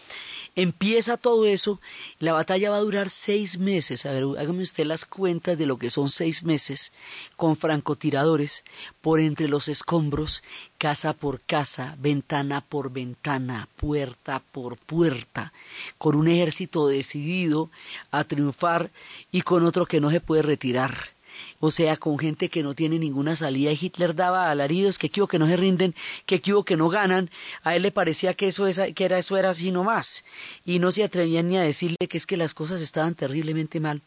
empieza 0.54 1.16
todo 1.16 1.46
eso, 1.46 1.80
la 2.18 2.34
batalla 2.34 2.70
va 2.70 2.76
a 2.76 2.80
durar 2.80 3.10
seis 3.10 3.58
meses, 3.58 4.06
a 4.06 4.12
ver, 4.12 4.24
hágame 4.38 4.62
usted 4.62 4.84
las 4.84 5.06
cuentas 5.06 5.56
de 5.58 5.66
lo 5.66 5.78
que 5.78 5.90
son 5.90 6.10
seis 6.10 6.42
meses, 6.44 6.92
con 7.36 7.56
francotiradores, 7.56 8.62
por 9.00 9.18
entre 9.20 9.48
los 9.48 9.68
escombros, 9.68 10.42
casa 10.76 11.14
por 11.14 11.40
casa, 11.40 11.96
ventana 11.98 12.60
por 12.60 12.92
ventana, 12.92 13.68
puerta 13.76 14.42
por 14.52 14.76
puerta, 14.76 15.52
con 15.96 16.14
un 16.14 16.28
ejército 16.28 16.86
decidido 16.86 17.70
a 18.10 18.24
triunfar 18.24 18.90
y 19.32 19.40
con 19.42 19.64
otro 19.64 19.86
que 19.86 20.00
no 20.00 20.10
se 20.10 20.20
puede 20.20 20.42
retirar 20.42 21.15
o 21.60 21.70
sea, 21.70 21.96
con 21.96 22.18
gente 22.18 22.48
que 22.48 22.62
no 22.62 22.74
tiene 22.74 22.98
ninguna 22.98 23.36
salida. 23.36 23.72
Y 23.72 23.78
Hitler 23.80 24.14
daba 24.14 24.50
alaridos 24.50 24.98
que 24.98 25.10
quiero 25.10 25.26
que 25.26 25.38
no 25.38 25.46
se 25.46 25.56
rinden, 25.56 25.94
que 26.26 26.40
quiero 26.40 26.64
que 26.64 26.76
no 26.76 26.88
ganan. 26.88 27.30
A 27.62 27.74
él 27.76 27.82
le 27.82 27.92
parecía 27.92 28.34
que 28.34 28.48
eso, 28.48 28.66
que 28.94 29.04
era, 29.04 29.18
eso 29.18 29.36
era 29.36 29.50
así 29.50 29.70
nomás. 29.70 30.24
Y 30.64 30.78
no 30.78 30.90
se 30.90 31.04
atrevían 31.04 31.48
ni 31.48 31.56
a 31.56 31.62
decirle 31.62 32.08
que 32.08 32.16
es 32.16 32.26
que 32.26 32.36
las 32.36 32.54
cosas 32.54 32.80
estaban 32.80 33.14
terriblemente 33.14 33.80
mal. 33.80 34.02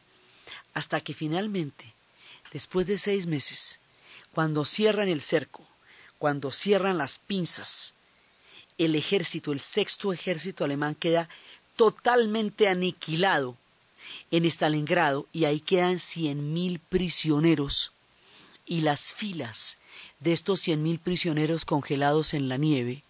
Hasta 0.74 1.02
que 1.02 1.14
finalmente, 1.14 1.94
después 2.54 2.86
de 2.86 2.98
seis 2.98 3.26
meses, 3.26 3.80
cuando 4.32 4.66
cierran 4.66 5.10
el 5.10 5.22
cerco, 5.22 5.66
cuando 6.20 6.52
cierran 6.52 6.98
las 6.98 7.18
pinzas, 7.18 7.96
el 8.78 8.96
ejército, 8.96 9.52
el 9.52 9.60
sexto 9.60 10.14
ejército 10.14 10.64
alemán 10.64 10.96
queda 10.96 11.28
totalmente 11.76 12.68
aniquilado 12.68 13.58
en 14.32 14.45
Stalingrado 14.45 15.28
y 15.32 15.45
ahí 15.45 15.60
quedan 15.60 16.00
cien 16.00 16.54
mil 16.54 16.80
prisioneros 16.80 17.91
y 18.65 18.82
las 18.82 19.13
filas 19.13 19.80
de 20.19 20.32
estos 20.32 20.62
cien 20.62 20.84
mil 20.84 21.00
prisioneros 21.00 21.65
congelados 21.65 22.34
en 22.34 22.50
la 22.50 22.58
nieve 22.58 23.04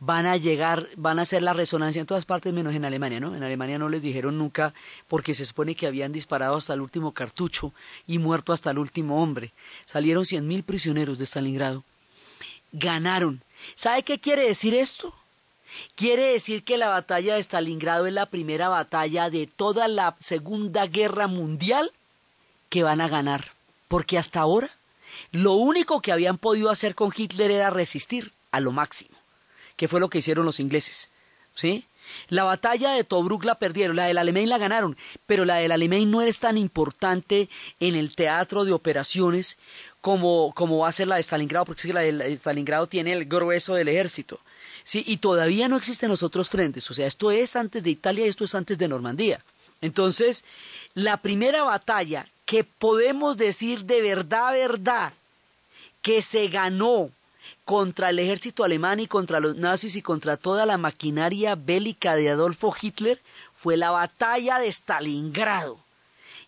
van 0.00 0.26
a 0.26 0.38
llegar, 0.38 0.88
van 0.96 1.18
a 1.18 1.22
hacer 1.22 1.42
la 1.42 1.52
resonancia 1.52 2.00
en 2.00 2.06
todas 2.06 2.24
partes 2.24 2.52
menos 2.54 2.74
en 2.74 2.86
Alemania, 2.86 3.20
¿no? 3.20 3.36
En 3.36 3.42
Alemania 3.42 3.78
no 3.78 3.90
les 3.90 4.02
dijeron 4.02 4.38
nunca 4.38 4.72
porque 5.08 5.34
se 5.34 5.44
supone 5.44 5.74
que 5.74 5.86
habían 5.86 6.10
disparado 6.10 6.56
hasta 6.56 6.72
el 6.72 6.80
último 6.80 7.12
cartucho 7.12 7.72
y 8.06 8.18
muerto 8.18 8.54
hasta 8.54 8.70
el 8.70 8.78
último 8.78 9.22
hombre. 9.22 9.52
Salieron 9.84 10.24
cien 10.24 10.48
mil 10.48 10.62
prisioneros 10.62 11.18
de 11.18 11.26
Stalingrado. 11.26 11.84
Ganaron. 12.72 13.42
¿Sabe 13.74 14.02
qué 14.02 14.18
quiere 14.18 14.48
decir 14.48 14.74
esto? 14.74 15.14
Quiere 15.94 16.24
decir 16.24 16.64
que 16.64 16.76
la 16.76 16.88
batalla 16.88 17.34
de 17.34 17.42
Stalingrado 17.42 18.06
es 18.06 18.12
la 18.12 18.26
primera 18.26 18.68
batalla 18.68 19.30
de 19.30 19.46
toda 19.46 19.88
la 19.88 20.16
Segunda 20.20 20.86
Guerra 20.86 21.26
Mundial 21.26 21.92
que 22.68 22.82
van 22.82 23.00
a 23.00 23.08
ganar, 23.08 23.52
porque 23.88 24.18
hasta 24.18 24.40
ahora 24.40 24.70
lo 25.32 25.54
único 25.54 26.00
que 26.00 26.12
habían 26.12 26.38
podido 26.38 26.70
hacer 26.70 26.94
con 26.94 27.12
Hitler 27.14 27.50
era 27.50 27.70
resistir 27.70 28.32
a 28.52 28.60
lo 28.60 28.72
máximo, 28.72 29.16
que 29.76 29.88
fue 29.88 30.00
lo 30.00 30.08
que 30.08 30.18
hicieron 30.18 30.44
los 30.44 30.60
ingleses. 30.60 31.10
¿Sí? 31.54 31.84
La 32.28 32.44
batalla 32.44 32.92
de 32.92 33.04
Tobruk 33.04 33.44
la 33.44 33.56
perdieron, 33.56 33.96
la 33.96 34.06
del 34.06 34.18
Alemán 34.18 34.48
la 34.48 34.58
ganaron, 34.58 34.96
pero 35.26 35.44
la 35.44 35.56
del 35.56 35.72
Alemán 35.72 36.10
no 36.10 36.22
es 36.22 36.38
tan 36.40 36.58
importante 36.58 37.48
en 37.78 37.94
el 37.94 38.14
teatro 38.14 38.64
de 38.64 38.72
operaciones 38.72 39.58
como, 40.00 40.52
como 40.54 40.78
va 40.78 40.88
a 40.88 40.92
ser 40.92 41.08
la 41.08 41.16
de 41.16 41.22
Stalingrado, 41.22 41.66
porque 41.66 41.88
que 41.88 41.92
la 41.92 42.00
de 42.00 42.32
Stalingrado 42.32 42.86
tiene 42.86 43.12
el 43.12 43.26
grueso 43.26 43.74
del 43.74 43.88
ejército. 43.88 44.40
Sí, 44.90 45.04
y 45.06 45.18
todavía 45.18 45.68
no 45.68 45.76
existen 45.76 46.08
los 46.08 46.24
otros 46.24 46.48
frentes, 46.48 46.90
o 46.90 46.94
sea, 46.94 47.06
esto 47.06 47.30
es 47.30 47.54
antes 47.54 47.84
de 47.84 47.90
Italia 47.90 48.26
y 48.26 48.28
esto 48.28 48.42
es 48.42 48.56
antes 48.56 48.76
de 48.76 48.88
Normandía. 48.88 49.40
Entonces, 49.80 50.42
la 50.94 51.18
primera 51.18 51.62
batalla 51.62 52.26
que 52.44 52.64
podemos 52.64 53.36
decir 53.36 53.84
de 53.84 54.02
verdad, 54.02 54.52
verdad, 54.52 55.12
que 56.02 56.22
se 56.22 56.48
ganó 56.48 57.10
contra 57.64 58.10
el 58.10 58.18
ejército 58.18 58.64
alemán 58.64 58.98
y 58.98 59.06
contra 59.06 59.38
los 59.38 59.54
nazis 59.54 59.94
y 59.94 60.02
contra 60.02 60.36
toda 60.36 60.66
la 60.66 60.76
maquinaria 60.76 61.54
bélica 61.54 62.16
de 62.16 62.30
Adolfo 62.30 62.74
Hitler 62.82 63.20
fue 63.54 63.76
la 63.76 63.92
batalla 63.92 64.58
de 64.58 64.66
Stalingrado. 64.66 65.78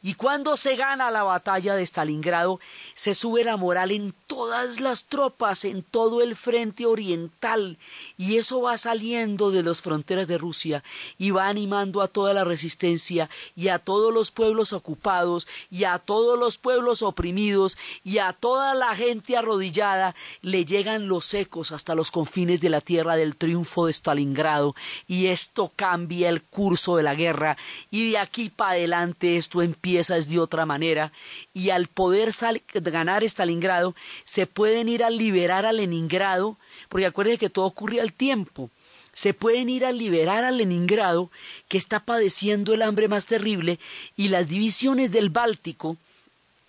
Y 0.05 0.15
cuando 0.15 0.57
se 0.57 0.75
gana 0.75 1.13
la 1.13 1.23
batalla 1.23 1.77
de 1.77 1.87
Stalingrado, 1.87 2.59
se 2.95 3.15
sube 3.15 3.45
la 3.45 3.57
moral 3.57 3.93
en 3.93 4.13
todas 4.27 4.81
las 4.81 5.05
tropas, 5.05 5.65
en 5.65 5.85
todo 5.85 6.23
el 6.23 6.35
frente 6.35 6.87
oriental, 6.87 7.79
y 8.19 8.37
eso 8.37 8.61
va 8.61 8.77
saliendo 8.79 9.53
de 9.53 9.63
las 9.63 9.81
fronteras 9.81 10.27
de 10.27 10.39
Rusia 10.39 10.83
y 11.19 11.31
va 11.31 11.47
animando 11.47 12.03
a 12.03 12.09
toda 12.09 12.35
la 12.35 12.43
resistencia 12.43 13.31
y 13.55 13.69
a 13.69 13.79
todos 13.79 14.13
los 14.13 14.33
pueblos 14.33 14.73
ocupados 14.73 15.47
y 15.71 15.85
a 15.85 16.01
todos 16.01 16.37
los 16.37 16.59
pueblos 16.59 17.03
oprimidos 17.03 17.79
y 18.03 18.19
a 18.19 18.33
toda 18.33 18.75
la 18.75 18.97
gente 18.97 19.37
arrodillada, 19.37 20.17
le 20.41 20.65
llegan 20.65 21.07
los 21.07 21.33
ecos 21.33 21.71
hasta 21.71 21.95
los 21.95 22.11
confines 22.11 22.61
de 22.61 22.71
la 22.71 22.81
tierra 22.81 23.15
del 23.15 23.37
triunfo 23.37 23.87
de 23.87 23.93
Stalingrado, 23.93 24.75
y 25.07 25.27
esto 25.27 25.71
cambia 25.77 26.29
el 26.29 26.43
curso 26.43 26.97
de 26.97 27.05
la 27.05 27.15
guerra, 27.15 27.57
y 27.89 28.11
de 28.11 28.19
aquí 28.19 28.51
para 28.51 28.73
adelante 28.73 29.37
esto 29.37 29.63
empieza 29.63 29.92
es 29.99 30.29
de 30.29 30.39
otra 30.39 30.67
manera, 30.67 31.13
y 31.53 31.71
al 31.71 31.87
poder 31.87 32.33
ganar 32.75 33.25
Stalingrado, 33.25 33.95
se 34.25 34.47
pueden 34.47 34.89
ir 34.89 35.05
a 35.05 35.11
liberar 35.11 35.67
a 35.67 35.73
Leningrado, 35.73 36.59
porque 36.89 37.07
acuérdense 37.07 37.39
que 37.39 37.51
todo 37.51 37.67
ocurre 37.67 38.01
al 38.01 38.13
tiempo. 38.13 38.71
Se 39.15 39.35
pueden 39.35 39.69
ir 39.69 39.85
a 39.85 39.93
liberar 39.93 40.45
a 40.45 40.51
Leningrado, 40.51 41.31
que 41.69 41.79
está 41.79 42.01
padeciendo 42.01 42.73
el 42.73 42.83
hambre 42.83 43.09
más 43.09 43.27
terrible, 43.27 43.79
y 44.17 44.29
las 44.29 44.49
divisiones 44.49 45.13
del 45.13 45.31
Báltico, 45.31 45.97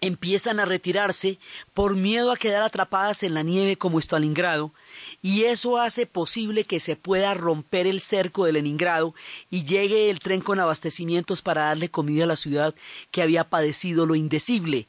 empiezan 0.04 0.60
a 0.60 0.66
retirarse 0.66 1.39
por 1.74 1.96
miedo 1.96 2.32
a 2.32 2.38
quedar 2.38 2.62
atrapadas 2.62 3.24
en 3.24 3.34
la 3.34 3.42
nieve 3.42 3.78
como 3.78 4.00
Stalingrado, 4.00 4.74
y 5.22 5.44
eso 5.44 5.78
hace 5.78 6.06
posible 6.06 6.66
que 6.66 6.82
se 6.82 6.98
pueda 6.98 7.34
romper 7.34 7.88
el 7.88 8.02
cerco 8.02 8.44
de 8.44 8.52
Leningrado 8.52 9.16
y 9.50 9.63
llegue 9.63 10.10
el 10.10 10.20
tren 10.20 10.42
con 10.42 10.60
abastecimientos 10.60 11.42
para 11.42 11.66
darle 11.66 11.89
comida 11.89 12.26
a 12.26 12.28
la 12.28 12.36
ciudad 12.36 12.76
que 13.12 13.22
había 13.22 13.46
padecido 13.46 14.06
lo 14.06 14.16
indecible, 14.16 14.88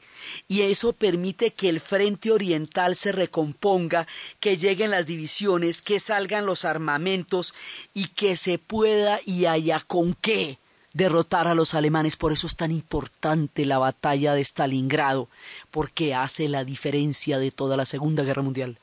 y 0.49 0.63
eso 0.63 0.91
permite 0.91 1.51
que 1.51 1.69
el 1.69 1.79
frente 1.79 2.31
oriental 2.31 2.97
se 2.97 3.13
recomponga, 3.13 4.07
que 4.41 4.57
lleguen 4.57 4.91
las 4.91 5.05
divisiones, 5.05 5.81
que 5.81 6.01
salgan 6.01 6.45
los 6.45 6.65
armamentos 6.65 7.53
y 7.93 8.07
que 8.09 8.35
se 8.35 8.57
pueda 8.57 9.19
y 9.25 9.45
haya 9.45 9.79
con 9.79 10.13
qué 10.13 10.59
derrotar 10.95 11.47
a 11.47 11.53
los 11.53 11.75
alemanes. 11.75 12.15
Por 12.15 12.31
eso 12.31 12.47
es 12.47 12.55
tan 12.55 12.71
importante 12.71 13.65
la 13.65 13.77
batalla 13.77 14.33
de 14.33 14.41
Stalingrado, 14.41 15.29
porque 15.69 16.15
hace 16.15 16.47
la 16.47 16.63
diferencia 16.63 17.37
de 17.37 17.51
toda 17.51 17.77
la 17.77 17.85
Segunda 17.85 18.23
Guerra 18.23 18.41
Mundial. 18.41 18.79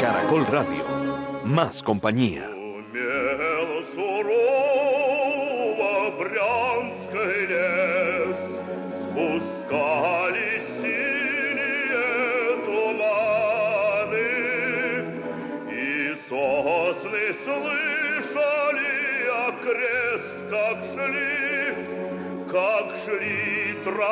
Caracol 0.00 0.46
Radio, 0.46 0.84
más 1.44 1.82
compañía. 1.82 2.61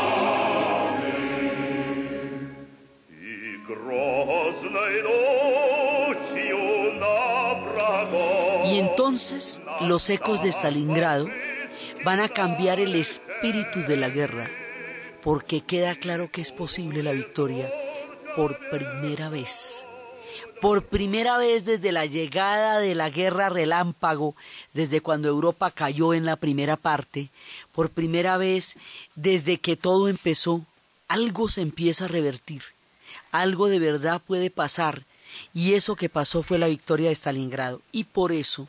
И 3.12 3.22
грозной 3.68 4.96
ночью 5.04 6.62
на 7.00 7.18
врагов 7.56 8.66
Y 8.66 8.74
entonces 8.80 9.62
los 9.82 10.10
ecos 10.10 10.42
de 10.42 10.52
Stalingrado 10.52 11.28
van 12.04 12.20
a 12.20 12.30
cambiar 12.30 12.80
el 12.80 12.96
espíritu 12.96 13.27
de 13.41 13.97
la 13.97 14.09
guerra, 14.09 14.51
porque 15.23 15.61
queda 15.61 15.95
claro 15.95 16.29
que 16.33 16.41
es 16.41 16.51
posible 16.51 17.05
la 17.05 17.13
victoria 17.13 17.73
por 18.35 18.59
primera 18.69 19.29
vez. 19.29 19.85
Por 20.61 20.83
primera 20.83 21.39
vez 21.39 21.65
desde 21.65 21.93
la 21.93 22.05
llegada 22.05 22.81
de 22.81 22.97
la 22.97 23.11
guerra 23.11 23.49
relámpago, 23.49 24.35
desde 24.75 25.01
cuando 25.01 25.29
Europa 25.29 25.71
cayó 25.71 26.15
en 26.15 26.25
la 26.25 26.35
primera 26.35 26.77
parte, 26.77 27.29
por 27.73 27.91
primera 27.91 28.39
vez 28.39 28.77
desde 29.15 29.59
que 29.59 29.77
todo 29.77 30.09
empezó, 30.09 30.65
algo 31.07 31.49
se 31.49 31.61
empieza 31.61 32.07
a 32.07 32.09
revertir, 32.09 32.63
algo 33.31 33.69
de 33.69 33.79
verdad 33.79 34.21
puede 34.21 34.51
pasar, 34.51 35.05
y 35.55 35.75
eso 35.75 35.95
que 35.95 36.09
pasó 36.09 36.43
fue 36.43 36.59
la 36.59 36.67
victoria 36.67 37.11
de 37.11 37.15
Stalingrado. 37.15 37.83
Y 37.93 38.03
por 38.03 38.33
eso 38.33 38.67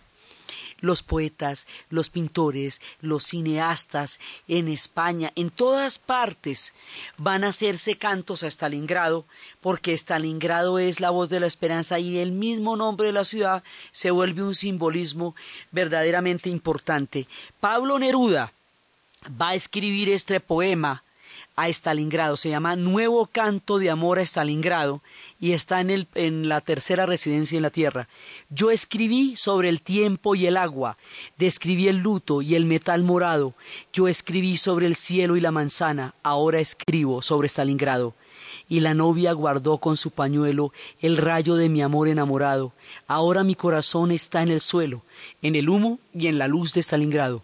los 0.81 1.03
poetas, 1.03 1.67
los 1.89 2.09
pintores, 2.09 2.81
los 3.01 3.23
cineastas 3.23 4.19
en 4.47 4.67
España, 4.67 5.31
en 5.35 5.49
todas 5.49 5.99
partes 5.99 6.73
van 7.17 7.43
a 7.43 7.49
hacerse 7.49 7.97
cantos 7.97 8.43
a 8.43 8.47
Stalingrado, 8.47 9.25
porque 9.61 9.93
Stalingrado 9.93 10.79
es 10.79 10.99
la 10.99 11.09
voz 11.09 11.29
de 11.29 11.39
la 11.39 11.47
esperanza 11.47 11.99
y 11.99 12.17
el 12.17 12.31
mismo 12.31 12.75
nombre 12.75 13.07
de 13.07 13.13
la 13.13 13.25
ciudad 13.25 13.63
se 13.91 14.11
vuelve 14.11 14.43
un 14.43 14.55
simbolismo 14.55 15.35
verdaderamente 15.71 16.49
importante. 16.49 17.27
Pablo 17.59 17.99
Neruda 17.99 18.53
va 19.39 19.49
a 19.49 19.55
escribir 19.55 20.09
este 20.09 20.39
poema 20.39 21.03
a 21.59 21.67
Stalingrado. 21.67 22.37
Se 22.37 22.49
llama 22.49 22.77
Nuevo 22.77 23.25
Canto 23.25 23.79
de 23.79 23.89
Amor 23.89 24.17
a 24.17 24.21
Stalingrado 24.21 25.01
y 25.39 25.51
está 25.51 25.81
en, 25.81 25.89
el, 25.89 26.07
en 26.15 26.47
la 26.47 26.61
tercera 26.61 27.05
residencia 27.05 27.57
en 27.57 27.63
la 27.63 27.69
tierra. 27.69 28.07
Yo 28.49 28.71
escribí 28.71 29.35
sobre 29.35 29.67
el 29.67 29.81
tiempo 29.81 30.35
y 30.35 30.47
el 30.47 30.55
agua, 30.55 30.97
describí 31.37 31.89
el 31.89 31.97
luto 31.97 32.41
y 32.41 32.55
el 32.55 32.65
metal 32.65 33.03
morado. 33.03 33.53
Yo 33.91 34.07
escribí 34.07 34.57
sobre 34.57 34.85
el 34.85 34.95
cielo 34.95 35.35
y 35.35 35.41
la 35.41 35.51
manzana, 35.51 36.13
ahora 36.23 36.59
escribo 36.59 37.21
sobre 37.21 37.49
Stalingrado. 37.49 38.13
Y 38.69 38.79
la 38.79 38.93
novia 38.93 39.33
guardó 39.33 39.79
con 39.79 39.97
su 39.97 40.11
pañuelo 40.11 40.71
el 41.01 41.17
rayo 41.17 41.55
de 41.55 41.69
mi 41.69 41.81
amor 41.81 42.07
enamorado. 42.07 42.71
Ahora 43.07 43.43
mi 43.43 43.55
corazón 43.55 44.11
está 44.11 44.43
en 44.43 44.49
el 44.49 44.61
suelo, 44.61 45.01
en 45.41 45.55
el 45.55 45.69
humo 45.69 45.99
y 46.13 46.27
en 46.27 46.37
la 46.37 46.47
luz 46.47 46.73
de 46.73 46.81
Stalingrado. 46.81 47.41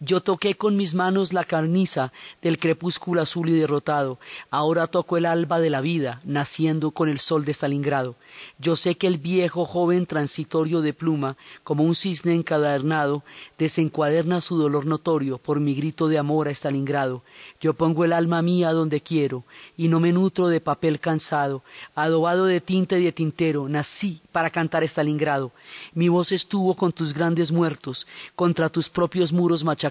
Yo 0.00 0.20
toqué 0.20 0.56
con 0.56 0.76
mis 0.76 0.94
manos 0.94 1.32
la 1.32 1.44
carniza 1.44 2.12
del 2.42 2.58
crepúsculo 2.58 3.22
azul 3.22 3.48
y 3.48 3.52
derrotado. 3.52 4.18
Ahora 4.50 4.88
toco 4.88 5.16
el 5.16 5.24
alba 5.24 5.58
de 5.58 5.70
la 5.70 5.80
vida, 5.80 6.20
naciendo 6.24 6.90
con 6.90 7.08
el 7.08 7.18
sol 7.18 7.46
de 7.46 7.54
Stalingrado. 7.54 8.14
Yo 8.58 8.76
sé 8.76 8.96
que 8.96 9.06
el 9.06 9.16
viejo 9.16 9.64
joven 9.64 10.04
transitorio 10.04 10.82
de 10.82 10.92
pluma, 10.92 11.38
como 11.64 11.82
un 11.82 11.94
cisne 11.94 12.34
encadernado, 12.34 13.22
desencuaderna 13.58 14.42
su 14.42 14.58
dolor 14.58 14.84
notorio 14.84 15.38
por 15.38 15.60
mi 15.60 15.74
grito 15.74 16.08
de 16.08 16.18
amor 16.18 16.48
a 16.48 16.50
Stalingrado. 16.50 17.22
Yo 17.58 17.72
pongo 17.72 18.04
el 18.04 18.12
alma 18.12 18.42
mía 18.42 18.72
donde 18.72 19.00
quiero, 19.00 19.44
y 19.78 19.88
no 19.88 19.98
me 19.98 20.12
nutro 20.12 20.48
de 20.48 20.60
papel 20.60 21.00
cansado, 21.00 21.62
adobado 21.94 22.44
de 22.44 22.60
tinta 22.60 22.98
y 22.98 23.04
de 23.04 23.12
tintero, 23.12 23.66
nací 23.66 24.20
para 24.30 24.50
cantar 24.50 24.84
Stalingrado. 24.84 25.52
Mi 25.94 26.10
voz 26.10 26.32
estuvo 26.32 26.74
con 26.74 26.92
tus 26.92 27.14
grandes 27.14 27.50
muertos, 27.50 28.06
contra 28.34 28.68
tus 28.68 28.90
propios 28.90 29.32
muros 29.32 29.64
machacados. 29.64 29.85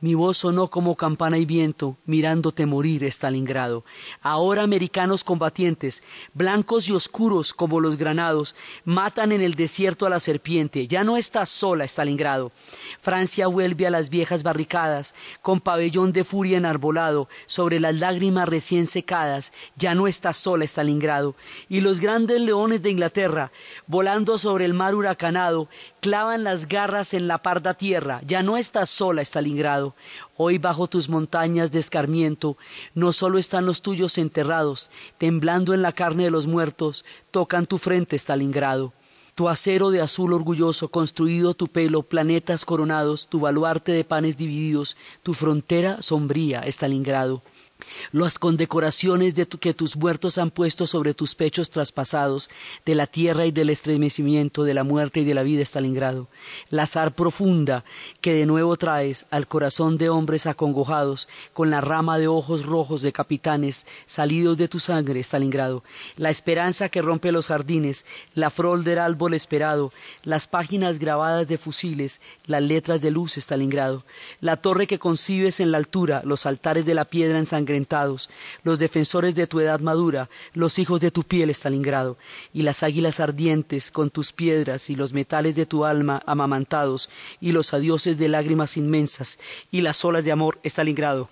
Mi 0.00 0.14
voz 0.14 0.38
sonó 0.38 0.68
como 0.68 0.96
campana 0.96 1.38
y 1.38 1.44
viento, 1.44 1.96
mirándote 2.06 2.66
morir, 2.66 3.04
Stalingrado. 3.04 3.84
Ahora 4.22 4.62
americanos 4.62 5.24
combatientes, 5.24 6.02
blancos 6.32 6.88
y 6.88 6.92
oscuros 6.92 7.52
como 7.52 7.80
los 7.80 7.96
granados, 7.96 8.54
matan 8.84 9.32
en 9.32 9.40
el 9.40 9.54
desierto 9.54 10.06
a 10.06 10.10
la 10.10 10.20
serpiente. 10.20 10.86
Ya 10.88 11.04
no 11.04 11.16
está 11.16 11.46
sola, 11.46 11.84
Stalingrado. 11.84 12.52
Francia 13.00 13.46
vuelve 13.46 13.86
a 13.86 13.90
las 13.90 14.10
viejas 14.10 14.42
barricadas, 14.42 15.14
con 15.42 15.60
pabellón 15.60 16.12
de 16.12 16.24
furia 16.24 16.58
enarbolado, 16.58 17.28
sobre 17.46 17.80
las 17.80 17.94
lágrimas 17.94 18.48
recién 18.48 18.86
secadas. 18.86 19.52
Ya 19.76 19.94
no 19.94 20.06
está 20.06 20.32
sola, 20.32 20.64
Stalingrado. 20.64 21.34
Y 21.68 21.80
los 21.80 22.00
grandes 22.00 22.40
leones 22.40 22.82
de 22.82 22.90
Inglaterra, 22.90 23.50
volando 23.86 24.38
sobre 24.38 24.64
el 24.64 24.74
mar 24.74 24.94
huracanado, 24.94 25.68
clavan 26.00 26.44
las 26.44 26.68
garras 26.68 27.14
en 27.14 27.28
la 27.28 27.38
parda 27.38 27.74
tierra. 27.74 28.20
Ya 28.26 28.42
no 28.42 28.56
estás 28.56 28.90
sola, 28.90 29.13
Stalingrado. 29.22 29.94
Hoy 30.36 30.58
bajo 30.58 30.86
tus 30.86 31.08
montañas 31.08 31.72
de 31.72 31.78
escarmiento, 31.78 32.56
no 32.94 33.12
solo 33.12 33.38
están 33.38 33.66
los 33.66 33.82
tuyos 33.82 34.18
enterrados, 34.18 34.90
temblando 35.18 35.74
en 35.74 35.82
la 35.82 35.92
carne 35.92 36.24
de 36.24 36.30
los 36.30 36.46
muertos, 36.46 37.04
tocan 37.30 37.66
tu 37.66 37.78
frente, 37.78 38.16
Stalingrado. 38.16 38.92
Tu 39.34 39.48
acero 39.48 39.90
de 39.90 40.00
azul 40.00 40.32
orgulloso, 40.32 40.88
construido 40.88 41.54
tu 41.54 41.68
pelo, 41.68 42.02
planetas 42.02 42.64
coronados, 42.64 43.26
tu 43.28 43.40
baluarte 43.40 43.92
de 43.92 44.04
panes 44.04 44.36
divididos, 44.36 44.96
tu 45.22 45.34
frontera 45.34 46.02
sombría, 46.02 46.62
Stalingrado 46.66 47.42
las 48.12 48.38
condecoraciones 48.38 49.34
de 49.34 49.46
que 49.46 49.74
tus 49.74 49.96
muertos 49.96 50.38
han 50.38 50.50
puesto 50.50 50.86
sobre 50.86 51.14
tus 51.14 51.34
pechos 51.34 51.70
traspasados, 51.70 52.50
de 52.84 52.94
la 52.94 53.06
tierra 53.06 53.46
y 53.46 53.50
del 53.50 53.70
estremecimiento, 53.70 54.64
de 54.64 54.74
la 54.74 54.84
muerte 54.84 55.20
y 55.20 55.24
de 55.24 55.34
la 55.34 55.42
vida 55.42 55.62
Stalingrado, 55.62 56.28
la 56.70 56.86
zar 56.86 57.14
profunda 57.14 57.84
que 58.20 58.34
de 58.34 58.46
nuevo 58.46 58.76
traes 58.76 59.26
al 59.30 59.46
corazón 59.46 59.98
de 59.98 60.08
hombres 60.08 60.46
acongojados, 60.46 61.28
con 61.52 61.70
la 61.70 61.80
rama 61.80 62.18
de 62.18 62.28
ojos 62.28 62.64
rojos 62.64 63.02
de 63.02 63.12
capitanes 63.12 63.86
salidos 64.06 64.56
de 64.58 64.68
tu 64.68 64.80
sangre 64.80 65.20
Stalingrado, 65.20 65.82
la 66.16 66.30
esperanza 66.30 66.88
que 66.88 67.02
rompe 67.02 67.32
los 67.32 67.48
jardines, 67.48 68.06
la 68.34 68.50
frol 68.50 68.84
del 68.84 68.98
árbol 68.98 69.34
esperado, 69.34 69.92
las 70.22 70.46
páginas 70.46 70.98
grabadas 70.98 71.48
de 71.48 71.58
fusiles, 71.58 72.20
las 72.46 72.62
letras 72.62 73.00
de 73.00 73.10
luz 73.10 73.36
Stalingrado, 73.36 74.04
la 74.40 74.56
torre 74.56 74.86
que 74.86 74.98
concibes 74.98 75.60
en 75.60 75.72
la 75.72 75.78
altura, 75.78 76.22
los 76.24 76.46
altares 76.46 76.86
de 76.86 76.94
la 76.94 77.04
piedra 77.04 77.38
los 78.62 78.78
defensores 78.78 79.34
de 79.34 79.46
tu 79.46 79.60
edad 79.60 79.80
madura, 79.80 80.28
los 80.52 80.78
hijos 80.78 81.00
de 81.00 81.10
tu 81.10 81.24
piel 81.24 81.50
Stalingrado, 81.50 82.16
y 82.52 82.62
las 82.62 82.82
águilas 82.82 83.20
ardientes 83.20 83.90
con 83.90 84.10
tus 84.10 84.32
piedras 84.32 84.90
y 84.90 84.94
los 84.94 85.12
metales 85.12 85.56
de 85.56 85.66
tu 85.66 85.84
alma 85.84 86.22
amamantados, 86.26 87.10
y 87.40 87.52
los 87.52 87.74
adioses 87.74 88.18
de 88.18 88.28
lágrimas 88.28 88.76
inmensas, 88.76 89.38
y 89.70 89.80
las 89.80 90.04
olas 90.04 90.24
de 90.24 90.32
amor 90.32 90.58
Stalingrado 90.64 91.28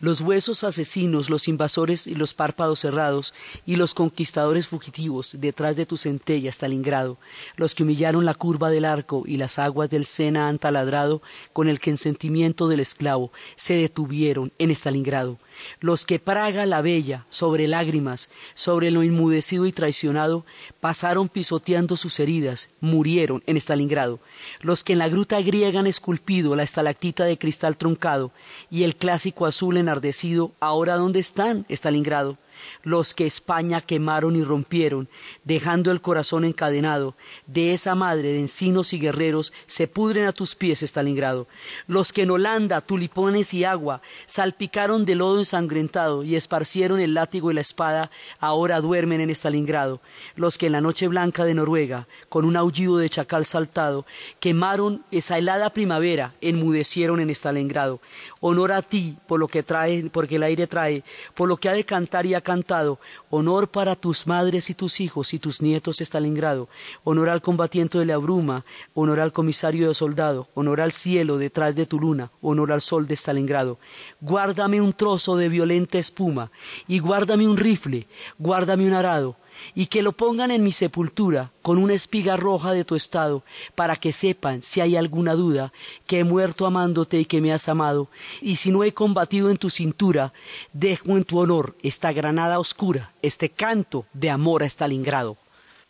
los 0.00 0.20
huesos 0.20 0.62
asesinos, 0.64 1.30
los 1.30 1.48
invasores 1.48 2.06
y 2.06 2.14
los 2.14 2.34
párpados 2.34 2.80
cerrados, 2.80 3.32
y 3.64 3.76
los 3.76 3.94
conquistadores 3.94 4.68
fugitivos 4.68 5.36
detrás 5.38 5.76
de 5.76 5.86
tu 5.86 5.96
centella 5.96 6.50
Stalingrado, 6.50 7.18
los 7.56 7.74
que 7.74 7.82
humillaron 7.82 8.24
la 8.24 8.34
curva 8.34 8.70
del 8.70 8.84
arco 8.84 9.22
y 9.26 9.38
las 9.38 9.58
aguas 9.58 9.88
del 9.88 10.06
Sena 10.06 10.48
han 10.48 10.58
taladrado 10.58 11.22
con 11.52 11.68
el 11.68 11.80
consentimiento 11.80 12.68
del 12.68 12.80
esclavo, 12.80 13.32
se 13.56 13.74
detuvieron 13.74 14.52
en 14.58 14.70
Stalingrado, 14.70 15.38
los 15.80 16.04
que 16.04 16.18
Praga 16.18 16.66
la 16.66 16.82
bella, 16.82 17.24
sobre 17.30 17.66
lágrimas, 17.68 18.28
sobre 18.54 18.90
lo 18.90 19.02
inmudecido 19.02 19.66
y 19.66 19.72
traicionado, 19.72 20.44
pasaron 20.80 21.28
pisoteando 21.28 21.96
sus 21.96 22.18
heridas, 22.20 22.70
murieron 22.80 23.42
en 23.46 23.56
Stalingrado, 23.56 24.20
los 24.60 24.84
que 24.84 24.92
en 24.92 24.98
la 24.98 25.08
gruta 25.08 25.40
griega 25.40 25.80
han 25.80 25.86
esculpido 25.86 26.56
la 26.56 26.62
estalactita 26.62 27.24
de 27.24 27.38
cristal 27.38 27.76
truncado 27.76 28.32
y 28.70 28.84
el 28.84 28.96
clásico 28.96 29.46
azul 29.46 29.76
enardecido, 29.76 30.52
ahora 30.60 30.96
dónde 30.96 31.20
están, 31.20 31.66
Stalingrado, 31.68 32.38
los 32.82 33.14
que 33.14 33.26
España 33.26 33.80
quemaron 33.80 34.36
y 34.36 34.44
rompieron, 34.44 35.08
dejando 35.44 35.90
el 35.90 36.00
corazón 36.00 36.44
encadenado, 36.44 37.14
de 37.46 37.72
esa 37.72 37.94
madre 37.94 38.32
de 38.32 38.40
encinos 38.40 38.92
y 38.92 38.98
guerreros 38.98 39.52
se 39.66 39.88
pudren 39.88 40.26
a 40.26 40.32
tus 40.32 40.54
pies, 40.54 40.82
Stalingrado, 40.82 41.46
los 41.86 42.12
que 42.12 42.22
en 42.22 42.30
Holanda, 42.30 42.80
tulipones 42.80 43.54
y 43.54 43.64
agua 43.64 44.02
salpicaron 44.26 45.04
de 45.04 45.14
lodo 45.14 45.38
ensangrentado 45.38 46.22
y 46.22 46.36
esparcieron 46.36 47.00
el 47.00 47.14
látigo 47.14 47.50
y 47.50 47.54
la 47.54 47.60
espada, 47.60 48.10
ahora 48.38 48.80
duermen 48.80 49.20
en 49.20 49.30
Stalingrado, 49.30 50.00
los 50.34 50.58
que 50.58 50.66
en 50.66 50.72
la 50.72 50.80
noche 50.80 51.08
blanca 51.08 51.44
de 51.44 51.54
Noruega, 51.54 52.06
con 52.28 52.44
un 52.44 52.56
aullido 52.56 52.98
de 52.98 53.10
chacal 53.10 53.46
saltado, 53.46 54.06
quemaron 54.40 55.04
esa 55.10 55.38
helada 55.38 55.70
primavera, 55.70 56.34
enmudecieron 56.40 57.20
en 57.20 57.30
Stalingrado. 57.30 58.00
Honor 58.40 58.72
a 58.72 58.82
ti 58.82 59.16
por 59.26 59.40
lo 59.40 59.48
que 59.48 59.62
trae, 59.62 60.08
porque 60.10 60.36
el 60.36 60.42
aire 60.42 60.66
trae, 60.66 61.02
por 61.34 61.48
lo 61.48 61.56
que 61.56 61.68
ha 61.68 61.72
de 61.72 61.84
cantar 61.84 62.26
y 62.26 62.34
ha 62.34 62.40
cantado, 62.46 63.00
honor 63.28 63.66
para 63.66 63.96
tus 63.96 64.28
madres 64.28 64.70
y 64.70 64.74
tus 64.74 65.00
hijos 65.00 65.34
y 65.34 65.40
tus 65.40 65.60
nietos 65.60 66.00
Stalingrado, 66.00 66.68
honor 67.02 67.28
al 67.28 67.42
combatiente 67.42 67.98
de 67.98 68.06
la 68.06 68.18
bruma, 68.18 68.64
honor 68.94 69.18
al 69.18 69.32
comisario 69.32 69.88
de 69.88 69.94
soldado, 69.94 70.46
honor 70.54 70.80
al 70.80 70.92
cielo 70.92 71.38
detrás 71.38 71.74
de 71.74 71.86
tu 71.86 71.98
luna, 71.98 72.30
honor 72.40 72.70
al 72.70 72.82
sol 72.82 73.08
de 73.08 73.16
Stalingrado. 73.16 73.78
Guárdame 74.20 74.80
un 74.80 74.92
trozo 74.92 75.36
de 75.36 75.48
violenta 75.48 75.98
espuma, 75.98 76.52
y 76.86 77.00
guárdame 77.00 77.48
un 77.48 77.56
rifle, 77.56 78.06
guárdame 78.38 78.86
un 78.86 78.94
arado, 78.94 79.34
y 79.74 79.86
que 79.86 80.02
lo 80.02 80.12
pongan 80.12 80.50
en 80.50 80.62
mi 80.62 80.72
sepultura 80.72 81.50
con 81.62 81.78
una 81.78 81.94
espiga 81.94 82.36
roja 82.36 82.72
de 82.72 82.84
tu 82.84 82.94
estado, 82.94 83.42
para 83.74 83.96
que 83.96 84.12
sepan, 84.12 84.62
si 84.62 84.80
hay 84.80 84.96
alguna 84.96 85.34
duda, 85.34 85.72
que 86.06 86.20
he 86.20 86.24
muerto 86.24 86.66
amándote 86.66 87.18
y 87.18 87.24
que 87.24 87.40
me 87.40 87.52
has 87.52 87.68
amado, 87.68 88.08
y 88.40 88.56
si 88.56 88.70
no 88.70 88.84
he 88.84 88.92
combatido 88.92 89.50
en 89.50 89.56
tu 89.56 89.70
cintura, 89.70 90.32
dejo 90.72 91.16
en 91.16 91.24
tu 91.24 91.38
honor 91.38 91.76
esta 91.82 92.12
granada 92.12 92.58
oscura, 92.58 93.12
este 93.22 93.48
canto 93.48 94.06
de 94.12 94.30
amor 94.30 94.62
a 94.62 94.66
Stalingrado. 94.66 95.36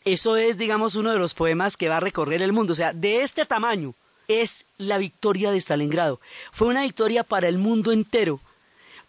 Eso 0.05 0.37
es, 0.37 0.57
digamos, 0.57 0.95
uno 0.95 1.13
de 1.13 1.19
los 1.19 1.35
poemas 1.35 1.77
que 1.77 1.89
va 1.89 1.97
a 1.97 2.01
recorrer 2.01 2.43
el 2.43 2.53
mundo, 2.53 2.73
o 2.73 2.77
sea, 2.77 2.93
de 2.93 3.23
este 3.23 3.45
tamaño 3.45 3.95
es 4.29 4.65
la 4.79 4.99
victoria 4.99 5.51
de 5.51 5.61
Stalingrado. 5.61 6.21
Fue 6.53 6.69
una 6.69 6.83
victoria 6.83 7.25
para 7.25 7.49
el 7.49 7.59
mundo 7.59 7.93
entero, 7.93 8.41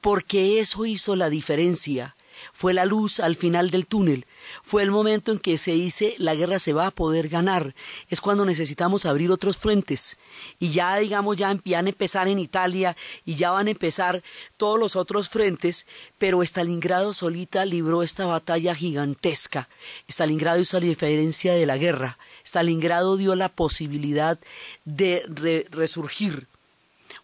porque 0.02 0.60
eso 0.60 0.86
hizo 0.86 1.16
la 1.16 1.30
diferencia 1.30 2.16
fue 2.54 2.74
la 2.74 2.86
luz 2.86 3.20
al 3.20 3.36
final 3.36 3.70
del 3.70 3.86
túnel, 3.86 4.26
fue 4.64 4.84
el 4.84 4.92
momento 4.92 5.32
en 5.32 5.40
que 5.40 5.58
se 5.58 5.72
dice 5.72 6.16
la 6.18 6.36
guerra 6.36 6.60
se 6.60 6.74
va 6.74 6.88
a 6.88 6.92
poder 6.92 7.30
ganar, 7.30 7.76
es 8.10 8.22
cuando 8.22 8.46
necesitamos 8.46 9.06
abrir 9.06 9.32
otros 9.32 9.58
frentes 9.58 10.18
y 10.60 10.72
ya 10.72 10.98
digamos 10.98 11.38
ya 11.38 11.54
van 11.54 11.86
a 11.86 11.90
empezar 11.90 12.28
en 12.28 12.40
Italia 12.40 12.96
y 13.26 13.36
ya 13.36 13.52
van 13.52 13.68
a 13.68 13.72
empezar 13.72 14.24
todos 14.58 14.80
los 14.80 14.96
otros 14.96 15.30
frentes, 15.30 15.88
pero 16.18 16.44
Stalingrado 16.44 17.14
solita 17.14 17.66
libró 17.66 18.04
esta 18.04 18.26
batalla 18.26 18.76
gigantesca. 18.76 19.70
Stalingrado 20.08 20.60
hizo 20.60 20.80
la 20.80 20.88
diferencia 20.88 21.54
de 21.54 21.66
la 21.66 21.78
guerra. 21.78 22.18
Stalingrado 22.46 23.18
dio 23.18 23.36
la 23.36 23.50
posibilidad 23.50 24.40
de 24.86 25.24
resurgir 25.72 26.48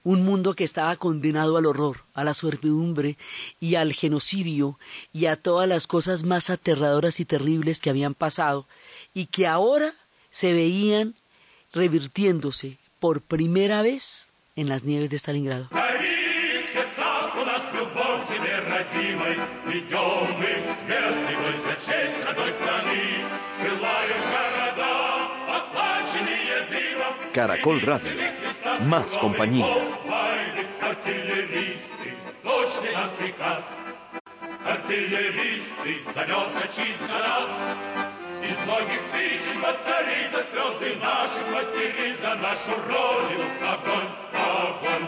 un 0.03 0.25
mundo 0.25 0.53
que 0.53 0.63
estaba 0.63 0.95
condenado 0.95 1.57
al 1.57 1.65
horror, 1.65 2.01
a 2.13 2.23
la 2.23 2.33
servidumbre 2.33 3.17
y 3.59 3.75
al 3.75 3.93
genocidio 3.93 4.77
y 5.13 5.27
a 5.27 5.37
todas 5.37 5.67
las 5.67 5.87
cosas 5.87 6.23
más 6.23 6.49
aterradoras 6.49 7.19
y 7.19 7.25
terribles 7.25 7.79
que 7.79 7.89
habían 7.89 8.13
pasado 8.13 8.67
y 9.13 9.27
que 9.27 9.47
ahora 9.47 9.93
se 10.29 10.53
veían 10.53 11.15
revirtiéndose 11.71 12.77
por 12.99 13.21
primera 13.21 13.81
vez 13.81 14.29
en 14.55 14.69
las 14.69 14.83
nieves 14.83 15.09
de 15.09 15.17
Stalingrado. 15.17 15.69
Caracol 27.33 27.81
Radio. 27.81 28.42
Más 28.81 29.17
compañía. 29.17 29.65
Артиллеристы, 34.65 36.01
зовет 36.13 36.49
отчизна 36.63 37.19
нас. 37.19 37.49
Из 38.43 38.57
многих 38.65 39.01
тысяч 39.13 39.61
батарей 39.61 40.29
за 40.31 40.43
слезы 40.43 40.95
наших 40.99 41.45
матерей, 41.53 42.15
за 42.21 42.35
нашу 42.35 42.71
Родину 42.87 43.45
огонь, 43.61 44.11
огонь. 44.33 45.07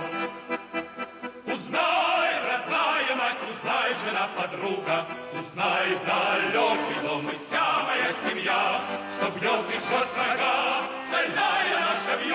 Узнай, 1.53 2.33
родная 2.47 3.15
мать, 3.15 3.41
узнай, 3.49 3.95
жена, 4.05 4.29
подруга, 4.37 5.05
узнай, 5.33 5.97
далекий 6.05 6.99
дом 7.03 7.27
и 7.27 7.37
вся 7.37 7.83
моя 7.83 8.11
семья, 8.27 8.81
что 9.17 9.29
бьет 9.31 9.65
и 9.69 9.77
жжет 9.77 10.07
врага, 10.15 10.83
стальная 11.09 11.74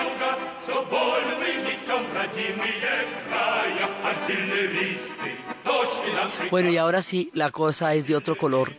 вьюга, 0.00 0.38
что 0.62 0.82
боль 0.90 1.24
мы 1.38 1.68
несем, 1.68 2.04
родимые 2.14 3.06
края, 3.28 3.88
артиллеристы, 4.04 5.36
Bueno, 6.50 6.70
y 6.70 6.76
ahora 6.76 7.02
sí, 7.02 7.30
la 7.34 7.50
cosa 7.50 7.94
es 7.94 8.06
de 8.06 8.14
otro 8.14 8.36
color. 8.36 8.72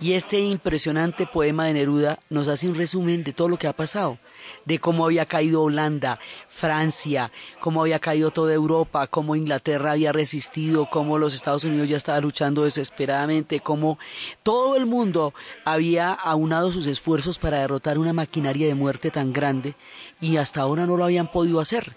Y 0.00 0.14
este 0.14 0.40
impresionante 0.40 1.26
poema 1.26 1.66
de 1.66 1.74
Neruda 1.74 2.18
nos 2.28 2.48
hace 2.48 2.68
un 2.68 2.74
resumen 2.74 3.22
de 3.22 3.32
todo 3.32 3.48
lo 3.48 3.56
que 3.56 3.68
ha 3.68 3.72
pasado, 3.72 4.18
de 4.64 4.80
cómo 4.80 5.04
había 5.04 5.26
caído 5.26 5.62
Holanda, 5.62 6.18
Francia, 6.48 7.30
cómo 7.60 7.82
había 7.82 8.00
caído 8.00 8.32
toda 8.32 8.52
Europa, 8.52 9.06
cómo 9.06 9.36
Inglaterra 9.36 9.92
había 9.92 10.10
resistido, 10.10 10.88
cómo 10.90 11.18
los 11.18 11.34
Estados 11.34 11.62
Unidos 11.62 11.88
ya 11.88 11.96
estaban 11.96 12.22
luchando 12.22 12.64
desesperadamente, 12.64 13.60
cómo 13.60 13.98
todo 14.42 14.74
el 14.74 14.86
mundo 14.86 15.32
había 15.64 16.12
aunado 16.12 16.72
sus 16.72 16.88
esfuerzos 16.88 17.38
para 17.38 17.60
derrotar 17.60 17.98
una 17.98 18.12
maquinaria 18.12 18.66
de 18.66 18.74
muerte 18.74 19.12
tan 19.12 19.32
grande 19.32 19.76
y 20.19 20.37
hasta 20.37 20.61
ahora 20.61 20.85
no 20.85 20.97
lo 20.97 21.03
habían 21.03 21.31
podido 21.31 21.59
hacer, 21.59 21.95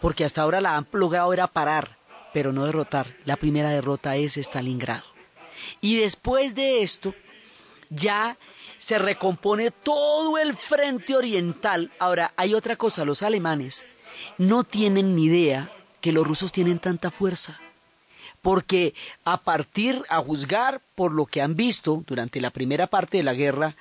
porque 0.00 0.24
hasta 0.24 0.42
ahora 0.42 0.60
la 0.60 0.76
han 0.76 0.86
logrado 0.92 1.32
era 1.32 1.46
parar 1.46 2.02
pero 2.32 2.52
no 2.52 2.64
derrotar. 2.64 3.14
La 3.24 3.36
primera 3.36 3.70
derrota 3.70 4.16
es 4.16 4.36
Stalingrado. 4.36 5.04
Y 5.80 5.96
después 5.96 6.54
de 6.54 6.82
esto, 6.82 7.14
ya 7.90 8.36
se 8.78 8.98
recompone 8.98 9.70
todo 9.70 10.38
el 10.38 10.56
frente 10.56 11.14
oriental. 11.14 11.92
Ahora, 11.98 12.32
hay 12.36 12.54
otra 12.54 12.76
cosa, 12.76 13.04
los 13.04 13.22
alemanes 13.22 13.86
no 14.38 14.64
tienen 14.64 15.14
ni 15.14 15.24
idea 15.24 15.70
que 16.00 16.12
los 16.12 16.26
rusos 16.26 16.52
tienen 16.52 16.78
tanta 16.78 17.10
fuerza. 17.10 17.60
Porque 18.42 18.94
a 19.24 19.38
partir, 19.38 20.02
a 20.08 20.18
juzgar 20.18 20.80
por 20.96 21.12
lo 21.12 21.26
que 21.26 21.40
han 21.40 21.54
visto 21.54 22.04
durante 22.06 22.40
la 22.40 22.50
primera 22.50 22.88
parte 22.88 23.16
de 23.16 23.22
la 23.22 23.34
guerra, 23.34 23.76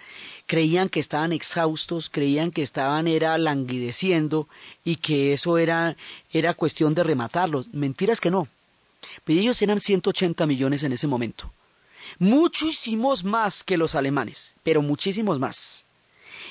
creían 0.45 0.87
que 0.87 0.99
estaban 0.99 1.33
exhaustos, 1.33 2.09
creían 2.09 2.51
que 2.51 2.61
estaban 2.61 3.07
era 3.07 3.37
languideciendo 3.39 4.47
y 4.83 4.97
que 4.97 5.33
eso 5.33 5.57
era, 5.57 5.97
era 6.31 6.53
cuestión 6.53 6.93
de 6.93 7.03
rematarlos. 7.03 7.73
Mentiras 7.73 8.21
que 8.21 8.31
no. 8.31 8.47
Pero 9.23 9.39
ellos 9.39 9.61
eran 9.61 9.81
180 9.81 10.45
millones 10.45 10.83
en 10.83 10.93
ese 10.93 11.07
momento. 11.07 11.51
Muchísimos 12.19 13.23
más 13.23 13.63
que 13.63 13.77
los 13.77 13.95
alemanes, 13.95 14.55
pero 14.63 14.81
muchísimos 14.81 15.39
más. 15.39 15.85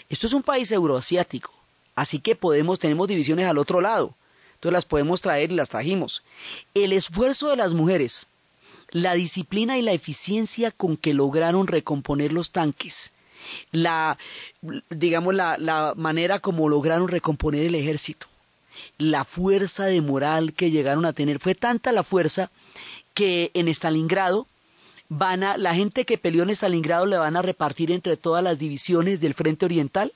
Esto 0.09 0.27
es 0.27 0.33
un 0.33 0.43
país 0.43 0.73
euroasiático, 0.73 1.53
así 1.95 2.19
que 2.19 2.35
podemos, 2.35 2.79
tenemos 2.81 3.07
divisiones 3.07 3.47
al 3.47 3.59
otro 3.59 3.81
lado. 3.81 4.15
Entonces 4.61 4.75
las 4.75 4.85
podemos 4.85 5.23
traer 5.23 5.51
y 5.51 5.55
las 5.55 5.71
trajimos. 5.71 6.23
El 6.75 6.93
esfuerzo 6.93 7.49
de 7.49 7.57
las 7.57 7.73
mujeres, 7.73 8.27
la 8.91 9.15
disciplina 9.15 9.79
y 9.79 9.83
la 9.83 9.93
eficiencia 9.93 10.71
con 10.71 10.99
que 10.99 11.15
lograron 11.15 11.67
recomponer 11.67 12.35
los 12.35 12.51
tanques, 12.51 13.13
la, 13.73 14.19
digamos, 14.91 15.35
la, 15.35 15.57
la 15.57 15.95
manera 15.97 16.41
como 16.41 16.69
lograron 16.69 17.09
recomponer 17.09 17.65
el 17.65 17.75
ejército, 17.75 18.27
la 18.99 19.25
fuerza 19.25 19.87
de 19.87 20.03
moral 20.03 20.53
que 20.53 20.71
llegaron 20.71 21.07
a 21.07 21.15
tener. 21.15 21.39
Fue 21.39 21.55
tanta 21.55 21.91
la 21.91 22.03
fuerza 22.03 22.51
que 23.15 23.51
en 23.55 23.67
Stalingrado 23.69 24.47
van 25.09 25.43
a, 25.43 25.57
la 25.57 25.75
gente 25.75 26.05
que 26.05 26.19
peleó 26.19 26.43
en 26.43 26.51
Stalingrado 26.51 27.07
le 27.07 27.17
van 27.17 27.35
a 27.35 27.41
repartir 27.41 27.91
entre 27.93 28.19
todas 28.19 28.45
las 28.45 28.59
divisiones 28.59 29.23
del 29.23 29.33
frente 29.33 29.65
oriental 29.65 30.13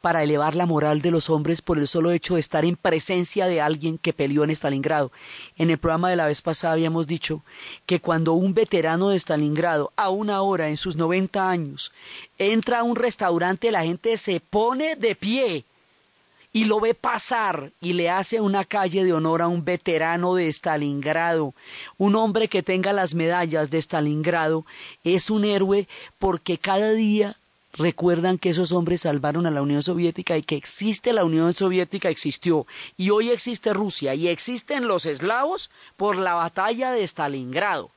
para 0.00 0.22
elevar 0.22 0.54
la 0.54 0.66
moral 0.66 1.02
de 1.02 1.10
los 1.10 1.30
hombres 1.30 1.62
por 1.62 1.78
el 1.78 1.88
solo 1.88 2.10
hecho 2.10 2.34
de 2.34 2.40
estar 2.40 2.64
en 2.64 2.76
presencia 2.76 3.46
de 3.46 3.60
alguien 3.60 3.98
que 3.98 4.12
peleó 4.12 4.44
en 4.44 4.50
Stalingrado. 4.50 5.12
En 5.56 5.70
el 5.70 5.78
programa 5.78 6.10
de 6.10 6.16
la 6.16 6.26
vez 6.26 6.42
pasada 6.42 6.74
habíamos 6.74 7.06
dicho 7.06 7.42
que 7.86 8.00
cuando 8.00 8.32
un 8.32 8.54
veterano 8.54 9.10
de 9.10 9.18
Stalingrado, 9.18 9.92
a 9.96 10.10
una 10.10 10.42
hora 10.42 10.68
en 10.68 10.76
sus 10.76 10.96
90 10.96 11.48
años, 11.48 11.92
entra 12.38 12.80
a 12.80 12.82
un 12.82 12.96
restaurante, 12.96 13.70
la 13.70 13.82
gente 13.82 14.16
se 14.16 14.40
pone 14.40 14.96
de 14.96 15.14
pie 15.14 15.64
y 16.52 16.64
lo 16.64 16.80
ve 16.80 16.94
pasar 16.94 17.72
y 17.80 17.92
le 17.92 18.10
hace 18.10 18.40
una 18.40 18.64
calle 18.64 19.04
de 19.04 19.12
honor 19.12 19.42
a 19.42 19.48
un 19.48 19.64
veterano 19.64 20.34
de 20.34 20.48
Stalingrado, 20.48 21.54
un 21.96 22.16
hombre 22.16 22.48
que 22.48 22.62
tenga 22.62 22.92
las 22.92 23.14
medallas 23.14 23.70
de 23.70 23.78
Stalingrado, 23.78 24.64
es 25.04 25.30
un 25.30 25.44
héroe 25.44 25.86
porque 26.18 26.58
cada 26.58 26.90
día 26.92 27.36
recuerdan 27.72 28.38
que 28.38 28.50
esos 28.50 28.72
hombres 28.72 29.02
salvaron 29.02 29.46
a 29.46 29.50
la 29.50 29.62
Unión 29.62 29.82
Soviética 29.82 30.36
y 30.36 30.42
que 30.42 30.56
existe 30.56 31.12
la 31.12 31.24
Unión 31.24 31.54
Soviética, 31.54 32.08
existió, 32.08 32.66
y 32.96 33.10
hoy 33.10 33.30
existe 33.30 33.72
Rusia, 33.72 34.14
y 34.14 34.28
existen 34.28 34.88
los 34.88 35.06
eslavos 35.06 35.70
por 35.96 36.16
la 36.16 36.34
batalla 36.34 36.92
de 36.92 37.02
Stalingrado. 37.02 37.90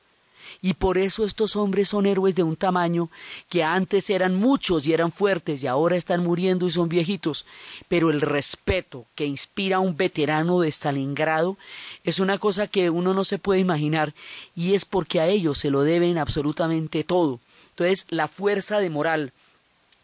Y 0.60 0.74
por 0.74 0.98
eso 0.98 1.24
estos 1.24 1.56
hombres 1.56 1.88
son 1.88 2.06
héroes 2.06 2.34
de 2.34 2.42
un 2.42 2.56
tamaño 2.56 3.10
que 3.48 3.62
antes 3.62 4.08
eran 4.10 4.34
muchos 4.34 4.86
y 4.86 4.92
eran 4.92 5.12
fuertes 5.12 5.62
y 5.62 5.66
ahora 5.66 5.96
están 5.96 6.22
muriendo 6.22 6.66
y 6.66 6.70
son 6.70 6.88
viejitos. 6.88 7.46
Pero 7.88 8.10
el 8.10 8.20
respeto 8.20 9.06
que 9.14 9.26
inspira 9.26 9.76
a 9.76 9.80
un 9.80 9.96
veterano 9.96 10.60
de 10.60 10.68
Stalingrado 10.68 11.56
es 12.02 12.18
una 12.18 12.38
cosa 12.38 12.66
que 12.66 12.90
uno 12.90 13.14
no 13.14 13.24
se 13.24 13.38
puede 13.38 13.60
imaginar 13.60 14.14
y 14.54 14.74
es 14.74 14.84
porque 14.84 15.20
a 15.20 15.26
ellos 15.26 15.58
se 15.58 15.70
lo 15.70 15.82
deben 15.82 16.18
absolutamente 16.18 17.04
todo. 17.04 17.40
Entonces 17.70 18.06
la 18.10 18.28
fuerza 18.28 18.78
de 18.78 18.90
moral, 18.90 19.32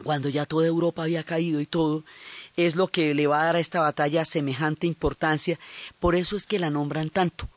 cuando 0.03 0.29
ya 0.29 0.45
toda 0.45 0.67
Europa 0.67 1.03
había 1.03 1.23
caído 1.23 1.61
y 1.61 1.65
todo, 1.65 2.03
es 2.55 2.75
lo 2.75 2.87
que 2.87 3.13
le 3.13 3.27
va 3.27 3.41
a 3.41 3.45
dar 3.45 3.55
a 3.55 3.59
esta 3.59 3.81
batalla 3.81 4.25
semejante 4.25 4.87
importancia. 4.87 5.59
Por 5.99 6.15
eso 6.15 6.35
es 6.35 6.45
que 6.45 6.59
la 6.59 6.69
nombran 6.69 7.09
tanto 7.09 7.47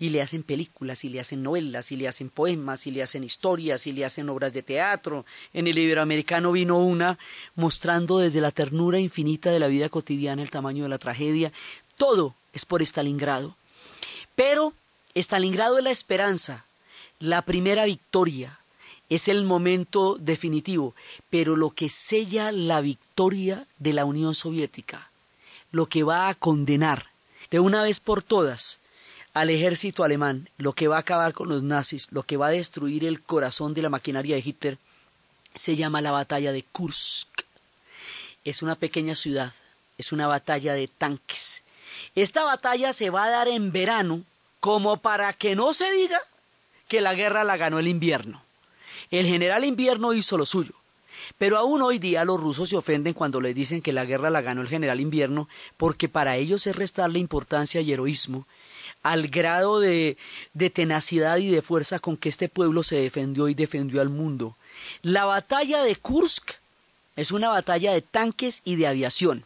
y 0.00 0.08
le 0.08 0.22
hacen 0.22 0.42
películas, 0.42 1.04
y 1.04 1.10
le 1.10 1.20
hacen 1.20 1.42
novelas, 1.42 1.92
y 1.92 1.96
le 1.96 2.08
hacen 2.08 2.30
poemas, 2.30 2.86
y 2.86 2.90
le 2.90 3.02
hacen 3.02 3.22
historias, 3.22 3.86
y 3.86 3.92
le 3.92 4.06
hacen 4.06 4.30
obras 4.30 4.54
de 4.54 4.62
teatro. 4.62 5.26
En 5.52 5.68
el 5.68 5.76
Iberoamericano 5.76 6.52
vino 6.52 6.78
una 6.78 7.18
mostrando 7.54 8.18
desde 8.18 8.40
la 8.40 8.50
ternura 8.50 8.98
infinita 8.98 9.50
de 9.50 9.58
la 9.58 9.66
vida 9.66 9.90
cotidiana 9.90 10.40
el 10.42 10.50
tamaño 10.50 10.84
de 10.84 10.88
la 10.88 10.96
tragedia. 10.96 11.52
Todo 11.98 12.34
es 12.54 12.64
por 12.64 12.80
Stalingrado. 12.80 13.56
Pero 14.34 14.72
Stalingrado 15.14 15.76
es 15.76 15.84
la 15.84 15.90
esperanza, 15.90 16.64
la 17.18 17.42
primera 17.42 17.84
victoria, 17.84 18.59
es 19.10 19.26
el 19.26 19.44
momento 19.44 20.16
definitivo, 20.18 20.94
pero 21.28 21.56
lo 21.56 21.70
que 21.70 21.88
sella 21.88 22.52
la 22.52 22.80
victoria 22.80 23.66
de 23.78 23.92
la 23.92 24.04
Unión 24.04 24.36
Soviética, 24.36 25.10
lo 25.72 25.86
que 25.86 26.04
va 26.04 26.28
a 26.28 26.34
condenar 26.36 27.10
de 27.50 27.58
una 27.58 27.82
vez 27.82 27.98
por 27.98 28.22
todas 28.22 28.78
al 29.34 29.50
ejército 29.50 30.04
alemán, 30.04 30.48
lo 30.58 30.72
que 30.72 30.88
va 30.88 30.96
a 30.96 31.00
acabar 31.00 31.32
con 31.32 31.48
los 31.48 31.62
nazis, 31.62 32.08
lo 32.12 32.22
que 32.22 32.36
va 32.36 32.46
a 32.46 32.50
destruir 32.50 33.04
el 33.04 33.20
corazón 33.20 33.74
de 33.74 33.82
la 33.82 33.88
maquinaria 33.88 34.36
de 34.36 34.42
Hitler, 34.44 34.78
se 35.54 35.74
llama 35.74 36.00
la 36.00 36.12
batalla 36.12 36.52
de 36.52 36.62
Kursk. 36.62 37.28
Es 38.44 38.62
una 38.62 38.76
pequeña 38.76 39.16
ciudad, 39.16 39.52
es 39.98 40.12
una 40.12 40.28
batalla 40.28 40.74
de 40.74 40.86
tanques. 40.86 41.62
Esta 42.14 42.44
batalla 42.44 42.92
se 42.92 43.10
va 43.10 43.24
a 43.24 43.30
dar 43.30 43.48
en 43.48 43.72
verano 43.72 44.22
como 44.60 44.98
para 44.98 45.32
que 45.32 45.56
no 45.56 45.74
se 45.74 45.90
diga 45.92 46.20
que 46.86 47.00
la 47.00 47.14
guerra 47.14 47.42
la 47.42 47.56
ganó 47.56 47.80
el 47.80 47.88
invierno. 47.88 48.42
El 49.10 49.26
general 49.26 49.64
invierno 49.64 50.12
hizo 50.12 50.38
lo 50.38 50.46
suyo. 50.46 50.72
Pero 51.38 51.58
aún 51.58 51.82
hoy 51.82 51.98
día 51.98 52.24
los 52.24 52.40
rusos 52.40 52.68
se 52.68 52.76
ofenden 52.76 53.14
cuando 53.14 53.40
les 53.40 53.54
dicen 53.54 53.82
que 53.82 53.92
la 53.92 54.04
guerra 54.04 54.30
la 54.30 54.40
ganó 54.40 54.62
el 54.62 54.68
general 54.68 55.00
invierno, 55.00 55.48
porque 55.76 56.08
para 56.08 56.36
ellos 56.36 56.66
es 56.66 56.76
restarle 56.76 57.18
importancia 57.18 57.80
y 57.80 57.92
heroísmo 57.92 58.46
al 59.02 59.28
grado 59.28 59.80
de, 59.80 60.16
de 60.52 60.70
tenacidad 60.70 61.38
y 61.38 61.48
de 61.48 61.62
fuerza 61.62 61.98
con 61.98 62.16
que 62.16 62.28
este 62.28 62.48
pueblo 62.48 62.82
se 62.82 62.96
defendió 62.96 63.48
y 63.48 63.54
defendió 63.54 64.00
al 64.00 64.10
mundo. 64.10 64.56
La 65.02 65.24
batalla 65.24 65.82
de 65.82 65.96
Kursk 65.96 66.52
es 67.16 67.32
una 67.32 67.48
batalla 67.48 67.92
de 67.92 68.02
tanques 68.02 68.62
y 68.64 68.76
de 68.76 68.86
aviación. 68.86 69.44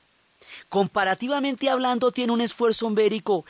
Comparativamente 0.69 1.71
hablando, 1.71 2.13
tiene 2.13 2.33
un 2.33 2.41
esfuerzo 2.41 2.91
bélico 2.91 3.45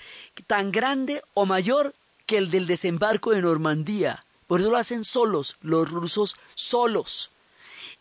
tan 0.47 0.73
grande 0.73 1.23
o 1.35 1.47
mayor 1.47 1.95
que 2.27 2.39
el 2.39 2.51
del 2.51 2.67
desembarco 2.67 3.31
de 3.33 3.43
Normandía. 3.43 4.25
Por 4.47 4.61
eso 4.61 4.71
lo 4.71 4.77
hacen 4.77 5.05
solos, 5.05 5.57
los 5.61 5.91
rusos 5.91 6.37
solos. 6.55 7.31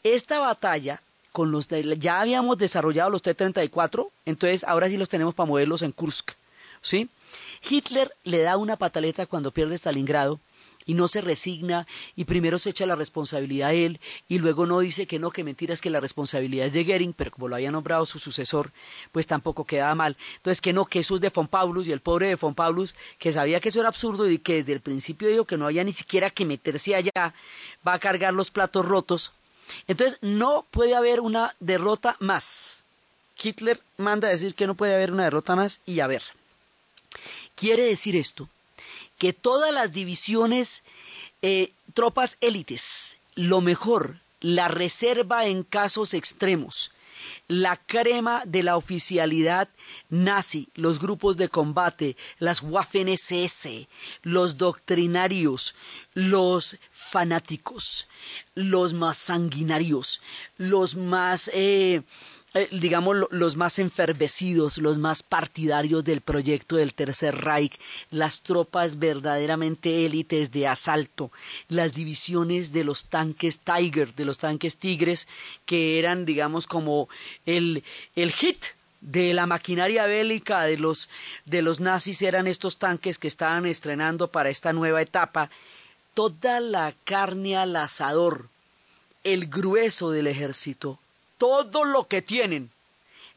Esta 0.03 0.39
batalla, 0.39 1.01
con 1.31 1.51
los 1.51 1.67
ya 1.67 2.19
habíamos 2.19 2.57
desarrollado 2.57 3.09
los 3.09 3.21
T-34, 3.21 4.09
entonces 4.25 4.63
ahora 4.65 4.89
sí 4.89 4.97
los 4.97 5.09
tenemos 5.09 5.33
para 5.33 5.47
moverlos 5.47 5.81
en 5.81 5.91
Kursk. 5.91 6.33
¿sí? 6.81 7.09
Hitler 7.67 8.13
le 8.23 8.41
da 8.41 8.57
una 8.57 8.77
pataleta 8.77 9.25
cuando 9.25 9.51
pierde 9.51 9.75
Stalingrado 9.75 10.39
y 10.85 10.93
no 10.93 11.07
se 11.07 11.21
resigna 11.21 11.87
y 12.15 12.25
primero 12.25 12.59
se 12.59 12.71
echa 12.71 12.85
la 12.85 12.95
responsabilidad 12.95 13.69
a 13.69 13.73
él 13.73 13.99
y 14.27 14.39
luego 14.39 14.65
no 14.65 14.79
dice 14.79 15.07
que 15.07 15.19
no, 15.19 15.31
que 15.31 15.43
mentira 15.43 15.73
es 15.73 15.81
que 15.81 15.89
la 15.89 15.99
responsabilidad 15.99 16.67
es 16.67 16.73
de 16.73 16.83
Goering, 16.83 17.13
pero 17.13 17.31
como 17.31 17.47
lo 17.47 17.55
había 17.55 17.71
nombrado 17.71 18.05
su 18.05 18.19
sucesor, 18.19 18.71
pues 19.11 19.27
tampoco 19.27 19.65
quedaba 19.65 19.95
mal. 19.95 20.17
Entonces 20.37 20.61
que 20.61 20.73
no, 20.73 20.85
que 20.85 20.99
eso 20.99 21.15
es 21.15 21.21
de 21.21 21.29
von 21.29 21.47
Paulus 21.47 21.87
y 21.87 21.91
el 21.91 21.99
pobre 21.99 22.27
de 22.27 22.35
von 22.35 22.55
Paulus, 22.55 22.95
que 23.19 23.33
sabía 23.33 23.59
que 23.59 23.69
eso 23.69 23.79
era 23.79 23.89
absurdo 23.89 24.29
y 24.29 24.39
que 24.39 24.55
desde 24.55 24.73
el 24.73 24.81
principio 24.81 25.27
dijo 25.27 25.45
que 25.45 25.57
no 25.57 25.65
había 25.65 25.83
ni 25.83 25.93
siquiera 25.93 26.29
que 26.29 26.45
meterse 26.45 26.95
allá, 26.95 27.33
va 27.87 27.93
a 27.93 27.99
cargar 27.99 28.33
los 28.33 28.51
platos 28.51 28.85
rotos. 28.85 29.31
Entonces 29.87 30.19
no 30.21 30.65
puede 30.71 30.95
haber 30.95 31.19
una 31.19 31.55
derrota 31.59 32.17
más. 32.19 32.83
Hitler 33.41 33.79
manda 33.97 34.27
a 34.27 34.31
decir 34.31 34.55
que 34.55 34.67
no 34.67 34.75
puede 34.75 34.93
haber 34.93 35.11
una 35.11 35.23
derrota 35.23 35.55
más 35.55 35.79
y 35.85 35.99
a 35.99 36.07
ver. 36.07 36.23
Quiere 37.55 37.83
decir 37.83 38.15
esto 38.15 38.49
que 39.23 39.31
todas 39.31 39.73
las 39.73 39.93
divisiones, 39.93 40.83
eh, 41.41 41.71
tropas 41.93 42.35
élites, 42.41 43.15
lo 43.35 43.61
mejor, 43.61 44.17
la 44.41 44.67
reserva 44.67 45.45
en 45.45 45.63
casos 45.63 46.13
extremos, 46.13 46.91
la 47.47 47.77
crema 47.77 48.43
de 48.45 48.63
la 48.63 48.75
oficialidad 48.75 49.69
nazi, 50.09 50.67
los 50.75 50.99
grupos 50.99 51.37
de 51.37 51.47
combate, 51.47 52.17
las 52.37 52.63
Waffen-SS, 52.63 53.87
los 54.23 54.57
doctrinarios, 54.57 55.73
los 56.13 56.75
fanáticos, 56.91 58.09
los 58.55 58.93
más 58.93 59.15
sanguinarios, 59.15 60.19
los 60.57 60.97
más 60.97 61.49
eh, 61.53 62.01
eh, 62.55 62.67
digamos, 62.71 63.17
los 63.31 63.55
más 63.55 63.79
enfervecidos, 63.79 64.77
los 64.77 64.99
más 64.99 65.23
partidarios 65.23 66.03
del 66.03 66.21
proyecto 66.21 66.75
del 66.75 66.93
Tercer 66.93 67.35
Reich, 67.43 67.79
las 68.11 68.43
tropas 68.43 68.99
verdaderamente 68.99 70.05
élites 70.05 70.51
de 70.51 70.67
asalto, 70.67 71.31
las 71.67 71.93
divisiones 71.93 72.71
de 72.71 72.83
los 72.83 73.05
tanques 73.05 73.59
Tiger, 73.59 74.13
de 74.13 74.25
los 74.25 74.37
tanques 74.37 74.77
Tigres, 74.77 75.27
que 75.65 75.97
eran, 75.97 76.25
digamos, 76.25 76.67
como 76.67 77.09
el, 77.47 77.83
el 78.15 78.31
hit 78.31 78.63
de 79.01 79.33
la 79.33 79.47
maquinaria 79.47 80.05
bélica 80.05 80.61
de 80.61 80.77
los, 80.77 81.09
de 81.45 81.63
los 81.63 81.79
nazis 81.79 82.21
eran 82.21 82.45
estos 82.45 82.77
tanques 82.77 83.17
que 83.17 83.27
estaban 83.27 83.65
estrenando 83.65 84.27
para 84.27 84.49
esta 84.49 84.73
nueva 84.73 85.01
etapa, 85.01 85.49
toda 86.13 86.59
la 86.59 86.93
carne 87.03 87.57
al 87.57 87.75
asador, 87.75 88.47
el 89.23 89.47
grueso 89.47 90.11
del 90.11 90.27
ejército 90.27 90.99
todo 91.43 91.83
lo 91.83 92.07
que 92.07 92.21
tienen, 92.21 92.71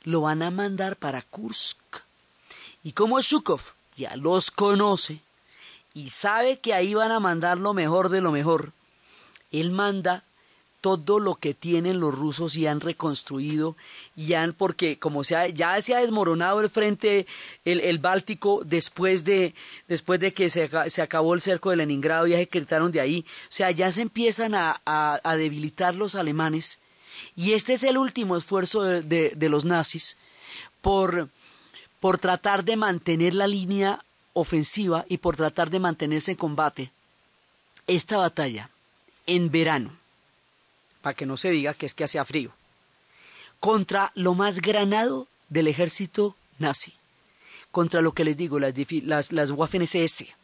lo 0.05 0.21
van 0.21 0.41
a 0.41 0.53
mandar 0.53 0.95
para 0.95 1.23
Kursk. 1.23 1.77
Y 2.85 2.93
como 2.93 3.21
Shukov 3.21 3.61
ya 3.97 4.15
los 4.15 4.53
conoce 4.53 5.19
y 5.93 6.11
sabe 6.11 6.61
que 6.61 6.73
ahí 6.73 6.95
van 6.95 7.11
a 7.11 7.19
mandar 7.19 7.59
lo 7.59 7.75
mejor 7.75 8.09
de 8.09 8.21
lo 8.21 8.31
mejor, 8.31 8.71
él 9.51 9.73
manda 9.73 10.23
todo 10.81 11.19
lo 11.19 11.35
que 11.35 11.53
tienen 11.53 11.99
los 11.99 12.15
rusos 12.15 12.55
y 12.55 12.69
han 12.69 12.81
reconstruido 12.81 13.75
y 14.15 14.35
han 14.35 14.53
porque 14.53 15.01
como 15.01 15.25
sea 15.25 15.49
ya 15.49 15.81
se 15.81 15.97
ha 15.97 15.99
desmoronado 15.99 16.61
el 16.61 16.71
frente 16.71 17.27
el, 17.65 17.99
Báltico 17.99 18.63
después 18.65 19.25
de 19.25 19.53
después 19.89 20.21
de 20.21 20.33
que 20.33 20.49
se, 20.49 20.71
se, 20.91 21.03
acabó 21.03 21.35
el 21.35 21.41
cerco 21.41 21.71
de 21.71 21.77
Leningrado 21.77 22.29
ya 22.29 22.37
se 22.37 22.47
quitaron 22.47 22.93
de 22.93 23.01
ahí 23.01 23.25
o 23.49 23.53
sea 23.53 23.73
ya 23.73 23.91
se 23.91 24.03
empiezan 24.03 24.55
a, 24.55 24.81
a 24.85 25.37
debilitar 25.37 25.97
los 25.97 26.15
alemanes 26.15 26.79
y 27.35 27.53
este 27.53 27.75
es 27.75 27.83
el 27.83 27.99
último 27.99 28.37
esfuerzo 28.37 28.83
de, 28.83 29.37
los 29.49 29.65
nazis 29.65 30.17
por, 30.81 31.29
por 32.01 32.19
tratar 32.19 32.65
de 32.65 32.77
mantener 32.77 33.35
la 33.35 33.47
línea 33.47 34.05
ofensiva 34.33 35.05
y 35.09 35.19
por 35.19 35.37
tratar 35.37 35.71
de 35.71 35.81
mantenerse 35.81 36.33
en 36.33 36.37
combate. 36.37 36.91
Esta 37.87 38.17
batalla, 38.19 38.71
en 39.27 39.51
verano, 39.51 39.97
para 41.03 41.15
que 41.15 41.27
no 41.27 41.37
se 41.37 41.51
diga 41.51 41.75
que 41.75 41.87
es 41.87 41.95
que 41.95 42.05
hacía 42.05 42.25
frío, 42.25 42.53
contra 43.61 44.13
lo 44.15 44.35
más 44.35 44.61
granado 44.61 45.29
del 45.49 45.69
ejército 45.69 46.37
nazi, 46.59 46.95
contra 47.71 48.01
lo 48.01 48.13
que 48.13 48.25
les 48.25 48.37
digo, 48.37 48.59
las, 48.59 48.75
las, 49.05 49.33
las 49.33 49.51
Waffen-SS, 49.51 50.35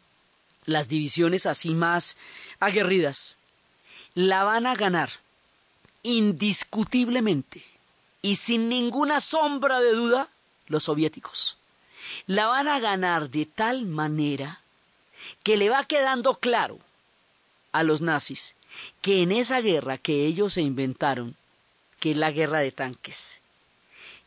las 0.65 0.87
divisiones 0.87 1.45
así 1.45 1.73
más 1.73 2.17
aguerridas, 2.59 3.37
la 4.13 4.43
van 4.43 4.67
a 4.67 4.75
ganar 4.75 5.09
indiscutiblemente 6.03 7.63
y 8.21 8.35
sin 8.35 8.69
ninguna 8.69 9.21
sombra 9.21 9.79
de 9.79 9.93
duda 9.93 10.29
los 10.67 10.83
soviéticos. 10.83 11.57
La 12.27 12.47
van 12.47 12.67
a 12.67 12.79
ganar 12.79 13.29
de 13.29 13.45
tal 13.45 13.85
manera 13.85 14.61
que 15.43 15.57
le 15.57 15.69
va 15.69 15.85
quedando 15.85 16.35
claro 16.35 16.79
a 17.71 17.83
los 17.83 18.01
nazis 18.01 18.55
que 19.01 19.21
en 19.21 19.31
esa 19.31 19.61
guerra 19.61 19.97
que 19.97 20.25
ellos 20.25 20.53
se 20.53 20.61
inventaron, 20.61 21.35
que 21.99 22.11
es 22.11 22.17
la 22.17 22.31
guerra 22.31 22.59
de 22.59 22.71
tanques, 22.71 23.39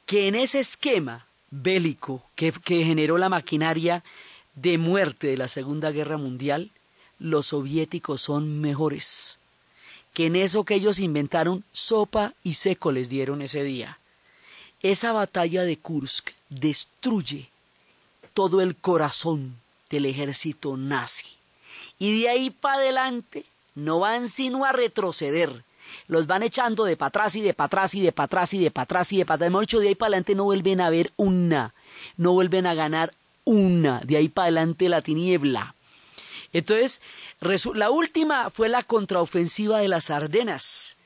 que 0.07 0.29
en 0.29 0.35
ese 0.35 0.61
esquema 0.61 1.27
bélico 1.51 2.23
que, 2.35 2.53
que 2.53 2.85
generó 2.85 3.19
la 3.19 3.29
maquinaria 3.29 4.05
de 4.55 4.79
muerte 4.79 5.27
de 5.27 5.37
la 5.37 5.49
Segunda 5.49 5.91
Guerra 5.91 6.17
Mundial, 6.17 6.71
los 7.19 7.49
soviéticos 7.49 8.23
son 8.23 8.61
mejores 8.61 9.39
que 10.17 10.25
en 10.25 10.37
eso 10.37 10.65
que 10.65 10.77
ellos 10.77 10.99
inventaron, 10.99 11.63
sopa 11.73 12.33
y 12.43 12.55
seco 12.55 12.91
les 12.91 13.11
dieron 13.11 13.43
ese 13.43 13.63
día. 13.63 13.99
Esa 14.81 15.13
batalla 15.13 15.63
de 15.65 15.77
Kursk 15.77 16.31
destruye 16.49 17.51
todo 18.33 18.63
el 18.63 18.77
corazón 18.77 19.57
del 19.91 20.07
ejército 20.07 20.79
nazi. 20.79 21.27
Y 21.99 22.19
de 22.19 22.31
ahí 22.31 22.49
para 22.49 22.77
adelante 22.77 23.45
no 23.75 23.99
van 23.99 24.31
sino 24.31 24.65
a 24.65 24.73
retroceder. 24.73 25.65
Los 26.09 26.27
van 26.27 26.43
echando 26.45 26.85
de 26.85 26.97
para 26.97 27.09
atrás 27.09 27.37
y 27.37 27.43
de 27.43 27.53
para 27.53 27.67
atrás 27.67 27.95
y 27.95 28.01
de 28.01 28.11
para 28.13 28.25
atrás 28.25 28.55
y 28.55 28.59
de 28.59 28.71
para 28.71 28.85
atrás 28.85 29.13
y 29.13 29.19
de 29.19 29.27
para 29.27 29.35
atrás. 29.35 29.49
Hemos 29.49 29.67
de 29.67 29.89
ahí 29.89 29.95
para 29.95 30.07
adelante 30.07 30.35
no 30.35 30.45
vuelven 30.45 30.81
a 30.81 30.89
ver 30.89 31.13
una. 31.17 31.75
No 32.17 32.33
vuelven 32.33 32.67
a 32.67 32.73
ganar 32.73 33.13
una. 33.45 34.01
De 34.01 34.17
ahí 34.17 34.31
para 34.31 34.45
adelante 34.45 34.89
la 34.89 35.03
tiniebla. 35.03 35.75
Entonces, 36.53 37.01
la 37.75 37.91
última 37.91 38.51
fue 38.51 38.69
la 38.69 38.83
contraofensiva 38.83 39.79
de 39.81 39.89
las 39.89 40.11
Ardenas, 40.11 40.97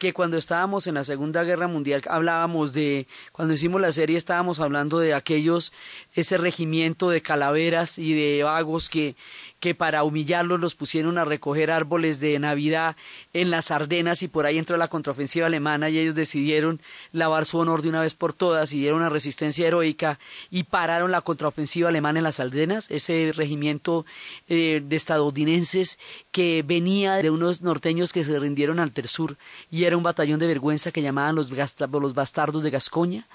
que 0.00 0.14
cuando 0.14 0.38
estábamos 0.38 0.86
en 0.86 0.94
la 0.94 1.04
Segunda 1.04 1.44
Guerra 1.44 1.68
Mundial 1.68 2.00
hablábamos 2.08 2.72
de, 2.72 3.06
cuando 3.32 3.52
hicimos 3.52 3.82
la 3.82 3.92
serie 3.92 4.16
estábamos 4.16 4.58
hablando 4.58 4.98
de 4.98 5.12
aquellos, 5.12 5.74
ese 6.14 6.38
regimiento 6.38 7.10
de 7.10 7.20
calaveras 7.20 7.98
y 7.98 8.14
de 8.14 8.42
vagos 8.42 8.88
que 8.88 9.14
que 9.60 9.74
para 9.74 10.02
humillarlos 10.04 10.58
los 10.58 10.74
pusieron 10.74 11.18
a 11.18 11.24
recoger 11.24 11.70
árboles 11.70 12.18
de 12.18 12.38
Navidad 12.38 12.96
en 13.34 13.50
las 13.50 13.70
Ardenas 13.70 14.22
y 14.22 14.28
por 14.28 14.46
ahí 14.46 14.58
entró 14.58 14.76
la 14.78 14.88
contraofensiva 14.88 15.46
alemana 15.46 15.90
y 15.90 15.98
ellos 15.98 16.14
decidieron 16.14 16.80
lavar 17.12 17.44
su 17.44 17.58
honor 17.58 17.82
de 17.82 17.90
una 17.90 18.00
vez 18.00 18.14
por 18.14 18.32
todas 18.32 18.72
y 18.72 18.78
dieron 18.78 19.00
una 19.00 19.10
resistencia 19.10 19.68
heroica 19.68 20.18
y 20.50 20.64
pararon 20.64 21.12
la 21.12 21.20
contraofensiva 21.20 21.90
alemana 21.90 22.18
en 22.18 22.24
las 22.24 22.40
Ardenas, 22.40 22.90
ese 22.90 23.32
regimiento 23.34 24.06
eh, 24.48 24.82
de 24.82 24.96
estadounidenses 24.96 25.98
que 26.32 26.64
venía 26.66 27.16
de 27.16 27.30
unos 27.30 27.60
norteños 27.60 28.12
que 28.12 28.24
se 28.24 28.38
rindieron 28.38 28.80
al 28.80 28.92
Tersur 28.92 29.36
y 29.70 29.84
era 29.84 29.96
un 29.96 30.02
batallón 30.02 30.40
de 30.40 30.46
vergüenza 30.46 30.90
que 30.90 31.02
llamaban 31.02 31.34
los, 31.34 31.50
los 31.50 32.14
bastardos 32.14 32.62
de 32.62 32.70
Gascoña. 32.70 33.26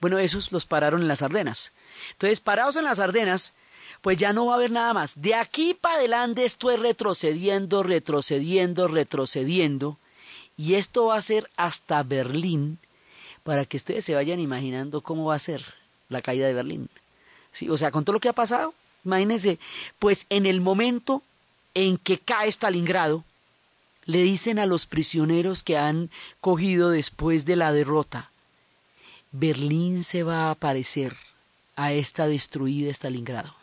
Bueno, 0.00 0.18
esos 0.18 0.50
los 0.52 0.64
pararon 0.64 1.02
en 1.02 1.08
las 1.08 1.20
Ardenas. 1.20 1.72
Entonces, 2.12 2.40
parados 2.40 2.76
en 2.76 2.84
las 2.84 3.00
Ardenas, 3.00 3.54
pues 4.02 4.18
ya 4.18 4.32
no 4.32 4.46
va 4.46 4.52
a 4.52 4.56
haber 4.56 4.70
nada 4.70 4.94
más. 4.94 5.12
De 5.20 5.34
aquí 5.34 5.74
para 5.74 5.96
adelante 5.96 6.44
estoy 6.44 6.76
retrocediendo, 6.76 7.82
retrocediendo, 7.82 8.88
retrocediendo, 8.88 9.98
y 10.56 10.74
esto 10.74 11.06
va 11.06 11.16
a 11.16 11.22
ser 11.22 11.50
hasta 11.56 12.02
Berlín, 12.02 12.78
para 13.42 13.64
que 13.64 13.76
ustedes 13.76 14.04
se 14.04 14.14
vayan 14.14 14.40
imaginando 14.40 15.00
cómo 15.00 15.26
va 15.26 15.34
a 15.34 15.38
ser 15.38 15.64
la 16.08 16.22
caída 16.22 16.46
de 16.46 16.54
Berlín. 16.54 16.88
Sí, 17.52 17.68
o 17.68 17.76
sea, 17.76 17.90
con 17.90 18.04
todo 18.04 18.14
lo 18.14 18.20
que 18.20 18.28
ha 18.28 18.34
pasado, 18.34 18.74
imagínense, 19.04 19.58
pues 19.98 20.26
en 20.28 20.46
el 20.46 20.60
momento 20.60 21.22
en 21.74 21.96
que 21.96 22.18
cae 22.18 22.48
Stalingrado, 22.48 23.24
le 24.04 24.22
dicen 24.22 24.58
a 24.58 24.66
los 24.66 24.86
prisioneros 24.86 25.62
que 25.62 25.78
han 25.78 26.10
cogido 26.40 26.90
después 26.90 27.44
de 27.44 27.56
la 27.56 27.72
derrota, 27.72 28.30
Berlín 29.32 30.04
se 30.04 30.22
va 30.24 30.48
a 30.48 30.50
aparecer 30.52 31.16
a 31.76 31.92
esta 31.92 32.26
destruida 32.26 32.90
Stalingrado. 32.90 33.59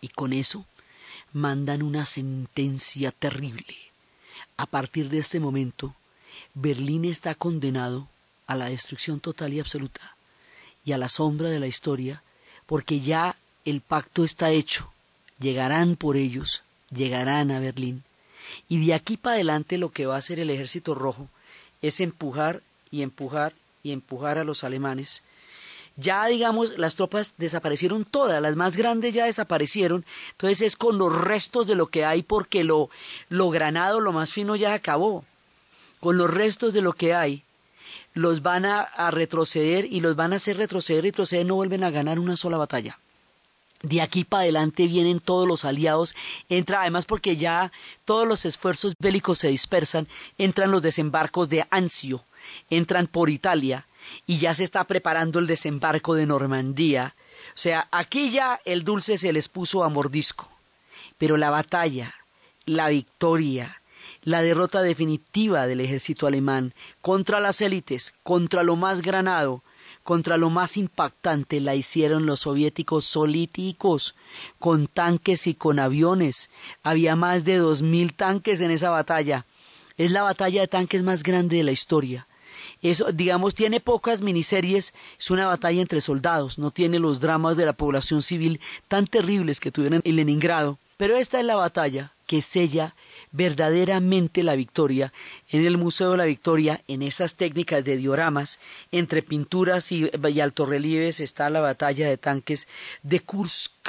Y 0.00 0.08
con 0.08 0.32
eso 0.32 0.64
mandan 1.32 1.82
una 1.82 2.06
sentencia 2.06 3.12
terrible. 3.12 3.76
A 4.56 4.66
partir 4.66 5.08
de 5.08 5.18
este 5.18 5.40
momento, 5.40 5.94
Berlín 6.54 7.04
está 7.04 7.34
condenado 7.34 8.08
a 8.46 8.54
la 8.54 8.66
destrucción 8.66 9.20
total 9.20 9.52
y 9.52 9.60
absoluta 9.60 10.16
y 10.84 10.92
a 10.92 10.98
la 10.98 11.08
sombra 11.08 11.48
de 11.48 11.60
la 11.60 11.66
historia, 11.66 12.22
porque 12.64 13.00
ya 13.00 13.36
el 13.64 13.80
pacto 13.80 14.24
está 14.24 14.50
hecho. 14.50 14.90
Llegarán 15.40 15.96
por 15.96 16.16
ellos, 16.16 16.62
llegarán 16.90 17.50
a 17.50 17.60
Berlín. 17.60 18.04
Y 18.68 18.86
de 18.86 18.94
aquí 18.94 19.16
para 19.16 19.34
adelante 19.34 19.78
lo 19.78 19.90
que 19.90 20.06
va 20.06 20.14
a 20.14 20.18
hacer 20.18 20.38
el 20.38 20.50
ejército 20.50 20.94
rojo 20.94 21.28
es 21.82 22.00
empujar 22.00 22.62
y 22.90 23.02
empujar 23.02 23.52
y 23.82 23.92
empujar 23.92 24.38
a 24.38 24.44
los 24.44 24.64
alemanes. 24.64 25.22
Ya, 25.96 26.26
digamos, 26.26 26.76
las 26.76 26.94
tropas 26.94 27.32
desaparecieron 27.38 28.04
todas, 28.04 28.42
las 28.42 28.54
más 28.54 28.76
grandes 28.76 29.14
ya 29.14 29.24
desaparecieron, 29.24 30.04
entonces 30.32 30.60
es 30.60 30.76
con 30.76 30.98
los 30.98 31.14
restos 31.14 31.66
de 31.66 31.74
lo 31.74 31.86
que 31.86 32.04
hay 32.04 32.22
porque 32.22 32.64
lo, 32.64 32.90
lo 33.30 33.48
granado, 33.48 34.00
lo 34.00 34.12
más 34.12 34.30
fino 34.30 34.56
ya 34.56 34.74
acabó. 34.74 35.24
Con 36.00 36.18
los 36.18 36.28
restos 36.28 36.74
de 36.74 36.82
lo 36.82 36.92
que 36.92 37.14
hay, 37.14 37.42
los 38.12 38.42
van 38.42 38.66
a, 38.66 39.10
retroceder 39.10 39.86
y 39.90 40.00
los 40.00 40.16
van 40.16 40.34
a 40.34 40.36
hacer 40.36 40.58
retroceder, 40.58 41.04
retroceder, 41.04 41.46
no 41.46 41.54
vuelven 41.54 41.82
a 41.82 41.90
ganar 41.90 42.18
una 42.18 42.36
sola 42.36 42.58
batalla. 42.58 42.98
De 43.82 44.02
aquí 44.02 44.24
para 44.24 44.42
adelante 44.42 44.86
vienen 44.86 45.20
todos 45.20 45.46
los 45.48 45.64
aliados, 45.64 46.14
entra 46.48 46.80
además 46.80 47.06
porque 47.06 47.36
ya 47.36 47.72
todos 48.04 48.26
los 48.26 48.44
esfuerzos 48.44 48.94
bélicos 48.98 49.38
se 49.38 49.48
dispersan, 49.48 50.08
entran 50.38 50.70
los 50.70 50.82
desembarcos 50.82 51.48
de 51.48 51.66
Anzio, 51.70 52.24
entran 52.70 53.06
por 53.06 53.28
Italia 53.30 53.86
y 54.26 54.38
ya 54.38 54.54
se 54.54 54.64
está 54.64 54.84
preparando 54.84 55.38
el 55.38 55.46
desembarco 55.46 56.14
de 56.14 56.26
Normandía. 56.26 57.14
O 57.54 57.58
sea, 57.58 57.88
aquí 57.90 58.30
ya 58.30 58.60
el 58.64 58.84
dulce 58.84 59.18
se 59.18 59.32
les 59.32 59.48
puso 59.48 59.84
a 59.84 59.88
mordisco. 59.88 60.50
Pero 61.18 61.36
la 61.36 61.50
batalla, 61.50 62.14
la 62.66 62.88
victoria, 62.88 63.80
la 64.22 64.42
derrota 64.42 64.82
definitiva 64.82 65.66
del 65.66 65.80
ejército 65.80 66.26
alemán 66.26 66.74
contra 67.00 67.40
las 67.40 67.60
élites, 67.60 68.12
contra 68.22 68.62
lo 68.62 68.76
más 68.76 69.00
granado, 69.00 69.62
contra 70.02 70.36
lo 70.36 70.50
más 70.50 70.76
impactante 70.76 71.60
la 71.60 71.74
hicieron 71.74 72.26
los 72.26 72.40
soviéticos 72.40 73.04
solíticos, 73.04 74.14
con 74.58 74.86
tanques 74.86 75.46
y 75.46 75.54
con 75.54 75.78
aviones. 75.78 76.50
Había 76.82 77.16
más 77.16 77.44
de 77.44 77.56
dos 77.56 77.82
mil 77.82 78.14
tanques 78.14 78.60
en 78.60 78.70
esa 78.70 78.90
batalla. 78.90 79.46
Es 79.96 80.12
la 80.12 80.22
batalla 80.22 80.60
de 80.60 80.68
tanques 80.68 81.02
más 81.02 81.22
grande 81.22 81.56
de 81.56 81.64
la 81.64 81.72
historia. 81.72 82.26
Eso, 82.86 83.10
digamos, 83.10 83.56
tiene 83.56 83.80
pocas 83.80 84.20
miniseries, 84.20 84.94
es 85.18 85.30
una 85.32 85.48
batalla 85.48 85.80
entre 85.80 86.00
soldados, 86.00 86.56
no 86.56 86.70
tiene 86.70 87.00
los 87.00 87.18
dramas 87.18 87.56
de 87.56 87.66
la 87.66 87.72
población 87.72 88.22
civil 88.22 88.60
tan 88.86 89.08
terribles 89.08 89.58
que 89.58 89.72
tuvieron 89.72 90.02
en 90.04 90.14
Leningrado. 90.14 90.78
Pero 90.96 91.16
esta 91.16 91.40
es 91.40 91.44
la 91.44 91.56
batalla 91.56 92.12
que 92.28 92.42
sella 92.42 92.94
verdaderamente 93.32 94.44
la 94.44 94.54
victoria 94.54 95.12
en 95.50 95.66
el 95.66 95.78
Museo 95.78 96.12
de 96.12 96.16
la 96.16 96.26
Victoria, 96.26 96.80
en 96.86 97.02
estas 97.02 97.34
técnicas 97.34 97.84
de 97.84 97.96
dioramas, 97.96 98.60
entre 98.92 99.20
pinturas 99.20 99.90
y, 99.90 100.08
y 100.08 100.40
altorrelieves 100.40 101.18
está 101.18 101.50
la 101.50 101.60
batalla 101.60 102.08
de 102.08 102.18
tanques 102.18 102.68
de 103.02 103.18
Kursk. 103.18 103.88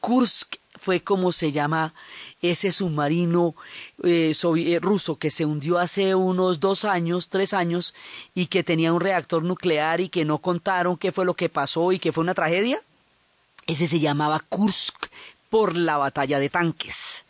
Kursk 0.00 0.56
fue 0.80 1.02
como 1.02 1.30
se 1.32 1.52
llama 1.52 1.92
ese 2.40 2.72
submarino 2.72 3.54
eh, 4.02 4.34
ruso 4.80 5.16
que 5.16 5.30
se 5.30 5.44
hundió 5.44 5.78
hace 5.78 6.14
unos 6.14 6.58
dos 6.58 6.84
años, 6.84 7.28
tres 7.28 7.52
años, 7.52 7.94
y 8.34 8.46
que 8.46 8.64
tenía 8.64 8.92
un 8.92 9.00
reactor 9.00 9.42
nuclear 9.42 10.00
y 10.00 10.08
que 10.08 10.24
no 10.24 10.38
contaron 10.38 10.96
qué 10.96 11.12
fue 11.12 11.24
lo 11.24 11.34
que 11.34 11.48
pasó 11.48 11.92
y 11.92 11.98
que 11.98 12.12
fue 12.12 12.22
una 12.22 12.34
tragedia. 12.34 12.82
Ese 13.66 13.86
se 13.86 14.00
llamaba 14.00 14.40
Kursk 14.40 15.06
por 15.50 15.76
la 15.76 15.98
batalla 15.98 16.38
de 16.38 16.48
tanques. 16.48 17.24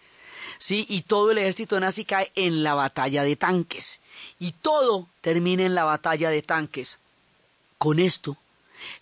¿sí? 0.59 0.87
Y 0.89 1.03
todo 1.03 1.33
el 1.33 1.39
ejército 1.39 1.81
nazi 1.81 2.05
cae 2.05 2.31
en 2.37 2.63
la 2.63 2.75
batalla 2.75 3.25
de 3.25 3.35
tanques. 3.35 4.01
Y 4.39 4.53
todo 4.53 5.09
termina 5.23 5.65
en 5.65 5.75
la 5.75 5.85
batalla 5.85 6.31
de 6.31 6.43
tanques. 6.43 7.01
Con 7.79 7.99
esto, 7.99 8.37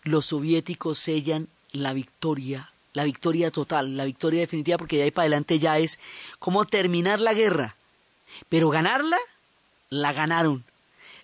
los 0.04 0.26
soviéticos 0.26 0.98
sellan 1.00 1.48
la 1.72 1.92
victoria, 1.92 2.72
la 2.92 3.04
victoria 3.04 3.50
total, 3.50 3.96
la 3.96 4.04
victoria 4.04 4.40
definitiva, 4.40 4.78
porque 4.78 4.96
de 4.96 5.04
ahí 5.04 5.10
para 5.10 5.24
adelante 5.24 5.58
ya 5.58 5.78
es 5.78 5.98
como 6.38 6.64
terminar 6.64 7.20
la 7.20 7.34
guerra. 7.34 7.76
Pero 8.48 8.70
ganarla, 8.70 9.18
la 9.90 10.12
ganaron. 10.12 10.64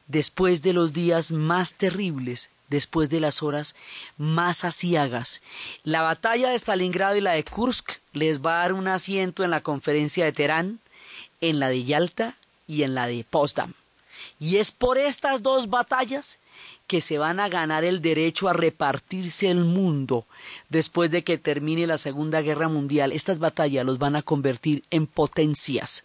Después 0.06 0.62
de 0.62 0.72
los 0.72 0.92
días 0.92 1.30
más 1.30 1.74
terribles 1.74 2.50
después 2.68 3.10
de 3.10 3.20
las 3.20 3.42
horas 3.42 3.74
más 4.16 4.64
asiagas. 4.64 5.42
La 5.84 6.02
batalla 6.02 6.50
de 6.50 6.58
Stalingrado 6.58 7.16
y 7.16 7.20
la 7.20 7.32
de 7.32 7.44
Kursk 7.44 7.98
les 8.12 8.40
va 8.44 8.56
a 8.56 8.62
dar 8.62 8.72
un 8.72 8.88
asiento 8.88 9.44
en 9.44 9.50
la 9.50 9.62
conferencia 9.62 10.24
de 10.24 10.32
Teherán, 10.32 10.80
en 11.40 11.60
la 11.60 11.68
de 11.68 11.84
Yalta 11.84 12.34
y 12.66 12.82
en 12.82 12.94
la 12.94 13.06
de 13.06 13.24
Potsdam. 13.28 13.74
Y 14.40 14.56
es 14.56 14.70
por 14.72 14.98
estas 14.98 15.42
dos 15.42 15.68
batallas 15.68 16.38
que 16.86 17.00
se 17.00 17.18
van 17.18 17.40
a 17.40 17.48
ganar 17.48 17.84
el 17.84 18.02
derecho 18.02 18.48
a 18.48 18.52
repartirse 18.52 19.50
el 19.50 19.64
mundo 19.64 20.26
después 20.68 21.10
de 21.10 21.24
que 21.24 21.38
termine 21.38 21.86
la 21.86 21.98
Segunda 21.98 22.42
Guerra 22.42 22.68
Mundial. 22.68 23.12
Estas 23.12 23.38
batallas 23.38 23.86
los 23.86 23.98
van 23.98 24.16
a 24.16 24.22
convertir 24.22 24.84
en 24.90 25.06
potencias. 25.06 26.04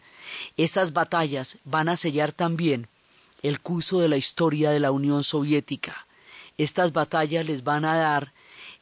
Estas 0.58 0.94
batallas 0.94 1.58
van 1.66 1.90
a 1.90 1.98
sellar 1.98 2.32
también 2.32 2.88
el 3.42 3.60
curso 3.60 4.00
de 4.00 4.10
la 4.10 4.18
historia 4.18 4.72
de 4.72 4.80
la 4.80 4.92
Unión 4.92 5.24
Soviética. 5.24 6.06
Estas 6.58 6.94
batallas 6.94 7.46
les 7.46 7.64
van 7.64 7.86
a 7.86 7.98
dar 7.98 8.34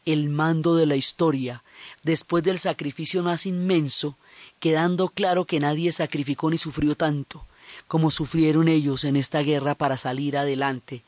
el 0.05 0.30
mando 0.30 0.76
de 0.76 0.86
la 0.86 0.95
historia 0.95 1.63
después 2.03 2.43
del 2.43 2.59
sacrificio 2.59 3.24
más 3.24 3.45
inmenso, 3.45 4.18
quedando 4.59 5.09
claro 5.09 5.45
que 5.45 5.59
nadie 5.59 5.91
sacrificó 5.91 6.49
ni 6.49 6.57
sufrió 6.57 6.95
tanto 6.95 7.45
como 7.88 8.11
sufrieron 8.11 8.68
ellos 8.68 9.03
en 9.03 9.15
esta 9.15 9.41
guerra 9.41 9.76
para 9.76 9.97
salir 9.97 10.38
adelante 10.38 11.03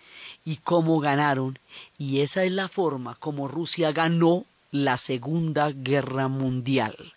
y 0.50 0.58
cómo 0.58 1.00
ganaron. 1.00 1.60
Y 2.00 2.22
esa 2.22 2.43
es 2.43 2.52
la 2.52 2.68
forma 2.70 3.14
como 3.14 3.47
Rusia 3.47 3.91
ganó 3.91 4.45
la 4.72 4.97
Segunda 4.97 5.70
Guerra 5.72 6.28
Mundial. 6.28 7.14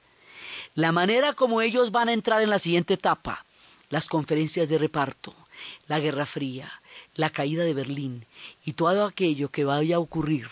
La 0.74 0.92
manera 0.92 1.32
como 1.32 1.62
ellos 1.62 1.92
van 1.92 2.10
a 2.10 2.12
entrar 2.12 2.42
en 2.42 2.50
la 2.50 2.58
siguiente 2.58 2.92
etapa, 2.92 3.46
las 3.88 4.08
conferencias 4.08 4.68
de 4.68 4.76
reparto, 4.76 5.34
la 5.86 5.98
Guerra 5.98 6.26
Fría, 6.26 6.70
la 7.14 7.30
caída 7.30 7.64
de 7.64 7.72
Berlín 7.72 8.26
y 8.66 8.74
todo 8.74 9.06
aquello 9.06 9.48
que 9.48 9.64
vaya 9.64 9.96
a 9.96 10.00
ocurrir 10.00 10.48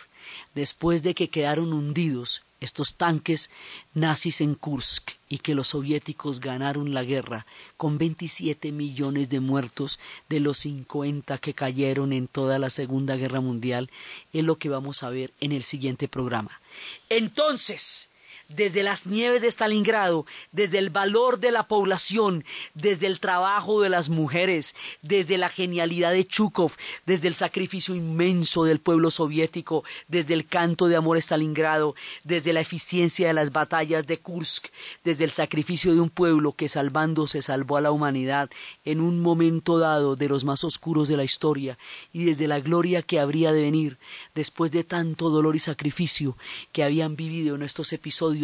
después 0.54 1.02
de 1.02 1.14
que 1.14 1.28
quedaron 1.28 1.74
hundidos 1.74 2.40
estos 2.60 2.94
tanques 2.94 3.50
nazis 3.94 4.40
en 4.40 4.54
Kursk 4.54 5.12
y 5.28 5.38
que 5.38 5.54
los 5.54 5.68
soviéticos 5.68 6.40
ganaron 6.40 6.92
la 6.92 7.04
guerra 7.04 7.46
con 7.76 7.96
27 7.96 8.70
millones 8.72 9.30
de 9.30 9.40
muertos 9.40 9.98
de 10.28 10.40
los 10.40 10.58
50 10.58 11.38
que 11.38 11.54
cayeron 11.54 12.12
en 12.12 12.28
toda 12.28 12.58
la 12.58 12.68
Segunda 12.68 13.16
Guerra 13.16 13.40
Mundial, 13.40 13.90
es 14.32 14.44
lo 14.44 14.56
que 14.56 14.68
vamos 14.68 15.02
a 15.02 15.10
ver 15.10 15.32
en 15.40 15.52
el 15.52 15.62
siguiente 15.62 16.06
programa. 16.08 16.60
Entonces, 17.08 18.09
desde 18.54 18.82
las 18.82 19.06
nieves 19.06 19.42
de 19.42 19.48
Stalingrado, 19.48 20.26
desde 20.52 20.78
el 20.78 20.90
valor 20.90 21.38
de 21.38 21.52
la 21.52 21.68
población, 21.68 22.44
desde 22.74 23.06
el 23.06 23.20
trabajo 23.20 23.80
de 23.80 23.88
las 23.88 24.08
mujeres, 24.08 24.74
desde 25.02 25.38
la 25.38 25.48
genialidad 25.48 26.12
de 26.12 26.26
Chukov, 26.26 26.72
desde 27.06 27.28
el 27.28 27.34
sacrificio 27.34 27.94
inmenso 27.94 28.64
del 28.64 28.80
pueblo 28.80 29.10
soviético, 29.10 29.84
desde 30.08 30.34
el 30.34 30.46
canto 30.46 30.88
de 30.88 30.96
amor 30.96 31.16
Stalingrado, 31.18 31.94
desde 32.24 32.52
la 32.52 32.60
eficiencia 32.60 33.28
de 33.28 33.34
las 33.34 33.52
batallas 33.52 34.06
de 34.06 34.18
Kursk, 34.18 34.68
desde 35.04 35.24
el 35.24 35.30
sacrificio 35.30 35.94
de 35.94 36.00
un 36.00 36.10
pueblo 36.10 36.52
que 36.52 36.68
salvándose 36.68 37.42
salvó 37.42 37.76
a 37.76 37.80
la 37.80 37.92
humanidad 37.92 38.50
en 38.84 39.00
un 39.00 39.20
momento 39.20 39.78
dado 39.78 40.16
de 40.16 40.28
los 40.28 40.44
más 40.44 40.64
oscuros 40.64 41.08
de 41.08 41.16
la 41.16 41.24
historia, 41.24 41.78
y 42.12 42.24
desde 42.24 42.46
la 42.46 42.60
gloria 42.60 43.02
que 43.02 43.20
habría 43.20 43.52
de 43.52 43.62
venir 43.62 43.98
después 44.34 44.72
de 44.72 44.84
tanto 44.84 45.30
dolor 45.30 45.56
y 45.56 45.60
sacrificio 45.60 46.36
que 46.72 46.82
habían 46.82 47.16
vivido 47.16 47.54
en 47.54 47.62
estos 47.62 47.92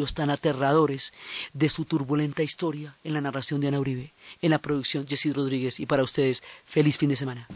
tan 0.05 0.31
aterradores 0.31 1.13
de 1.53 1.69
su 1.69 1.85
turbulenta 1.85 2.43
historia 2.43 2.97
en 3.05 3.15
la 3.15 3.21
narración 3.21 3.61
de 3.61 3.69
Ana 3.69 3.81
Uribe, 3.81 4.13
en 4.43 4.51
la 4.51 4.59
producción 4.59 5.07
Jessy 5.07 5.33
Rodríguez 5.33 5.81
y 5.81 5.87
para 5.87 6.03
ustedes 6.03 6.43
feliz 6.67 6.99
fin 6.99 7.09
de 7.09 7.17
semana. 7.17 7.49